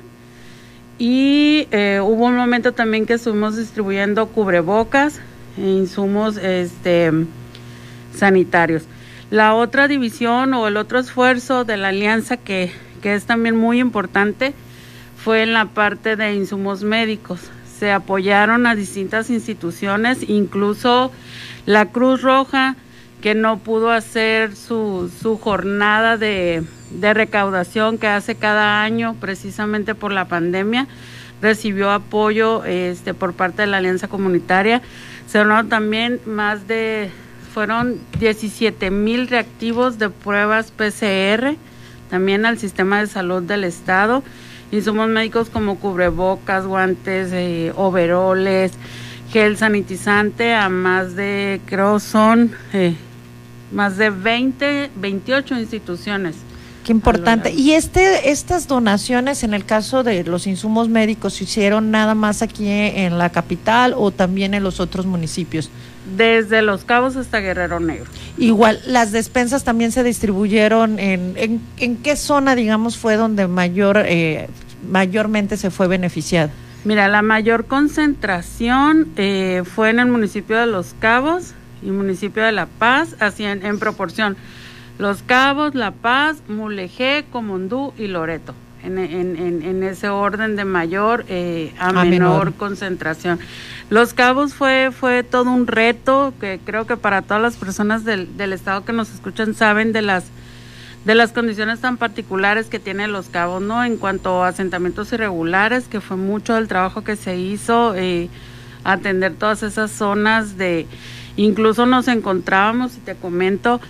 y 0.98 1.68
eh, 1.70 2.00
hubo 2.02 2.26
un 2.26 2.36
momento 2.36 2.72
también 2.72 3.06
que 3.06 3.14
estuvimos 3.14 3.56
distribuyendo 3.56 4.26
cubrebocas 4.28 5.20
e 5.58 5.62
insumos 5.62 6.38
este, 6.38 7.12
sanitarios. 8.14 8.84
La 9.30 9.54
otra 9.54 9.86
división 9.86 10.54
o 10.54 10.66
el 10.66 10.78
otro 10.78 10.98
esfuerzo 10.98 11.64
de 11.64 11.76
la 11.76 11.88
alianza 11.88 12.38
que, 12.38 12.72
que 13.02 13.14
es 13.14 13.26
también 13.26 13.54
muy 13.54 13.80
importante 13.80 14.54
fue 15.22 15.42
en 15.42 15.52
la 15.52 15.66
parte 15.66 16.16
de 16.16 16.34
insumos 16.34 16.82
médicos. 16.82 17.40
Se 17.78 17.92
apoyaron 17.92 18.66
a 18.66 18.74
distintas 18.74 19.30
instituciones, 19.30 20.28
incluso 20.28 21.12
la 21.66 21.86
Cruz 21.86 22.22
Roja, 22.22 22.76
que 23.20 23.34
no 23.34 23.58
pudo 23.58 23.90
hacer 23.90 24.54
su, 24.54 25.10
su 25.20 25.38
jornada 25.38 26.16
de, 26.16 26.64
de 26.90 27.14
recaudación 27.14 27.98
que 27.98 28.06
hace 28.06 28.34
cada 28.34 28.82
año 28.82 29.16
precisamente 29.20 29.94
por 29.94 30.12
la 30.12 30.26
pandemia. 30.26 30.86
Recibió 31.40 31.90
apoyo 31.90 32.64
este, 32.64 33.14
por 33.14 33.34
parte 33.34 33.62
de 33.62 33.68
la 33.68 33.76
Alianza 33.76 34.08
Comunitaria. 34.08 34.82
Se 35.26 35.38
donaron 35.38 35.68
también 35.68 36.20
más 36.26 36.66
de, 36.66 37.10
fueron 37.52 38.00
17 38.18 38.90
mil 38.90 39.28
reactivos 39.28 39.98
de 39.98 40.10
pruebas 40.10 40.72
PCR, 40.72 41.56
también 42.10 42.46
al 42.46 42.58
sistema 42.58 43.00
de 43.00 43.06
salud 43.06 43.42
del 43.42 43.64
Estado. 43.64 44.22
Insumos 44.70 45.08
médicos 45.08 45.48
como 45.48 45.78
cubrebocas, 45.78 46.66
guantes, 46.66 47.30
eh, 47.32 47.72
overoles, 47.76 48.72
gel 49.30 49.56
sanitizante 49.56 50.54
a 50.54 50.68
más 50.68 51.16
de, 51.16 51.60
creo 51.66 52.00
son 52.00 52.52
eh, 52.72 52.94
más 53.72 53.96
de 53.96 54.10
20, 54.10 54.90
28 54.96 55.58
instituciones 55.58 56.36
Qué 56.88 56.92
importante. 56.92 57.52
Y 57.52 57.72
este, 57.72 58.30
estas 58.30 58.66
donaciones, 58.66 59.42
en 59.42 59.52
el 59.52 59.66
caso 59.66 60.02
de 60.02 60.24
los 60.24 60.46
insumos 60.46 60.88
médicos, 60.88 61.34
¿se 61.34 61.44
hicieron 61.44 61.90
nada 61.90 62.14
más 62.14 62.40
aquí 62.40 62.66
en 62.66 63.18
la 63.18 63.28
capital 63.28 63.92
o 63.94 64.10
también 64.10 64.54
en 64.54 64.62
los 64.62 64.80
otros 64.80 65.04
municipios? 65.04 65.68
Desde 66.16 66.62
Los 66.62 66.84
Cabos 66.84 67.16
hasta 67.16 67.40
Guerrero 67.40 67.80
Negro. 67.80 68.06
Igual, 68.38 68.80
las 68.86 69.12
despensas 69.12 69.64
también 69.64 69.92
se 69.92 70.02
distribuyeron 70.02 70.98
en, 70.98 71.34
en, 71.36 71.60
en 71.76 71.96
qué 71.96 72.16
zona, 72.16 72.54
digamos, 72.54 72.96
fue 72.96 73.16
donde 73.16 73.46
mayor, 73.46 74.02
eh, 74.06 74.48
mayormente 74.90 75.56
se 75.56 75.70
fue 75.70 75.86
beneficiada. 75.86 76.50
Mira, 76.84 77.08
la 77.08 77.22
mayor 77.22 77.66
concentración 77.66 79.08
eh, 79.16 79.62
fue 79.64 79.90
en 79.90 79.98
el 79.98 80.06
municipio 80.06 80.56
de 80.56 80.66
Los 80.66 80.94
Cabos 80.98 81.54
y 81.82 81.90
municipio 81.90 82.42
de 82.42 82.52
La 82.52 82.66
Paz, 82.66 83.16
así 83.18 83.44
en, 83.44 83.66
en 83.66 83.78
proporción. 83.78 84.36
Los 84.98 85.22
Cabos, 85.22 85.74
La 85.74 85.90
Paz, 85.90 86.38
Mulegé, 86.48 87.24
Comondú 87.30 87.92
y 87.98 88.06
Loreto. 88.06 88.54
En, 88.96 89.36
en, 89.36 89.62
en, 89.62 89.82
ese 89.82 90.08
orden 90.08 90.56
de 90.56 90.64
mayor 90.64 91.24
eh, 91.28 91.74
a, 91.78 91.88
a 91.88 91.92
menor, 91.92 92.08
menor, 92.08 92.54
concentración. 92.54 93.38
Los 93.90 94.14
Cabos 94.14 94.54
fue, 94.54 94.90
fue 94.98 95.22
todo 95.22 95.50
un 95.50 95.66
reto 95.66 96.32
que 96.40 96.58
creo 96.64 96.86
que 96.86 96.96
para 96.96 97.22
todas 97.22 97.42
las 97.42 97.56
personas 97.56 98.04
del, 98.04 98.36
del 98.36 98.52
estado 98.52 98.84
que 98.84 98.92
nos 98.92 99.12
escuchan 99.12 99.54
saben 99.54 99.92
de 99.92 100.02
las 100.02 100.24
de 101.04 101.14
las 101.14 101.32
condiciones 101.32 101.80
tan 101.80 101.96
particulares 101.96 102.66
que 102.66 102.78
tiene 102.78 103.08
Los 103.08 103.28
Cabos, 103.28 103.62
¿no? 103.62 103.82
En 103.84 103.96
cuanto 103.96 104.42
a 104.42 104.48
asentamientos 104.48 105.12
irregulares, 105.12 105.88
que 105.88 106.00
fue 106.00 106.16
mucho 106.16 106.54
del 106.54 106.68
trabajo 106.68 107.02
que 107.02 107.16
se 107.16 107.36
hizo, 107.36 107.94
eh, 107.94 108.28
atender 108.84 109.34
todas 109.34 109.62
esas 109.62 109.90
zonas 109.90 110.58
de, 110.58 110.86
incluso 111.36 111.86
nos 111.86 112.08
encontrábamos, 112.08 112.96
y 112.96 113.00
te 113.00 113.14
comento, 113.14 113.80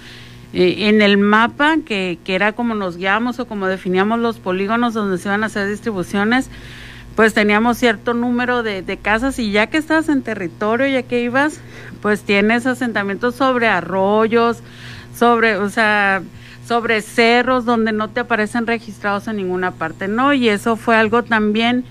eh, 0.53 0.89
en 0.89 1.03
el 1.03 1.19
mapa, 1.19 1.77
que, 1.85 2.19
que, 2.25 2.35
era 2.35 2.53
como 2.53 2.75
nos 2.75 2.97
guiamos 2.97 3.39
o 3.39 3.47
como 3.47 3.67
definíamos 3.67 4.19
los 4.19 4.39
polígonos 4.39 4.95
donde 4.95 5.19
se 5.19 5.29
iban 5.29 5.43
a 5.43 5.47
hacer 5.47 5.69
distribuciones, 5.69 6.51
pues 7.17 7.35
teníamos 7.35 7.79
cierto 7.79 8.15
número 8.15 8.63
de, 8.63 8.83
de, 8.83 8.97
casas 8.97 9.39
y 9.39 9.51
ya 9.51 9.67
que 9.67 9.77
estás 9.77 10.09
en 10.09 10.23
territorio, 10.23 10.87
ya 10.87 11.03
que 11.03 11.21
ibas, 11.21 11.61
pues 12.01 12.23
tienes 12.23 12.67
asentamientos 12.67 13.35
sobre 13.35 13.67
arroyos, 13.67 14.59
sobre, 15.15 15.57
o 15.57 15.69
sea, 15.69 16.23
sobre 16.67 17.03
cerros 17.03 17.65
donde 17.65 17.93
no 17.93 18.09
te 18.09 18.21
aparecen 18.21 18.67
registrados 18.67 19.27
en 19.27 19.37
ninguna 19.37 19.73
parte, 19.73 20.07
¿no? 20.07 20.33
Y 20.33 20.49
eso 20.49 20.77
fue 20.77 20.97
algo 20.97 21.25
también 21.25 21.85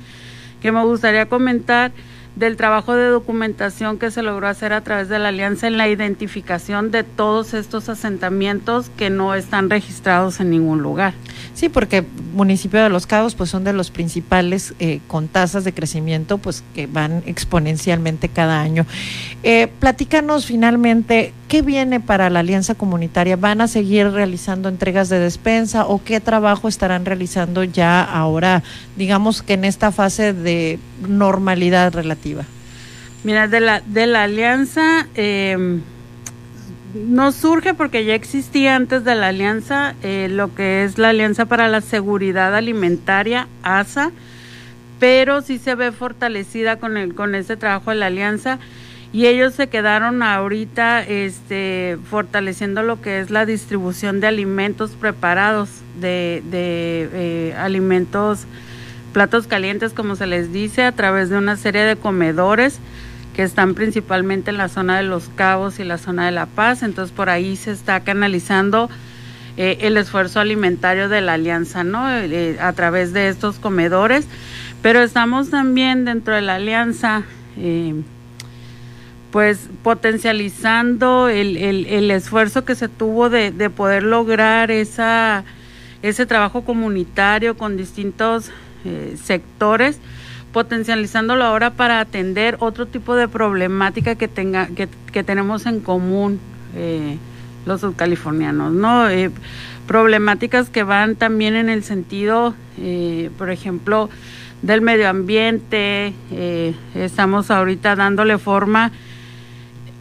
que 0.62 0.72
me 0.72 0.84
gustaría 0.84 1.28
comentar 1.28 1.92
del 2.38 2.56
trabajo 2.56 2.96
de 2.96 3.08
documentación 3.08 3.98
que 3.98 4.12
se 4.12 4.22
logró 4.22 4.48
hacer 4.48 4.72
a 4.74 4.82
través 4.82 5.10
de 5.10 5.18
la 5.18 5.30
alianza 5.30 5.68
en 5.68 5.78
la 5.78 5.88
identificación 5.88 6.92
de 6.92 7.04
todos 7.04 7.54
estos 7.54 7.90
asentamientos 7.90 8.92
que 8.96 9.10
no 9.10 9.34
están 9.34 9.70
registrados 9.70 10.40
en 10.40 10.52
ningún 10.52 10.82
lugar. 10.82 11.14
Sí, 11.54 11.70
porque 11.70 12.06
municipio 12.34 12.84
de 12.84 12.90
Los 12.90 13.08
Cabos 13.08 13.34
pues 13.34 13.50
son 13.50 13.64
de 13.64 13.74
los 13.74 13.90
principales 13.90 14.76
eh, 14.80 15.00
con 15.08 15.28
tasas 15.28 15.64
de 15.64 15.74
crecimiento 15.74 16.38
pues 16.38 16.64
que 16.76 16.86
van 16.86 17.24
exponencialmente 17.26 18.30
cada 18.30 18.62
año. 18.62 18.86
Eh, 19.42 19.68
platícanos 19.80 20.46
finalmente 20.46 21.34
qué 21.48 21.64
viene 21.64 22.00
para 22.00 22.30
la 22.30 22.42
alianza 22.42 22.76
comunitaria. 22.76 23.36
¿Van 23.36 23.62
a 23.62 23.68
seguir 23.68 24.12
realizando 24.12 24.70
entregas 24.70 25.10
de 25.10 25.20
despensa 25.20 25.88
o 25.88 26.04
qué 26.04 26.20
trabajo 26.20 26.68
estarán 26.68 27.06
realizando 27.06 27.64
ya 27.64 28.04
ahora, 28.04 28.62
digamos 28.96 29.42
que 29.42 29.54
en 29.54 29.66
esta 29.66 29.92
fase 29.92 30.34
de 30.34 30.78
normalidad 31.08 31.94
relativa? 31.94 32.27
Mira, 33.24 33.48
de 33.48 33.60
la, 33.60 33.82
de 33.82 34.08
la 34.08 34.24
alianza 34.24 35.08
eh, 35.16 35.80
no 37.06 37.32
surge 37.32 37.74
porque 37.74 38.06
ya 38.06 38.16
existía 38.16 38.76
antes 38.76 39.04
de 39.04 39.16
la 39.16 39.28
alianza 39.28 39.96
eh, 40.04 40.28
lo 40.30 40.54
que 40.54 40.84
es 40.84 40.98
la 40.98 41.10
Alianza 41.10 41.46
para 41.46 41.68
la 41.68 41.82
Seguridad 41.82 42.56
Alimentaria, 42.56 43.48
ASA, 43.64 44.12
pero 45.00 45.42
sí 45.42 45.58
se 45.60 45.76
ve 45.76 45.92
fortalecida 45.92 46.78
con, 46.78 46.98
el, 46.98 47.14
con 47.14 47.36
este 47.36 47.58
trabajo 47.58 47.92
de 47.92 47.98
la 47.98 48.08
alianza 48.08 48.60
y 49.14 49.28
ellos 49.28 49.54
se 49.54 49.68
quedaron 49.68 50.24
ahorita 50.24 51.02
este, 51.04 51.98
fortaleciendo 52.10 52.84
lo 52.84 53.02
que 53.02 53.20
es 53.20 53.30
la 53.30 53.46
distribución 53.46 54.20
de 54.20 54.28
alimentos 54.28 54.92
preparados, 54.92 55.70
de, 56.00 56.44
de 56.50 57.10
eh, 57.14 57.56
alimentos, 57.58 58.46
platos 59.18 59.48
calientes 59.48 59.94
como 59.94 60.16
se 60.16 60.28
les 60.28 60.54
dice, 60.54 60.84
a 60.84 60.92
través 60.92 61.32
de 61.32 61.40
una 61.40 61.56
serie 61.58 61.82
de 61.82 61.96
comedores 61.96 62.78
que 63.36 63.42
están 63.42 63.74
principalmente 63.74 64.52
en 64.52 64.58
la 64.58 64.70
zona 64.70 64.98
de 64.98 65.02
Los 65.02 65.28
Cabos 65.30 65.80
y 65.80 65.84
la 65.84 65.98
zona 65.98 66.28
de 66.28 66.32
La 66.32 66.46
Paz, 66.46 66.84
entonces 66.84 67.16
por 67.16 67.32
ahí 67.32 67.56
se 67.56 67.72
está 67.72 68.02
canalizando 68.02 68.92
eh, 69.58 69.80
el 69.82 69.98
esfuerzo 69.98 70.40
alimentario 70.40 71.10
de 71.10 71.22
la 71.22 71.34
alianza, 71.34 71.84
¿no? 71.84 72.08
Eh, 72.12 72.58
a 72.62 72.72
través 72.74 73.12
de 73.12 73.28
estos 73.30 73.58
comedores, 73.58 74.28
pero 74.84 75.02
estamos 75.02 75.50
también 75.50 76.06
dentro 76.06 76.36
de 76.36 76.44
la 76.44 76.54
alianza, 76.54 77.24
eh, 77.58 77.96
pues 79.32 79.68
potencializando 79.82 81.28
el, 81.28 82.12
esfuerzo 82.12 82.66
que 82.66 82.76
se 82.76 82.88
tuvo 82.88 83.32
de, 83.32 83.50
de 83.50 83.72
poder 83.72 84.04
lograr 84.04 84.70
esa, 84.70 85.44
ese 86.04 86.28
trabajo 86.28 86.64
comunitario 86.64 87.58
con 87.58 87.78
distintos 87.78 88.52
sectores 89.22 90.00
potencializándolo 90.52 91.44
ahora 91.44 91.72
para 91.72 92.00
atender 92.00 92.58
otro 92.60 92.88
tipo 92.88 93.16
de 93.16 93.28
problemática 93.28 94.16
que 94.16 94.28
tenga 94.28 94.68
que, 94.68 94.88
que 95.12 95.24
tenemos 95.24 95.66
en 95.66 95.82
común 95.82 96.40
eh, 96.76 97.18
los 97.66 97.82
subcalifornianos, 97.82 98.74
¿no? 98.74 99.10
Eh, 99.10 99.30
problemáticas 99.86 100.70
que 100.70 100.84
van 100.84 101.16
también 101.16 101.56
en 101.56 101.70
el 101.70 101.84
sentido, 101.84 102.56
eh, 102.78 103.30
por 103.38 103.52
ejemplo, 103.52 104.10
del 104.62 104.82
medio 104.82 105.10
ambiente. 105.10 106.14
Eh, 106.32 106.74
estamos 106.96 107.52
ahorita 107.52 107.96
dándole 107.96 108.38
forma 108.38 108.92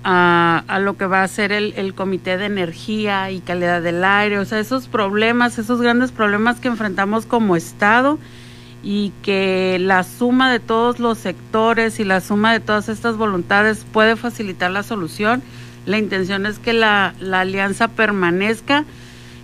a, 0.05 0.65
a, 0.67 0.79
lo 0.79 0.97
que 0.97 1.07
va 1.07 1.23
a 1.23 1.29
ser 1.29 1.53
el, 1.53 1.75
el 1.77 1.95
comité 1.95 2.39
de 2.39 2.47
energía 2.47 3.31
y 3.31 3.41
calidad 3.41 3.83
del 3.83 4.05
aire, 4.05 4.39
o 4.39 4.45
sea, 4.45 4.61
esos 4.61 4.87
problemas, 4.87 5.59
esos 5.59 5.81
grandes 5.81 6.13
problemas 6.13 6.61
que 6.61 6.69
enfrentamos 6.69 7.27
como 7.27 7.57
Estado 7.57 8.19
y 8.89 9.13
que 9.25 9.79
la 9.81 10.05
suma 10.05 10.53
de 10.53 10.61
todos 10.61 11.01
los 11.01 11.19
sectores 11.19 11.99
y 11.99 12.05
la 12.05 12.21
suma 12.21 12.53
de 12.53 12.61
todas 12.61 12.89
estas 12.89 13.17
voluntades 13.17 13.85
puede 13.93 14.15
facilitar 14.15 14.71
la 14.71 14.85
solución. 14.85 15.43
La 15.87 15.99
intención 15.99 16.47
es 16.47 16.61
que 16.61 16.73
la, 16.73 17.13
la 17.19 17.41
alianza 17.41 17.89
permanezca 17.89 18.85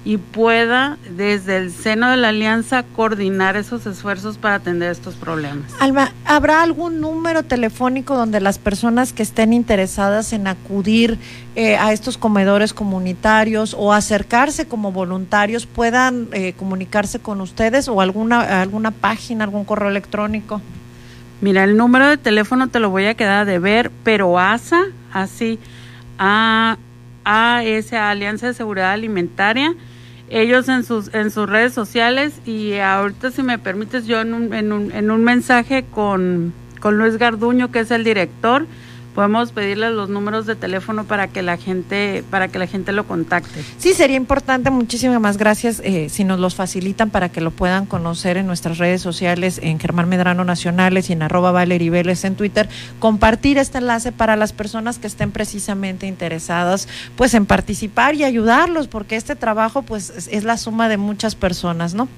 y 0.05 0.16
pueda 0.16 0.98
desde 1.16 1.59
el 1.59 1.70
seno 1.70 2.11
de 2.11 2.16
la 2.16 2.30
alianza 2.30 2.82
coordinar 2.82 3.57
esos 3.57 3.86
esfuerzos 3.86 4.36
para 4.36 4.57
atender 4.57 4.90
estos 4.90 5.14
problemas. 5.14 5.72
Alma, 5.78 6.12
¿habrá 6.24 6.62
algún 6.62 7.00
número 7.00 7.44
telefónico 7.44 8.16
donde 8.16 8.40
las 8.40 8.59
personas 8.59 9.12
que 9.12 9.22
estén 9.22 9.53
interesadas 9.53 10.32
en 10.32 10.48
acudir 10.48 11.18
eh, 11.55 11.76
a 11.76 11.92
estos 11.92 12.18
comedores 12.18 12.74
comunitarios 12.74 13.76
o 13.78 13.92
acercarse 13.92 14.66
como 14.66 14.90
voluntarios 14.90 15.66
puedan 15.66 16.28
eh, 16.32 16.55
comunicarse 16.55 17.20
con 17.20 17.40
ustedes 17.40 17.86
o 17.88 18.00
alguna, 18.00 18.61
alguna 18.61 18.90
página, 18.90 19.44
algún 19.44 19.64
correo 19.64 19.88
electrónico? 19.88 20.61
Mira, 21.40 21.62
el 21.62 21.76
número 21.76 22.09
de 22.09 22.16
teléfono 22.16 22.68
te 22.68 22.80
lo 22.80 22.90
voy 22.90 23.07
a 23.07 23.14
quedar 23.14 23.46
de 23.46 23.59
ver, 23.59 23.90
pero 24.03 24.38
ASA, 24.38 24.82
así, 25.12 25.59
a, 26.18 26.76
a 27.24 27.62
esa 27.64 28.11
Alianza 28.11 28.46
de 28.46 28.55
Seguridad 28.55 28.92
Alimentaria, 28.92 29.74
ellos 30.33 30.68
en 30.68 30.83
sus, 30.83 31.12
en 31.14 31.30
sus 31.30 31.49
redes 31.49 31.72
sociales 31.74 32.33
y 32.47 32.74
ahorita 32.74 33.30
si 33.30 33.43
me 33.43 33.59
permites 33.59 34.07
yo 34.07 34.20
en 34.20 34.33
un, 34.35 34.55
en 34.55 34.72
un, 34.72 34.91
en 34.93 35.11
un 35.11 35.22
mensaje 35.22 35.85
con, 35.85 36.55
con 36.80 36.97
Luis 36.97 37.18
Garduño, 37.18 37.70
que 37.70 37.80
es 37.80 37.91
el 37.91 38.03
director, 38.03 38.66
podemos 39.15 39.53
pedirles 39.53 39.93
los 39.93 40.09
números 40.09 40.47
de 40.47 40.57
teléfono 40.57 41.05
para 41.05 41.29
que 41.29 41.43
la 41.43 41.57
gente 41.57 42.25
para 42.31 42.49
que 42.49 42.59
la 42.59 42.67
gente 42.67 42.93
lo 42.93 43.07
contacte. 43.07 43.63
Sí, 43.79 43.93
sería 43.95 44.17
importante. 44.17 44.71
Muchísimas 44.71 45.37
gracias 45.37 45.81
eh, 45.85 46.09
si 46.09 46.25
nos 46.25 46.39
los 46.39 46.55
facilitan 46.55 47.11
para 47.11 47.31
que 47.31 47.41
lo 47.41 47.51
puedan 47.51 47.87
conocer 47.87 48.37
en 48.37 48.47
nuestras 48.47 48.79
redes 48.79 49.03
sociales, 49.03 49.61
en 49.63 49.79
Germán 49.79 50.09
Medrano 50.09 50.45
Nacionales 50.45 51.11
y 51.11 51.13
en 51.13 51.23
arroba 51.23 51.53
Valerie 51.53 51.91
Vélez 51.91 52.25
en 52.25 52.37
Twitter. 52.37 52.69
Compartir 52.99 53.59
este 53.59 53.79
enlace 53.79 54.13
para 54.13 54.37
las 54.37 54.53
personas 54.53 54.99
que 54.99 55.07
estén 55.07 55.31
precisamente 55.31 56.07
interesadas 56.07 56.89
pues 57.17 57.35
en 57.35 57.47
participar 57.47 58.15
y 58.15 58.25
ayudarlos, 58.25 58.89
porque 58.89 59.17
este 59.17 59.37
trabajo 59.37 59.83
pues 59.83 60.29
es 60.31 60.45
la 60.45 60.57
suma 60.57 60.89
de 60.89 60.97
muchas 60.97 61.35
personas, 61.35 61.95
¿no? 61.95 62.09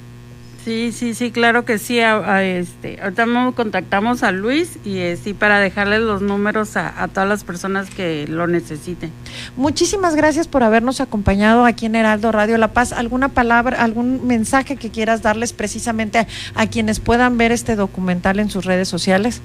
Sí, 0.64 0.92
sí, 0.92 1.12
sí, 1.12 1.30
claro 1.30 1.66
que 1.66 1.78
sí. 1.78 2.00
A, 2.00 2.42
este, 2.42 2.98
ahorita 3.02 3.26
contactamos 3.54 4.22
a 4.22 4.32
Luis 4.32 4.78
y 4.82 4.96
eh, 4.96 5.18
sí 5.22 5.34
para 5.34 5.60
dejarles 5.60 6.00
los 6.00 6.22
números 6.22 6.78
a, 6.78 7.06
todas 7.08 7.28
las 7.28 7.44
personas 7.44 7.90
que 7.90 8.26
lo 8.26 8.46
necesiten. 8.46 9.10
Muchísimas 9.58 10.16
gracias 10.16 10.48
por 10.48 10.62
habernos 10.62 11.02
acompañado 11.02 11.66
aquí 11.66 11.84
en 11.84 11.96
Heraldo 11.96 12.32
Radio 12.32 12.56
La 12.56 12.72
Paz. 12.72 12.94
¿Alguna 12.94 13.28
palabra, 13.28 13.82
algún 13.82 14.26
mensaje 14.26 14.76
que 14.76 14.90
quieras 14.90 15.20
darles 15.20 15.52
precisamente 15.52 16.26
a, 16.54 16.66
quienes 16.66 16.98
puedan 16.98 17.36
ver 17.36 17.52
este 17.52 17.76
documental 17.76 18.38
en 18.38 18.48
sus 18.48 18.64
redes 18.64 18.88
sociales? 18.88 19.42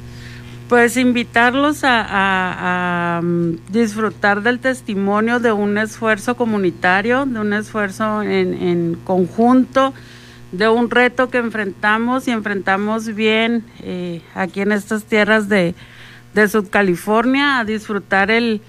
Pues 0.70 0.96
invitarlos 0.96 1.82
a, 1.84 3.20
mm, 3.22 3.56
disfrutar 3.74 4.42
del 4.42 4.60
testimonio 4.60 5.42
de 5.42 5.52
un 5.52 5.78
esfuerzo 5.78 6.38
comunitario, 6.38 7.26
de 7.26 7.40
un 7.42 7.52
esfuerzo 7.52 8.22
en, 8.22 8.54
en 8.54 8.96
conjunto 9.04 9.94
de 10.52 10.68
un 10.68 10.90
reto 10.90 11.30
que 11.30 11.38
enfrentamos 11.38 12.28
y 12.28 12.32
enfrentamos 12.32 13.14
bien 13.14 13.64
eh, 13.82 14.22
aquí 14.34 14.62
en 14.62 14.72
estas 14.72 15.04
tierras 15.04 15.50
de, 15.50 15.76
de 16.34 16.48
Sud 16.48 16.70
California, 16.70 17.60
a 17.60 17.66
disfrutar 17.66 18.32
el, 18.32 18.62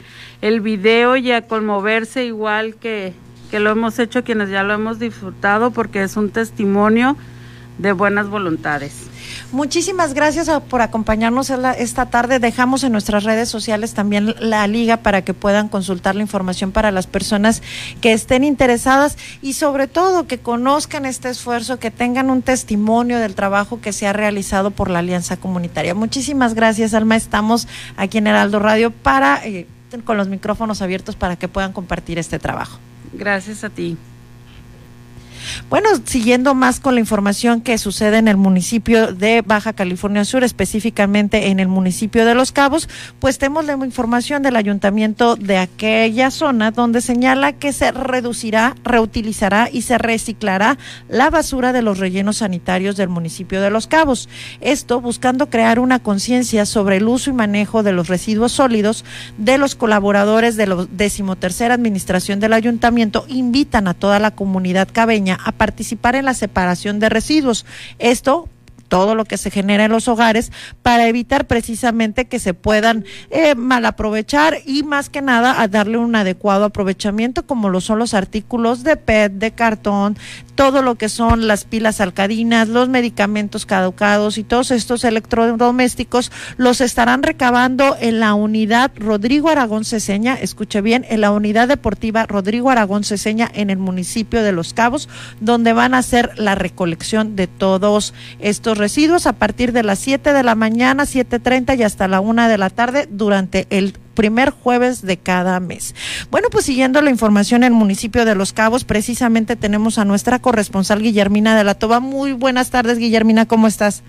el 0.43 0.61
video 0.61 1.17
y 1.17 1.33
a 1.33 1.43
conmoverse 1.43 2.25
igual 2.25 2.75
que, 2.77 3.15
que 3.51 3.61
lo 3.61 3.71
hemos 3.71 3.99
hecho 3.99 4.25
quienes 4.25 4.51
ya 4.51 4.63
lo 4.63 4.75
hemos 4.75 4.99
disfrutado 4.99 5.71
porque 5.71 6.03
es 6.03 6.17
un 6.17 6.31
testimonio 6.31 7.17
de 7.81 7.93
buenas 7.93 8.29
voluntades. 8.29 8.93
Muchísimas 9.53 10.15
gracias 10.15 10.49
por 10.69 10.81
acompañarnos 10.81 11.51
esta 11.51 12.07
tarde. 12.07 12.39
Dejamos 12.39 12.85
en 12.85 12.93
nuestras 12.93 13.25
redes 13.25 13.49
sociales 13.49 13.95
también 13.95 14.35
la 14.39 14.67
liga 14.67 14.99
para 14.99 15.23
que 15.23 15.35
puedan 15.35 15.69
consultar 15.69 16.15
la 16.15 16.23
información 16.23 16.73
para 16.73 16.91
las 16.91 17.07
personas 17.07 17.63
que 18.01 18.13
estén 18.13 18.45
interesadas 18.45 19.17
y 19.43 19.55
sobre 19.55 19.89
todo 19.89 20.27
que 20.27 20.39
conozcan 20.39 21.05
este 21.05 21.31
esfuerzo, 21.31 21.79
que 21.79 21.91
tengan 21.91 22.31
un 22.31 22.43
testimonio 22.43 23.19
del 23.19 23.35
trabajo 23.35 23.81
que 23.81 23.93
se 23.93 24.07
ha 24.07 24.13
realizado 24.13 24.71
por 24.71 24.91
la 24.91 25.01
Alianza 25.01 25.37
Comunitaria. 25.37 25.95
Muchísimas 25.95 26.55
gracias, 26.55 26.95
Alma. 26.95 27.17
Estamos 27.17 27.67
aquí 27.97 28.19
en 28.19 28.29
Heraldo 28.29 28.59
Radio 28.59 28.91
para 28.91 29.45
eh, 29.45 29.67
con 30.05 30.17
los 30.17 30.29
micrófonos 30.29 30.83
abiertos 30.83 31.17
para 31.17 31.37
que 31.37 31.49
puedan 31.49 31.73
compartir 31.73 32.19
este 32.19 32.39
trabajo. 32.39 32.79
Gracias 33.13 33.65
a 33.65 33.71
ti. 33.71 33.97
Bueno, 35.71 35.91
siguiendo 36.05 36.57
más 36.57 36.81
con 36.81 36.95
la 36.95 37.01
información 37.01 37.61
que 37.61 37.79
sucede 37.79 38.19
en 38.19 38.27
el 38.27 38.37
municipio 38.37 39.13
de 39.13 39.43
Baja 39.43 39.73
California 39.73 40.25
Sur, 40.25 40.43
específicamente 40.43 41.47
en 41.51 41.61
el 41.61 41.69
municipio 41.69 42.25
de 42.25 42.35
Los 42.35 42.51
Cabos, 42.51 42.89
pues 43.21 43.39
tenemos 43.39 43.65
la 43.67 43.75
información 43.75 44.43
del 44.43 44.57
ayuntamiento 44.57 45.37
de 45.37 45.59
aquella 45.59 46.33
zona 46.33 46.73
donde 46.73 47.01
señala 47.01 47.53
que 47.53 47.73
se 47.73 47.93
reducirá, 47.93 48.75
reutilizará 48.83 49.69
y 49.71 49.83
se 49.83 49.97
reciclará 49.97 50.77
la 51.09 51.31
basura 51.31 51.73
de 51.73 51.83
los 51.83 52.01
rellenos 52.01 52.39
sanitarios 52.39 52.97
del 52.97 53.09
municipio 53.09 53.63
de 53.63 53.71
Los 53.71 53.87
Cabos. 53.87 54.29
Esto 54.61 55.01
buscando 55.01 55.51
crear 55.51 55.79
una 55.79 56.01
conciencia 56.01 56.67
sobre 56.67 56.97
el 56.97 57.07
uso 57.07 57.31
y 57.31 57.35
manejo 57.35 57.85
de 57.85 57.93
los 57.93 58.09
residuos 58.09 58.51
sólidos 58.51 59.05
de 59.39 59.57
los 59.57 59.77
colaboradores 59.77 60.57
de 60.57 60.67
la 60.67 60.89
decimotercera 60.91 61.75
administración 61.75 62.41
del 62.41 62.55
ayuntamiento 62.55 63.25
invitan 63.29 63.87
a 63.87 63.95
toda 63.95 64.19
la 64.19 64.33
comunidad 64.33 64.89
cabeña 64.93 65.39
a 65.45 65.60
participar 65.61 66.17
en 66.17 66.25
la 66.25 66.33
separación 66.33 67.01
de 67.01 67.11
residuos. 67.11 67.67
Esto 67.99 68.49
todo 68.91 69.15
lo 69.15 69.25
que 69.25 69.39
se 69.39 69.51
genera 69.51 69.87
en 69.87 69.93
los 69.93 70.09
hogares 70.09 70.53
para 70.83 71.07
evitar 71.07 71.47
precisamente 71.47 72.27
que 72.27 72.39
se 72.39 72.53
puedan 72.53 73.05
eh, 73.31 73.55
mal 73.55 73.87
aprovechar 73.87 74.59
y 74.67 74.83
más 74.83 75.09
que 75.09 75.23
nada 75.23 75.63
a 75.63 75.69
darle 75.69 75.97
un 75.97 76.15
adecuado 76.17 76.67
aprovechamiento 76.67 77.47
como 77.47 77.71
lo 77.71 77.81
son 77.81 78.01
los 78.01 78.13
artículos 78.13 78.83
de 78.83 78.97
PET, 78.97 79.33
de 79.33 79.53
cartón, 79.53 80.19
todo 80.57 80.83
lo 80.83 80.97
que 80.97 81.09
son 81.09 81.47
las 81.47 81.65
pilas 81.65 82.01
alcalinas, 82.01 82.69
los 82.69 82.89
medicamentos 82.89 83.65
caducados 83.65 84.37
y 84.37 84.45
todos 84.45 84.73
estos 84.73 85.05
electrodomésticos 85.05 86.33
los 86.57 86.81
estarán 86.81 87.23
recabando 87.23 87.97
en 88.01 88.19
la 88.19 88.35
unidad 88.35 88.91
Rodrigo 88.97 89.49
Aragón 89.49 89.85
Ceseña, 89.85 90.35
escuche 90.35 90.81
bien, 90.81 91.07
en 91.09 91.21
la 91.21 91.31
unidad 91.31 91.69
deportiva 91.69 92.27
Rodrigo 92.27 92.71
Aragón 92.71 93.05
Ceseña 93.05 93.49
en 93.55 93.71
el 93.71 93.79
municipio 93.79 94.43
de 94.43 94.51
Los 94.51 94.75
Cabos, 94.75 95.09
donde 95.41 95.73
van 95.73 95.95
a 95.95 95.99
hacer 95.99 96.33
la 96.37 96.57
recolección 96.57 97.37
de 97.37 97.47
todos 97.47 98.13
estos 98.41 98.80
residuos 98.81 99.29
a 99.29 99.35
partir 99.35 99.73
de 99.73 99.85
las 99.85 100.01
7 100.01 100.33
de 100.33 100.43
la 100.43 100.57
mañana, 100.57 101.05
7.30 101.05 101.79
y 101.79 101.85
hasta 101.85 102.09
la 102.09 102.21
1 102.21 102.49
de 102.49 102.59
la 102.59 102.71
tarde 102.71 103.07
durante 103.09 103.67
el 103.71 103.93
primer 104.15 104.51
jueves 104.51 105.03
de 105.03 105.19
cada 105.19 105.61
mes. 105.61 105.95
Bueno, 106.31 106.49
pues 106.51 106.65
siguiendo 106.65 107.01
la 107.03 107.11
información 107.11 107.63
en 107.63 107.73
el 107.73 107.79
municipio 107.79 108.25
de 108.25 108.35
Los 108.35 108.53
Cabos, 108.53 108.85
precisamente 108.85 109.55
tenemos 109.55 109.99
a 109.99 110.05
nuestra 110.05 110.41
corresponsal 110.41 111.01
Guillermina 111.01 111.57
de 111.57 111.63
la 111.63 111.75
Toba. 111.75 112.01
Muy 112.01 112.33
buenas 112.33 112.71
tardes, 112.71 112.99
Guillermina, 112.99 113.47
¿cómo 113.47 113.69
estás? 113.69 114.03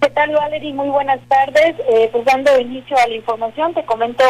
¿Qué 0.00 0.10
tal, 0.10 0.32
Valerie? 0.32 0.74
Muy 0.74 0.88
buenas 0.88 1.20
tardes. 1.28 1.74
Eh, 1.88 2.08
pues 2.10 2.24
dando 2.24 2.58
inicio 2.58 2.96
a 2.96 3.06
la 3.08 3.14
información, 3.14 3.74
te 3.74 3.84
comento 3.84 4.24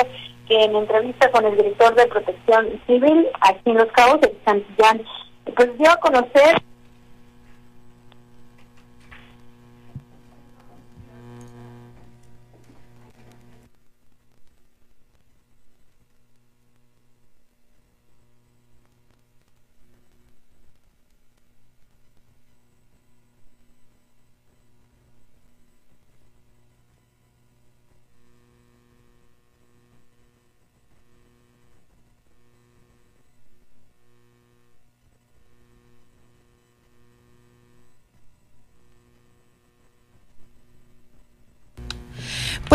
que 0.46 0.64
en 0.64 0.74
entrevista 0.74 1.30
con 1.30 1.44
el 1.44 1.56
director 1.56 1.94
de 1.94 2.06
Protección 2.06 2.68
Civil 2.86 3.26
aquí 3.40 3.70
en 3.70 3.76
Los 3.76 3.92
Cabos, 3.92 4.20
de 4.20 4.34
Santillán, 4.44 5.02
pues 5.54 5.78
dio 5.78 5.90
a 5.90 5.96
conocer 5.96 6.62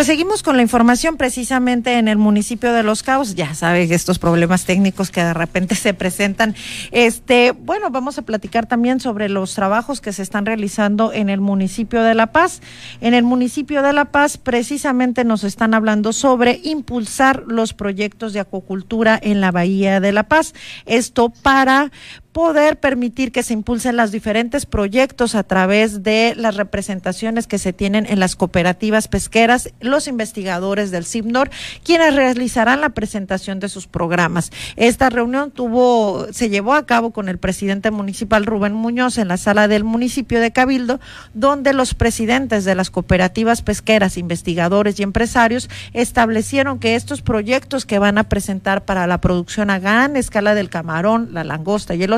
Pues 0.03 0.09
seguimos 0.09 0.43
con 0.43 0.57
la 0.57 0.61
información 0.61 1.15
precisamente 1.15 1.97
en 1.97 2.09
el 2.09 2.17
municipio 2.17 2.73
de 2.73 2.83
Los 2.83 3.03
Cabos. 3.03 3.35
Ya 3.35 3.55
saben 3.55 3.89
estos 3.89 4.19
problemas 4.19 4.65
técnicos 4.65 5.11
que 5.11 5.23
de 5.23 5.33
repente 5.33 5.75
se 5.75 5.93
presentan. 5.93 6.55
Este, 6.91 7.51
bueno, 7.51 7.89
vamos 7.89 8.17
a 8.17 8.23
platicar 8.23 8.65
también 8.65 8.99
sobre 8.99 9.29
los 9.29 9.55
trabajos 9.55 10.01
que 10.01 10.11
se 10.11 10.21
están 10.21 10.45
realizando 10.45 11.13
en 11.13 11.29
el 11.29 11.39
municipio 11.39 12.03
de 12.03 12.15
La 12.15 12.33
Paz. 12.33 12.61
En 12.99 13.13
el 13.13 13.23
municipio 13.23 13.81
de 13.81 13.93
La 13.93 14.11
Paz 14.11 14.37
precisamente 14.37 15.23
nos 15.23 15.45
están 15.45 15.73
hablando 15.73 16.11
sobre 16.11 16.59
impulsar 16.65 17.45
los 17.47 17.73
proyectos 17.73 18.33
de 18.33 18.41
acuacultura 18.41 19.17
en 19.23 19.39
la 19.39 19.51
Bahía 19.51 20.01
de 20.01 20.11
La 20.11 20.23
Paz. 20.23 20.53
Esto 20.85 21.29
para 21.29 21.93
poder 22.34 22.79
permitir 22.79 23.31
que 23.31 23.43
se 23.43 23.53
impulsen 23.53 23.95
los 23.95 24.11
diferentes 24.11 24.65
proyectos 24.65 25.36
a 25.36 25.43
través 25.43 26.01
de 26.01 26.34
las 26.36 26.57
representaciones 26.57 27.45
que 27.45 27.59
se 27.59 27.73
tienen 27.73 28.07
en 28.07 28.19
las 28.19 28.36
cooperativas 28.36 29.07
pesqueras, 29.07 29.69
los 29.79 30.07
investigadores 30.07 30.89
del 30.89 31.05
CIPNOR, 31.05 31.51
quienes 31.84 32.15
realizarán 32.15 32.81
la 32.81 32.89
presentación 32.89 33.59
de 33.59 33.69
sus 33.69 33.86
programas. 33.86 34.51
Esta 34.75 35.11
reunión 35.11 35.51
tuvo, 35.51 36.27
se 36.31 36.49
llevó 36.49 36.73
a 36.73 36.88
cabo 36.88 37.11
con 37.11 37.29
el 37.29 37.38
presidente 37.38 37.91
municipal 37.91 38.45
Rubén 38.45 38.73
Muñoz 38.73 39.19
en 39.19 39.27
la 39.27 39.38
sala 39.38 39.67
del 39.67 39.84
municipio 39.84 40.39
de 40.39 40.51
Cabildo, 40.51 40.99
donde 41.36 41.73
los 41.73 41.93
presidentes 41.93 42.65
de 42.65 42.73
las 42.73 42.89
cooperativas 42.89 43.61
pesqueras, 43.61 44.17
investigadores 44.17 44.99
y 44.99 45.03
empresarios 45.03 45.69
establecieron 45.93 46.79
que 46.79 46.95
estos 46.95 47.21
proyectos 47.21 47.86
que 47.86 47.99
van 47.99 48.17
a 48.17 48.23
presentar 48.23 48.86
para 48.86 49.05
la 49.05 49.21
producción 49.21 49.69
a 49.69 49.77
gran 49.77 50.15
escala 50.15 50.55
del 50.55 50.69
camarón, 50.69 51.29
la 51.31 51.43
langosta 51.43 51.93
y 51.93 52.01
el 52.01 52.13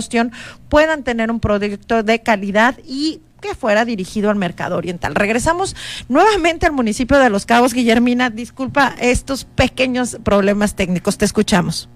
puedan 0.69 1.03
tener 1.03 1.31
un 1.31 1.39
proyecto 1.39 2.03
de 2.03 2.21
calidad 2.21 2.75
y 2.85 3.21
que 3.41 3.55
fuera 3.55 3.85
dirigido 3.85 4.29
al 4.29 4.37
mercado 4.37 4.77
oriental. 4.77 5.13
Regresamos 5.15 5.75
nuevamente 6.09 6.65
al 6.65 6.71
municipio 6.71 7.19
de 7.19 7.29
Los 7.29 7.45
Cabos. 7.45 7.73
Guillermina, 7.73 8.29
disculpa 8.29 8.95
estos 8.99 9.45
pequeños 9.45 10.17
problemas 10.23 10.75
técnicos. 10.75 11.17
Te 11.17 11.25
escuchamos. 11.25 11.89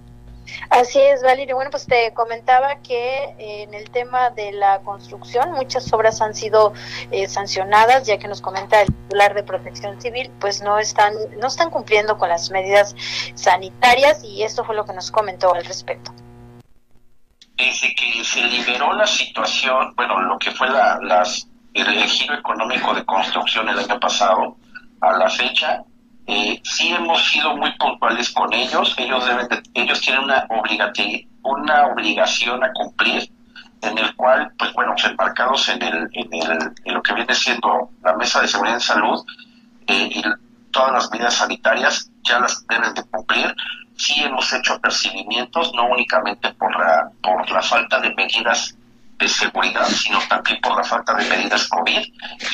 Así 0.69 0.99
es, 0.99 1.23
Valeria. 1.23 1.55
Bueno, 1.55 1.71
pues 1.71 1.85
te 1.85 2.13
comentaba 2.13 2.77
que 2.81 3.23
eh, 3.39 3.63
en 3.63 3.73
el 3.73 3.89
tema 3.89 4.29
de 4.31 4.51
la 4.51 4.79
construcción 4.79 5.51
muchas 5.53 5.91
obras 5.93 6.21
han 6.21 6.35
sido 6.35 6.73
eh, 7.11 7.27
sancionadas, 7.27 8.05
ya 8.05 8.17
que 8.17 8.27
nos 8.27 8.41
comenta 8.41 8.81
el 8.81 8.87
titular 8.87 9.33
de 9.33 9.43
Protección 9.43 10.01
Civil, 10.01 10.31
pues 10.39 10.61
no 10.61 10.79
están 10.79 11.13
no 11.39 11.47
están 11.47 11.69
cumpliendo 11.69 12.17
con 12.17 12.29
las 12.29 12.51
medidas 12.51 12.95
sanitarias 13.35 14.23
y 14.23 14.43
esto 14.43 14.63
fue 14.63 14.75
lo 14.75 14.85
que 14.85 14.93
nos 14.93 15.11
comentó 15.11 15.53
al 15.53 15.65
respecto 15.65 16.11
desde 17.59 17.93
que 17.93 18.23
se 18.23 18.41
liberó 18.45 18.93
la 18.93 19.05
situación, 19.05 19.93
bueno, 19.95 20.21
lo 20.21 20.39
que 20.39 20.51
fue 20.51 20.69
la, 20.69 20.97
las, 21.03 21.45
el, 21.73 21.85
giro 22.05 22.35
económico 22.35 22.93
de 22.93 23.05
construcción 23.05 23.67
el 23.67 23.79
año 23.79 23.99
pasado, 23.99 24.55
a 25.01 25.11
la 25.13 25.29
fecha, 25.29 25.83
eh, 26.25 26.61
sí 26.63 26.89
hemos 26.89 27.21
sido 27.29 27.55
muy 27.57 27.71
puntuales 27.77 28.29
con 28.31 28.53
ellos. 28.53 28.95
Ellos 28.97 29.25
deben, 29.25 29.47
ellos 29.73 29.99
tienen 30.01 30.23
una 30.23 30.47
una 31.41 31.87
obligación 31.87 32.63
a 32.63 32.71
cumplir, 32.73 33.29
en 33.81 33.97
el 33.97 34.15
cual, 34.15 34.51
pues 34.57 34.71
bueno, 34.73 34.93
embarcados 35.03 35.67
en 35.69 35.81
el, 35.81 36.09
en 36.13 36.33
el, 36.33 36.73
en 36.85 36.93
lo 36.93 37.01
que 37.01 37.13
viene 37.13 37.33
siendo 37.33 37.89
la 38.03 38.15
mesa 38.15 38.41
de 38.41 38.47
seguridad 38.47 38.75
en 38.75 38.81
salud 38.81 39.25
eh, 39.87 40.09
y 40.11 40.21
todas 40.71 40.93
las 40.93 41.11
medidas 41.11 41.33
sanitarias 41.35 42.11
ya 42.23 42.39
las 42.39 42.65
deben 42.67 42.93
de 42.93 43.03
cumplir 43.03 43.55
sí 43.99 44.23
hemos 44.23 44.51
hecho 44.53 44.73
apercibimientos, 44.75 45.73
no 45.73 45.87
únicamente 45.87 46.51
por 46.53 46.73
la, 46.79 47.11
por 47.21 47.49
la 47.51 47.61
falta 47.61 47.99
de 47.99 48.15
medidas 48.15 48.75
de 49.17 49.27
seguridad, 49.27 49.85
sino 49.87 50.19
también 50.29 50.59
por 50.61 50.77
la 50.77 50.83
falta 50.83 51.13
de 51.15 51.27
medidas 51.27 51.67
COVID. 51.67 52.01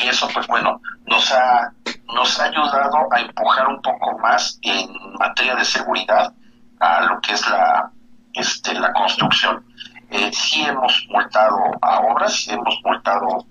Y 0.04 0.08
eso, 0.08 0.28
pues 0.34 0.48
bueno, 0.48 0.82
nos 1.06 1.32
ha, 1.32 1.72
nos 2.08 2.40
ha 2.40 2.46
ayudado 2.46 3.08
a 3.12 3.20
empujar 3.20 3.68
un 3.68 3.80
poco 3.82 4.18
más 4.18 4.58
en 4.64 4.90
materia 5.20 5.56
de 5.56 5.64
seguridad 5.64 6.34
a 6.80 7.02
lo 7.02 7.22
que 7.22 7.34
es 7.34 7.48
la, 7.48 7.92
este, 8.34 8.74
la 8.74 8.92
construcción. 8.94 9.64
Eh, 10.10 10.32
sí 10.34 10.64
hemos 10.64 11.06
multado 11.10 11.58
a 11.82 12.00
obras, 12.00 12.48
hemos 12.48 12.80
multado 12.84 13.46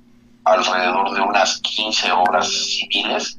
alrededor 0.44 1.14
de 1.14 1.20
unas 1.20 1.60
15 1.60 2.10
obras 2.10 2.48
civiles 2.48 3.38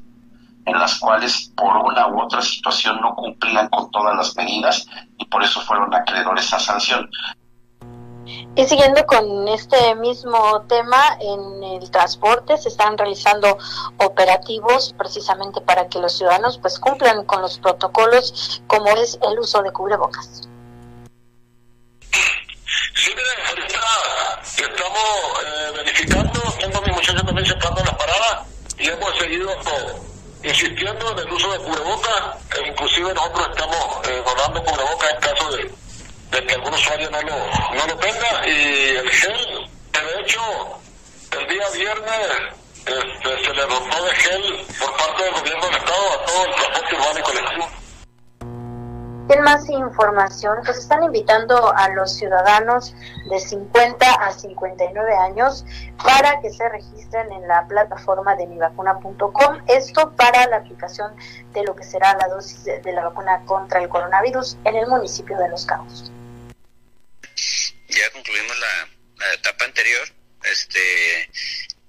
en 0.66 0.78
las 0.78 0.98
cuales 0.98 1.50
por 1.56 1.76
una 1.76 2.08
u 2.08 2.20
otra 2.20 2.42
situación 2.42 3.00
no 3.00 3.14
cumplían 3.14 3.68
con 3.68 3.90
todas 3.90 4.16
las 4.16 4.36
medidas 4.36 4.86
y 5.16 5.24
por 5.26 5.42
eso 5.42 5.60
fueron 5.60 5.94
acreedores 5.94 6.52
a 6.52 6.58
sanción. 6.58 7.08
Y 8.56 8.64
siguiendo 8.64 9.06
con 9.06 9.46
este 9.48 9.94
mismo 9.94 10.62
tema, 10.68 11.16
en 11.20 11.62
el 11.62 11.90
transporte 11.90 12.56
se 12.56 12.70
están 12.70 12.98
realizando 12.98 13.56
operativos 13.98 14.94
precisamente 14.98 15.60
para 15.60 15.88
que 15.88 16.00
los 16.00 16.16
ciudadanos 16.16 16.58
pues 16.58 16.80
cumplan 16.80 17.24
con 17.24 17.42
los 17.42 17.58
protocolos 17.58 18.62
como 18.66 18.88
es 18.88 19.18
el 19.22 19.38
uso 19.38 19.62
de 19.62 19.72
cubrebocas. 19.72 20.48
Sí, 22.94 23.10
mire, 23.14 23.48
ahorita 23.48 24.40
estamos 24.42 24.98
eh, 25.44 25.72
verificando, 25.76 26.40
tengo 26.58 26.82
mi 26.82 26.92
muchacho 26.92 27.24
también 27.24 27.46
sacando 27.46 27.84
las 27.84 27.94
paradas 27.94 28.46
y 28.78 28.88
hemos 28.88 29.16
seguido 29.18 29.50
insistiendo 30.46 31.10
en 31.10 31.18
el 31.18 31.32
uso 31.32 31.52
de 31.52 31.58
cubreboca, 31.58 32.38
e 32.56 32.68
inclusive 32.68 33.12
nosotros 33.12 33.48
estamos 33.50 34.08
eh, 34.08 34.22
donando 34.24 34.62
cubreboca 34.62 35.10
en 35.10 35.20
caso 35.20 35.50
de, 35.56 36.46
que 36.46 36.54
algún 36.54 36.74
usuario 36.74 37.10
no 37.10 37.22
lo, 37.22 37.36
no 37.74 37.86
lo 37.86 37.96
tenga, 37.96 38.46
y 38.46 38.96
el 38.96 39.10
gel, 39.10 39.70
de 39.92 40.20
hecho, 40.20 40.40
el 41.32 41.48
día 41.48 41.68
viernes 41.74 42.28
este, 42.86 43.44
se 43.44 43.54
le 43.54 43.62
dotó 43.62 44.04
de 44.04 44.14
gel 44.14 44.66
por 44.78 44.96
parte 44.96 45.24
del 45.24 45.32
gobierno 45.32 45.66
del 45.66 45.76
Estado 45.76 46.12
a 46.12 46.24
todo 46.24 46.44
el 46.44 46.54
transporte 46.54 46.94
urbano 46.94 47.18
y 47.18 47.22
colectivo. 47.22 47.85
¿Tienen 49.26 49.44
más 49.44 49.68
información? 49.68 50.58
Pues 50.64 50.78
están 50.78 51.02
invitando 51.02 51.74
a 51.76 51.88
los 51.88 52.16
ciudadanos 52.16 52.94
de 53.28 53.40
50 53.40 54.06
a 54.06 54.32
59 54.32 55.14
años 55.16 55.64
para 56.02 56.40
que 56.40 56.50
se 56.50 56.68
registren 56.68 57.32
en 57.32 57.48
la 57.48 57.66
plataforma 57.66 58.36
de 58.36 58.46
mivacuna.com. 58.46 59.64
Esto 59.66 60.14
para 60.14 60.46
la 60.46 60.58
aplicación 60.58 61.16
de 61.52 61.64
lo 61.64 61.74
que 61.74 61.82
será 61.82 62.16
la 62.16 62.28
dosis 62.28 62.64
de 62.64 62.92
la 62.92 63.08
vacuna 63.08 63.44
contra 63.46 63.80
el 63.82 63.88
coronavirus 63.88 64.58
en 64.64 64.76
el 64.76 64.86
municipio 64.86 65.36
de 65.38 65.48
Los 65.48 65.66
Cabos. 65.66 66.12
Ya 67.88 68.10
concluimos 68.12 68.56
la, 68.58 69.32
etapa 69.34 69.64
anterior 69.64 70.06
este 70.44 71.30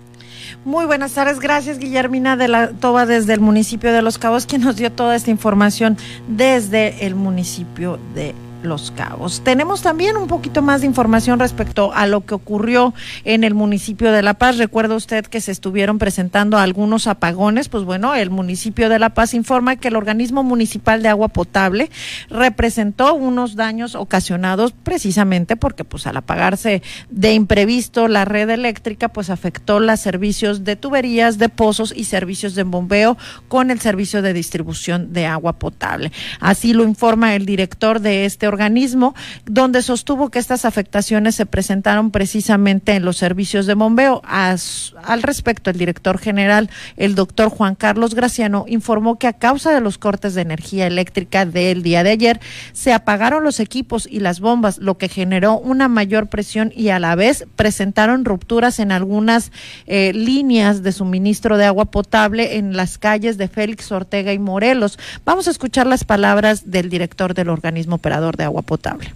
Muy 0.65 0.87
buenas 0.87 1.13
tardes, 1.13 1.39
gracias 1.39 1.79
Guillermina 1.79 2.37
de 2.37 2.49
la 2.49 2.71
Toba 2.71 3.07
desde 3.07 3.33
el 3.33 3.41
municipio 3.41 3.93
de 3.93 4.03
Los 4.03 4.19
Cabos, 4.19 4.45
quien 4.45 4.63
nos 4.63 4.77
dio 4.77 4.93
toda 4.93 5.15
esta 5.15 5.31
información 5.31 5.97
desde 6.27 7.07
el 7.07 7.15
municipio 7.15 7.99
de 8.15 8.35
los 8.63 8.91
Cabos. 8.91 9.43
Tenemos 9.45 9.83
también 9.83 10.17
un 10.17 10.27
poquito 10.27 10.63
más 10.63 10.81
de 10.81 10.87
información 10.87 11.39
respecto 11.39 11.93
a 11.95 12.07
lo 12.07 12.25
que 12.25 12.35
ocurrió 12.35 12.95
en 13.25 13.45
el 13.45 13.55
municipio 13.55 14.13
de 14.13 14.23
La 14.23 14.35
Paz. 14.35 14.59
Recuerda 14.59 14.97
usted 14.97 15.27
que 15.27 15.41
se 15.41 15.53
estuvieron 15.53 15.99
presentando 15.99 16.59
algunos 16.59 17.07
apagones. 17.07 17.69
Pues 17.69 17.85
bueno, 17.85 18.15
el 18.15 18.31
municipio 18.31 18.89
de 18.89 18.99
La 18.99 19.11
Paz 19.11 19.35
informa 19.35 19.77
que 19.77 19.89
el 19.89 19.97
organismo 19.97 20.43
municipal 20.43 21.03
de 21.03 21.09
agua 21.09 21.29
potable 21.29 21.91
representó 22.31 23.15
unos 23.15 23.55
daños 23.55 23.95
ocasionados 23.95 24.73
precisamente 24.73 25.57
porque 25.57 25.85
pues 25.85 26.07
al 26.07 26.17
apagarse 26.17 26.83
de 27.11 27.35
imprevisto 27.35 28.09
la 28.09 28.25
red 28.25 28.51
eléctrica 28.51 29.09
pues 29.09 29.31
afectó 29.31 29.81
los 29.81 30.01
servicios 30.01 30.65
de 30.65 30.77
tuberías, 30.77 31.39
de 31.39 31.49
pozos 31.49 31.93
y 31.95 32.05
servicios 32.05 32.55
de 32.55 32.65
bombeo 32.65 33.17
con 33.49 33.71
el 33.71 33.81
servicio 33.81 34.23
de 34.23 34.33
distribución 34.33 35.13
de 35.13 35.27
agua 35.27 35.55
potable. 35.55 36.13
Así 36.41 36.73
lo 36.73 36.85
informa 36.85 37.35
el 37.35 37.47
director 37.47 38.01
de 38.01 38.25
este 38.25 38.48
organismo, 38.49 39.15
donde 39.47 39.83
sostuvo 39.83 40.31
que 40.31 40.39
estas 40.39 40.65
afectaciones 40.65 41.37
se 41.37 41.47
presentaron 41.47 42.11
precisamente 42.11 42.95
en 42.95 43.05
los 43.05 43.17
servicios 43.17 43.67
de 43.67 43.75
bombeo. 43.75 44.23
al 44.25 45.23
respecto, 45.23 45.71
el 45.71 45.79
director 45.79 46.19
general, 46.19 46.71
el 46.97 47.15
doctor 47.15 47.49
Juan 47.51 47.75
Carlos 47.75 48.15
Graciano, 48.15 48.65
informó 48.67 49.19
que 49.19 49.27
a 49.27 49.33
causa 49.33 49.73
de 49.73 49.81
los 49.81 49.99
cortes 49.99 50.35
de 50.35 50.43
energía 50.43 50.87
eléctrica 50.87 51.47
del 51.47 51.83
día 51.83 52.03
de 52.03 52.11
ayer, 52.11 52.41
se 52.73 52.93
apagaron 52.93 53.45
los 53.45 53.61
equipos 53.61 54.09
y 54.11 54.21
las 54.21 54.41
bombas, 54.41 54.79
lo 54.79 54.99
que 54.99 55.09
generó 55.09 55.59
una 55.59 55.89
mayor 55.89 56.29
presión 56.29 56.73
y 56.75 56.89
a 56.89 56.99
la 56.99 57.15
vez 57.15 57.47
presentaron 57.57 58.25
rupturas 58.25 58.79
en 58.79 58.93
algunas 58.93 59.53
eh, 59.87 60.13
líneas 60.15 60.83
de 60.83 60.93
suministro 60.93 61.57
de 61.57 61.65
agua 61.65 61.87
potable 61.87 62.57
en 62.57 62.77
las 62.77 62.99
calles 62.99 63.39
de 63.39 63.49
Félix 63.49 63.91
Ortega 63.93 64.33
y 64.33 64.39
Morelos. 64.39 64.99
Vamos 65.25 65.49
a 65.49 65.51
escuchar 65.51 65.87
las 65.87 66.05
palabras 66.05 66.71
del 66.71 66.91
director 66.91 67.35
del 67.35 67.49
organismo 67.49 67.97
operador 67.97 68.37
de 68.39 68.45
agua 68.45 68.63
potable. 68.63 69.15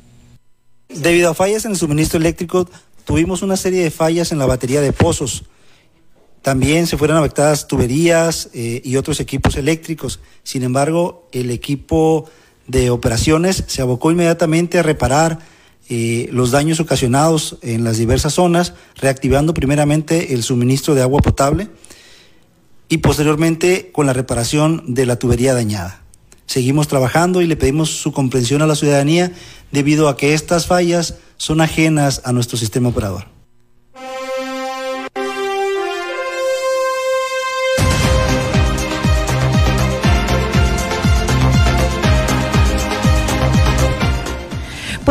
Debido 0.88 1.30
a 1.30 1.34
fallas 1.34 1.64
en 1.64 1.70
el 1.70 1.78
suministro 1.78 2.18
eléctrico, 2.18 2.68
tuvimos 3.04 3.40
una 3.40 3.56
serie 3.56 3.82
de 3.82 3.90
fallas 3.90 4.32
en 4.32 4.38
la 4.38 4.46
batería 4.46 4.82
de 4.82 4.92
pozos. 4.92 5.44
También 6.42 6.86
se 6.86 6.98
fueron 6.98 7.16
afectadas 7.16 7.66
tuberías 7.68 8.50
eh, 8.52 8.82
y 8.84 8.96
otros 8.96 9.20
equipos 9.20 9.56
eléctricos. 9.56 10.20
Sin 10.42 10.64
embargo, 10.64 11.28
el 11.32 11.50
equipo 11.50 12.28
de 12.66 12.90
operaciones 12.90 13.64
se 13.66 13.80
abocó 13.80 14.10
inmediatamente 14.10 14.78
a 14.78 14.82
reparar 14.82 15.38
eh, 15.88 16.28
los 16.32 16.50
daños 16.50 16.80
ocasionados 16.80 17.58
en 17.62 17.84
las 17.84 17.96
diversas 17.96 18.34
zonas, 18.34 18.74
reactivando 18.96 19.54
primeramente 19.54 20.34
el 20.34 20.42
suministro 20.42 20.94
de 20.94 21.02
agua 21.02 21.20
potable 21.20 21.68
y 22.88 22.98
posteriormente 22.98 23.90
con 23.92 24.06
la 24.06 24.12
reparación 24.12 24.94
de 24.94 25.06
la 25.06 25.16
tubería 25.16 25.54
dañada. 25.54 26.01
Seguimos 26.46 26.88
trabajando 26.88 27.40
y 27.40 27.46
le 27.46 27.56
pedimos 27.56 27.90
su 27.90 28.12
comprensión 28.12 28.62
a 28.62 28.66
la 28.66 28.76
ciudadanía 28.76 29.32
debido 29.70 30.08
a 30.08 30.16
que 30.16 30.34
estas 30.34 30.66
fallas 30.66 31.16
son 31.36 31.60
ajenas 31.60 32.22
a 32.24 32.32
nuestro 32.32 32.58
sistema 32.58 32.90
operador. 32.90 33.26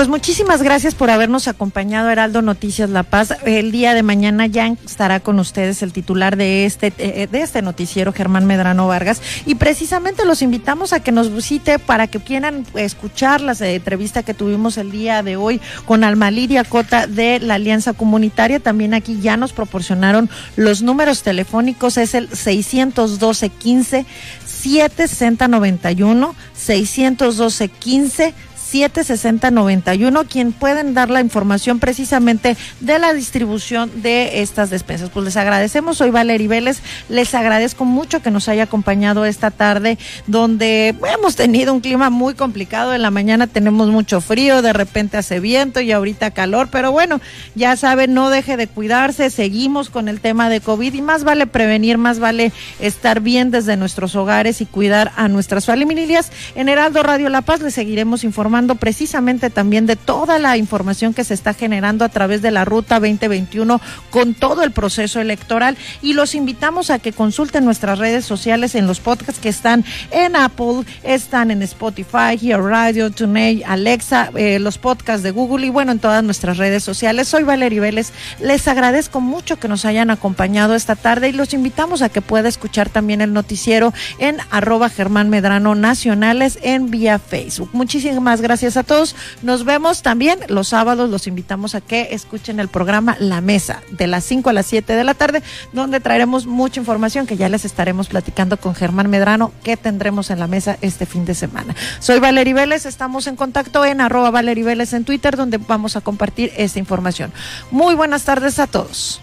Pues 0.01 0.09
muchísimas 0.09 0.63
gracias 0.63 0.95
por 0.95 1.11
habernos 1.11 1.47
acompañado, 1.47 2.09
Heraldo 2.09 2.41
Noticias 2.41 2.89
La 2.89 3.03
Paz. 3.03 3.35
El 3.45 3.71
día 3.71 3.93
de 3.93 4.01
mañana 4.01 4.47
ya 4.47 4.65
estará 4.83 5.19
con 5.19 5.37
ustedes 5.37 5.83
el 5.83 5.93
titular 5.93 6.37
de 6.37 6.65
este, 6.65 6.91
eh, 6.97 7.27
de 7.31 7.41
este 7.41 7.61
noticiero, 7.61 8.11
Germán 8.11 8.47
Medrano 8.47 8.87
Vargas. 8.87 9.21
Y 9.45 9.53
precisamente 9.53 10.25
los 10.25 10.41
invitamos 10.41 10.91
a 10.91 11.01
que 11.01 11.11
nos 11.11 11.31
visite 11.31 11.77
para 11.77 12.07
que 12.07 12.19
quieran 12.19 12.65
escuchar 12.73 13.41
la 13.41 13.53
entrevista 13.59 14.23
que 14.23 14.33
tuvimos 14.33 14.79
el 14.79 14.89
día 14.89 15.21
de 15.21 15.35
hoy 15.35 15.61
con 15.85 16.03
Almaliria 16.03 16.63
Cota 16.63 17.05
de 17.05 17.39
la 17.39 17.53
Alianza 17.53 17.93
Comunitaria. 17.93 18.59
También 18.59 18.95
aquí 18.95 19.19
ya 19.21 19.37
nos 19.37 19.53
proporcionaron 19.53 20.31
los 20.55 20.81
números 20.81 21.21
telefónicos, 21.21 21.97
es 21.97 22.15
el 22.15 22.27
612 22.27 23.49
15 23.49 24.07
760 24.47 25.47
91, 25.47 26.35
612 26.55 27.67
15 27.67 28.33
76091, 28.71 30.25
quien 30.27 30.53
pueden 30.53 30.93
dar 30.93 31.09
la 31.09 31.21
información 31.21 31.79
precisamente 31.79 32.55
de 32.79 32.99
la 32.99 33.13
distribución 33.13 33.91
de 34.01 34.41
estas 34.41 34.69
despensas. 34.69 35.09
Pues 35.09 35.25
les 35.25 35.37
agradecemos, 35.37 35.97
soy 35.97 36.09
Valerie 36.09 36.47
Vélez, 36.47 36.79
les 37.09 37.35
agradezco 37.35 37.85
mucho 37.85 38.21
que 38.21 38.31
nos 38.31 38.47
haya 38.47 38.63
acompañado 38.63 39.25
esta 39.25 39.51
tarde, 39.51 39.97
donde 40.27 40.95
hemos 41.13 41.35
tenido 41.35 41.73
un 41.73 41.81
clima 41.81 42.09
muy 42.09 42.33
complicado, 42.33 42.93
en 42.93 43.01
la 43.01 43.11
mañana 43.11 43.47
tenemos 43.47 43.89
mucho 43.89 44.21
frío, 44.21 44.61
de 44.61 44.73
repente 44.73 45.17
hace 45.17 45.39
viento 45.39 45.81
y 45.81 45.91
ahorita 45.91 46.31
calor, 46.31 46.69
pero 46.71 46.91
bueno, 46.91 47.19
ya 47.55 47.75
saben, 47.75 48.13
no 48.13 48.29
deje 48.29 48.57
de 48.57 48.67
cuidarse, 48.67 49.29
seguimos 49.29 49.89
con 49.89 50.07
el 50.07 50.21
tema 50.21 50.49
de 50.49 50.61
COVID 50.61 50.93
y 50.93 51.01
más 51.01 51.23
vale 51.23 51.47
prevenir, 51.47 51.97
más 51.97 52.19
vale 52.19 52.51
estar 52.79 53.19
bien 53.19 53.51
desde 53.51 53.77
nuestros 53.77 54.15
hogares 54.15 54.61
y 54.61 54.65
cuidar 54.65 55.11
a 55.15 55.27
nuestras 55.27 55.65
familias. 55.65 56.31
En 56.55 56.69
Heraldo 56.69 57.01
Radio 57.03 57.29
La 57.29 57.41
Paz 57.41 57.61
les 57.61 57.73
seguiremos 57.73 58.23
informando 58.23 58.60
precisamente 58.75 59.49
también 59.49 59.85
de 59.85 59.95
toda 59.95 60.39
la 60.39 60.57
información 60.57 61.13
que 61.13 61.23
se 61.23 61.33
está 61.33 61.53
generando 61.53 62.05
a 62.05 62.09
través 62.09 62.41
de 62.41 62.51
la 62.51 62.63
Ruta 62.63 62.99
2021 62.99 63.81
con 64.09 64.33
todo 64.33 64.63
el 64.63 64.71
proceso 64.71 65.19
electoral 65.19 65.77
y 66.01 66.13
los 66.13 66.35
invitamos 66.35 66.89
a 66.89 66.99
que 66.99 67.11
consulten 67.11 67.65
nuestras 67.65 67.99
redes 67.99 68.25
sociales 68.25 68.75
en 68.75 68.87
los 68.87 68.99
podcasts 68.99 69.41
que 69.41 69.49
están 69.49 69.83
en 70.11 70.35
Apple, 70.35 70.83
están 71.03 71.51
en 71.51 71.61
Spotify, 71.63 72.37
Here 72.39 72.61
Radio, 72.61 73.09
TuneIn, 73.09 73.63
Alexa, 73.65 74.29
eh, 74.35 74.59
los 74.59 74.77
podcasts 74.77 75.23
de 75.23 75.31
Google 75.31 75.65
y 75.65 75.69
bueno, 75.69 75.91
en 75.91 75.99
todas 75.99 76.23
nuestras 76.23 76.57
redes 76.57 76.83
sociales. 76.83 77.27
Soy 77.27 77.43
Valeria 77.43 77.81
Vélez, 77.81 78.11
les 78.39 78.67
agradezco 78.67 79.21
mucho 79.21 79.57
que 79.57 79.67
nos 79.67 79.85
hayan 79.85 80.11
acompañado 80.11 80.75
esta 80.75 80.95
tarde 80.95 81.29
y 81.29 81.33
los 81.33 81.53
invitamos 81.53 82.01
a 82.01 82.09
que 82.09 82.21
pueda 82.21 82.47
escuchar 82.47 82.89
también 82.89 83.21
el 83.21 83.33
noticiero 83.33 83.93
en 84.19 84.37
arroba 84.51 84.89
Germán 84.89 85.29
Medrano 85.29 85.75
Nacionales 85.75 86.59
en 86.61 86.91
vía 86.91 87.17
Facebook. 87.17 87.69
Muchísimas 87.73 88.41
gracias 88.41 88.50
gracias 88.51 88.75
a 88.75 88.83
todos. 88.83 89.15
Nos 89.43 89.63
vemos 89.63 90.01
también 90.01 90.37
los 90.49 90.67
sábados. 90.67 91.09
Los 91.09 91.25
invitamos 91.25 91.73
a 91.73 91.79
que 91.79 92.09
escuchen 92.11 92.59
el 92.59 92.67
programa 92.67 93.15
La 93.17 93.39
Mesa 93.39 93.81
de 93.91 94.07
las 94.07 94.25
5 94.25 94.49
a 94.49 94.53
las 94.53 94.65
7 94.65 94.93
de 94.93 95.05
la 95.05 95.13
tarde, 95.13 95.41
donde 95.71 96.01
traeremos 96.01 96.47
mucha 96.47 96.81
información 96.81 97.27
que 97.27 97.37
ya 97.37 97.47
les 97.47 97.63
estaremos 97.63 98.09
platicando 98.09 98.57
con 98.57 98.75
Germán 98.75 99.09
Medrano, 99.09 99.53
que 99.63 99.77
tendremos 99.77 100.31
en 100.31 100.39
la 100.39 100.47
mesa 100.47 100.77
este 100.81 101.05
fin 101.05 101.23
de 101.23 101.33
semana. 101.33 101.73
Soy 101.99 102.19
Valerie 102.19 102.53
Vélez. 102.53 102.85
Estamos 102.85 103.25
en 103.27 103.37
contacto 103.37 103.85
en 103.85 104.01
arroba 104.01 104.31
Valerie 104.31 104.65
Vélez 104.65 104.91
en 104.91 105.05
Twitter, 105.05 105.37
donde 105.37 105.57
vamos 105.57 105.95
a 105.95 106.01
compartir 106.01 106.51
esta 106.57 106.77
información. 106.77 107.31
Muy 107.71 107.95
buenas 107.95 108.25
tardes 108.25 108.59
a 108.59 108.67
todos. 108.67 109.21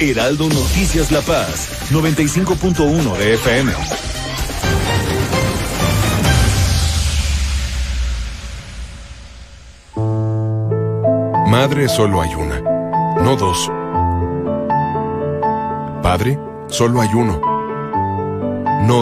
Heraldo 0.00 0.48
Noticias 0.48 1.10
La 1.10 1.20
Paz, 1.22 1.68
95.1 1.90 3.16
de 3.16 3.34
FM. 3.34 4.17
Madre 11.48 11.88
solo 11.88 12.20
hay 12.20 12.34
una, 12.34 12.60
no 12.60 13.34
dos. 13.34 13.72
Padre 16.02 16.38
solo 16.66 17.00
hay 17.00 17.08
uno, 17.14 17.40
no 18.82 18.96